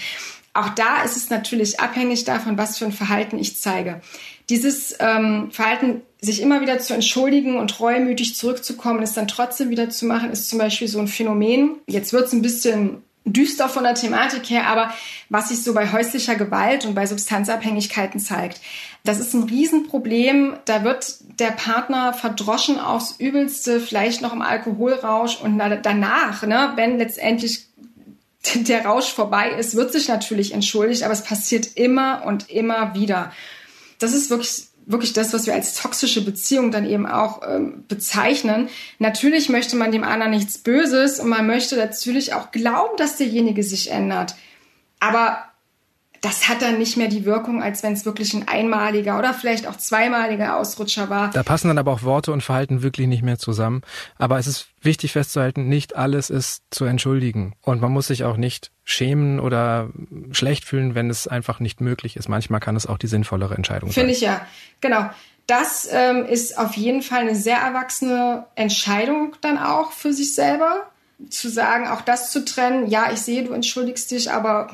Auch 0.54 0.70
da 0.70 1.02
ist 1.04 1.18
es 1.18 1.32
natürlich 1.32 1.80
abhängig 1.80 2.26
davon, 2.26 2.60
was 2.60 2.78
für 2.78 2.86
ein 2.86 2.92
Verhalten 2.92 3.40
ich 3.40 3.58
zeige. 3.58 4.02
Dieses 4.50 4.96
ähm, 5.00 5.50
Verhalten, 5.52 6.02
sich 6.22 6.42
immer 6.42 6.62
wieder 6.62 6.80
zu 6.80 6.94
entschuldigen 6.94 7.58
und 7.58 7.80
reumütig 7.80 8.36
zurückzukommen, 8.36 9.02
es 9.04 9.14
dann 9.14 9.28
trotzdem 9.28 9.70
wieder 9.70 9.90
zu 9.90 10.06
machen, 10.06 10.32
ist 10.32 10.50
zum 10.50 10.60
Beispiel 10.60 10.88
so 10.88 11.00
ein 11.00 11.08
Phänomen. 11.08 11.78
Jetzt 11.88 12.14
wird 12.14 12.28
es 12.28 12.34
ein 12.34 12.42
bisschen 12.42 13.04
düster 13.26 13.70
von 13.70 13.84
der 13.84 13.96
Thematik 13.96 14.50
her, 14.50 14.68
aber 14.68 14.94
was 15.30 15.50
sich 15.50 15.64
so 15.64 15.74
bei 15.74 15.92
häuslicher 15.92 16.36
Gewalt 16.36 16.86
und 16.86 16.94
bei 16.94 17.06
Substanzabhängigkeiten 17.06 18.20
zeigt. 18.20 18.60
Das 19.04 19.20
ist 19.20 19.34
ein 19.34 19.44
Riesenproblem. 19.44 20.58
Da 20.66 20.84
wird 20.84 21.18
der 21.40 21.52
Partner 21.52 22.14
verdroschen 22.14 22.80
aufs 22.80 23.16
Übelste, 23.20 23.80
vielleicht 23.80 24.22
noch 24.22 24.34
im 24.34 24.42
Alkoholrausch 24.42 25.40
und 25.42 25.58
danach, 25.58 26.44
ne, 26.44 26.74
wenn 26.76 26.98
letztendlich 26.98 27.68
der 28.56 28.86
Rausch 28.86 29.14
vorbei 29.14 29.52
ist, 29.52 29.76
wird 29.76 29.94
sich 29.94 30.10
natürlich 30.10 30.54
entschuldigt, 30.54 31.04
aber 31.04 31.14
es 31.14 31.24
passiert 31.24 31.76
immer 31.76 32.24
und 32.26 32.50
immer 32.50 32.94
wieder. 32.94 33.32
Das 34.04 34.14
ist 34.14 34.30
wirklich 34.30 34.68
wirklich 34.86 35.14
das, 35.14 35.34
was 35.34 35.46
wir 35.46 35.54
als 35.54 35.76
toxische 35.76 36.24
Beziehung 36.24 36.72
dann 36.72 36.86
eben 36.86 37.06
auch 37.06 37.42
ähm, 37.48 37.86
bezeichnen. 37.88 38.70
Natürlich 39.00 39.50
möchte 39.50 39.76
man 39.76 39.92
dem 39.92 40.04
anderen 40.04 40.32
nichts 40.32 40.58
Böses 40.58 41.20
und 41.20 41.30
man 41.30 41.48
möchte 41.48 41.78
natürlich 41.78 42.34
auch 42.34 42.52
glauben, 42.52 42.98
dass 42.98 43.18
derjenige 43.18 43.64
sich 43.64 43.92
ändert. 43.92 44.36
Aber 45.00 45.46
das 46.24 46.48
hat 46.48 46.62
dann 46.62 46.78
nicht 46.78 46.96
mehr 46.96 47.10
die 47.10 47.26
Wirkung, 47.26 47.62
als 47.62 47.84
wenn 47.84 47.92
es 47.92 48.06
wirklich 48.06 48.34
ein 48.34 48.48
einmaliger 48.48 49.20
oder 49.20 49.34
vielleicht 49.34 49.68
auch 49.68 49.76
zweimaliger 49.76 50.58
Ausrutscher 50.58 51.10
war. 51.10 51.32
Da 51.32 51.44
passen 51.44 51.68
dann 51.68 51.78
aber 51.78 51.92
auch 51.92 52.04
Worte 52.04 52.32
und 52.32 52.42
Verhalten 52.42 52.82
wirklich 52.82 53.08
nicht 53.08 53.24
mehr 53.24 53.38
zusammen. 53.38 53.82
Aber 54.18 54.40
es 54.40 54.48
ist 54.48 54.68
wichtig 54.82 55.12
festzuhalten, 55.12 55.68
nicht 55.68 55.98
alles 55.98 56.30
ist 56.30 56.64
zu 56.72 56.86
entschuldigen. 56.86 57.56
Und 57.62 57.82
man 57.82 57.92
muss 57.92 58.08
sich 58.08 58.24
auch 58.24 58.38
nicht 58.38 58.72
schämen 58.86 59.42
oder 59.42 59.90
schlecht 60.32 60.64
fühlen, 60.64 60.96
wenn 60.96 61.10
es 61.10 61.28
einfach 61.28 61.60
nicht 61.60 61.82
möglich 61.82 62.16
ist. 62.16 62.30
Manchmal 62.30 62.62
kann 62.62 62.78
es 62.78 62.88
auch 62.88 62.98
die 62.98 63.08
sinnvollere 63.08 63.56
Entscheidung 63.56 63.90
sein. 63.90 63.96
Finde 63.96 64.14
ich 64.14 64.22
ja, 64.22 64.46
genau. 64.80 65.10
Das 65.46 65.90
ähm, 65.92 66.26
ist 66.26 66.58
auf 66.58 66.78
jeden 66.78 67.02
Fall 67.02 67.20
eine 67.20 67.36
sehr 67.36 67.58
erwachsene 67.58 68.46
Entscheidung 68.56 69.36
dann 69.42 69.58
auch 69.58 69.92
für 69.92 70.14
sich 70.14 70.36
selber. 70.36 70.90
Zu 71.30 71.50
sagen, 71.50 71.88
auch 71.88 72.02
das 72.02 72.32
zu 72.32 72.46
trennen, 72.46 72.88
ja, 72.88 73.12
ich 73.12 73.20
sehe, 73.20 73.44
du 73.44 73.52
entschuldigst 73.52 74.10
dich, 74.12 74.32
aber 74.32 74.70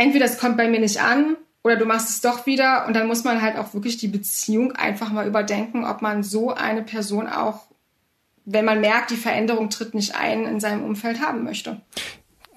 entweder 0.00 0.24
es 0.24 0.38
kommt 0.38 0.56
bei 0.56 0.68
mir 0.68 0.80
nicht 0.80 1.00
an 1.00 1.36
oder 1.62 1.76
du 1.76 1.84
machst 1.84 2.08
es 2.08 2.20
doch 2.20 2.46
wieder 2.46 2.86
und 2.86 2.94
dann 2.94 3.06
muss 3.06 3.24
man 3.24 3.42
halt 3.42 3.56
auch 3.56 3.74
wirklich 3.74 3.98
die 3.98 4.08
Beziehung 4.08 4.72
einfach 4.72 5.12
mal 5.12 5.26
überdenken, 5.26 5.84
ob 5.84 6.02
man 6.02 6.22
so 6.22 6.52
eine 6.54 6.82
Person 6.82 7.26
auch, 7.28 7.66
wenn 8.46 8.64
man 8.64 8.80
merkt, 8.80 9.10
die 9.10 9.16
Veränderung 9.16 9.68
tritt 9.68 9.94
nicht 9.94 10.14
ein, 10.16 10.46
in 10.46 10.58
seinem 10.58 10.84
Umfeld 10.84 11.20
haben 11.20 11.44
möchte. 11.44 11.80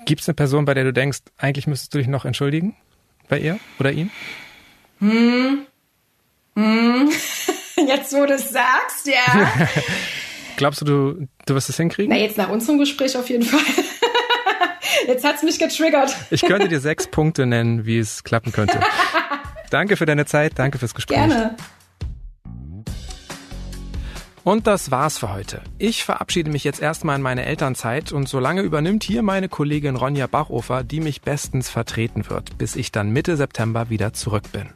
Gibt 0.06 0.22
es 0.22 0.28
eine 0.28 0.36
Person, 0.36 0.66
bei 0.66 0.74
der 0.74 0.86
du 0.86 0.94
denkst, 0.94 1.20
eigentlich 1.38 1.68
müsstest 1.68 1.94
du 1.94 1.98
dich 1.98 2.08
noch 2.08 2.26
entschuldigen? 2.26 2.76
Bei 3.30 3.40
ihr 3.40 3.60
oder 3.80 3.92
ihm? 3.92 4.10
Hm. 5.00 5.66
Hm. 6.56 7.10
Jetzt, 7.88 8.14
wo 8.14 8.26
du 8.26 8.34
es 8.34 8.50
sagst, 8.52 9.08
ja. 9.08 9.68
Glaubst 10.58 10.82
du, 10.82 10.86
du, 10.86 11.28
du 11.46 11.56
wirst 11.56 11.70
es 11.70 11.78
hinkriegen? 11.78 12.14
Na, 12.14 12.22
jetzt 12.22 12.38
nach 12.38 12.50
unserem 12.50 12.78
Gespräch 12.78 13.18
auf 13.18 13.28
jeden 13.28 13.44
Fall. 13.44 13.60
Jetzt 15.08 15.26
hat's 15.26 15.44
mich 15.44 15.60
getriggert. 15.60 16.16
Ich 16.30 16.42
könnte 16.42 16.68
dir 16.68 16.80
sechs 16.80 17.08
Punkte 17.08 17.46
nennen, 17.46 17.86
wie 17.86 18.00
es 18.00 18.24
klappen 18.24 18.52
könnte. 18.52 18.80
danke 19.70 19.98
für 19.98 20.06
deine 20.06 20.26
Zeit, 20.26 20.54
danke 20.56 20.78
fürs 20.78 20.94
Gespräch. 20.94 21.18
Gerne. 21.18 21.56
Und 24.44 24.68
das 24.68 24.92
war's 24.92 25.18
für 25.18 25.34
heute. 25.34 25.62
Ich 25.78 26.04
verabschiede 26.04 26.52
mich 26.52 26.66
jetzt 26.66 26.82
erstmal 26.82 27.16
in 27.16 27.22
meine 27.22 27.46
Elternzeit 27.46 28.12
und 28.12 28.28
solange 28.28 28.62
übernimmt 28.62 29.06
hier 29.06 29.24
meine 29.24 29.48
Kollegin 29.48 29.96
Ronja 29.96 30.28
Bachofer, 30.28 30.84
die 30.84 31.00
mich 31.00 31.22
bestens 31.22 31.70
vertreten 31.70 32.30
wird, 32.30 32.58
bis 32.58 32.76
ich 32.76 32.92
dann 32.92 33.12
Mitte 33.12 33.38
September 33.38 33.90
wieder 33.90 34.12
zurück 34.12 34.52
bin. 34.52 34.68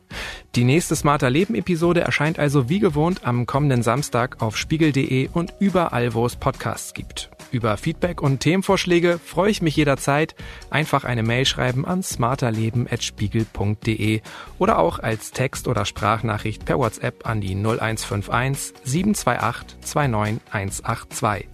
Die 0.57 0.63
nächste 0.63 0.95
Smarter 0.95 1.29
Leben 1.29 1.53
Episode 1.53 2.01
erscheint 2.01 2.39
also 2.39 2.67
wie 2.67 2.79
gewohnt 2.79 3.27
am 3.27 3.45
kommenden 3.45 3.83
Samstag 3.83 4.41
auf 4.41 4.57
spiegel.de 4.57 5.29
und 5.31 5.53
überall, 5.59 6.15
wo 6.15 6.25
es 6.25 6.35
Podcasts 6.35 6.95
gibt. 6.95 7.29
Über 7.51 7.77
Feedback 7.77 8.23
und 8.23 8.39
Themenvorschläge 8.39 9.19
freue 9.23 9.51
ich 9.51 9.61
mich 9.61 9.75
jederzeit. 9.75 10.33
Einfach 10.71 11.03
eine 11.03 11.21
Mail 11.21 11.45
schreiben 11.45 11.85
an 11.85 12.01
smarterleben.spiegel.de 12.01 14.21
oder 14.57 14.79
auch 14.79 14.97
als 14.97 15.29
Text- 15.29 15.67
oder 15.67 15.85
Sprachnachricht 15.85 16.65
per 16.65 16.79
WhatsApp 16.79 17.29
an 17.29 17.39
die 17.39 17.53
0151 17.53 18.73
728 18.83 19.77
29182. 19.81 21.47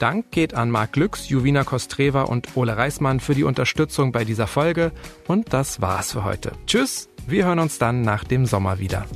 Dank 0.00 0.32
geht 0.32 0.54
an 0.54 0.70
Marc 0.70 0.94
Glücks, 0.94 1.28
Juvina 1.28 1.62
Kostreva 1.62 2.22
und 2.22 2.56
Ole 2.56 2.76
Reismann 2.76 3.20
für 3.20 3.34
die 3.34 3.44
Unterstützung 3.44 4.12
bei 4.12 4.24
dieser 4.24 4.46
Folge. 4.46 4.92
Und 5.28 5.52
das 5.52 5.82
war's 5.82 6.12
für 6.12 6.24
heute. 6.24 6.52
Tschüss, 6.66 7.09
wir 7.30 7.46
hören 7.46 7.58
uns 7.58 7.78
dann 7.78 8.02
nach 8.02 8.24
dem 8.24 8.46
Sommer 8.46 8.78
wieder. 8.78 9.06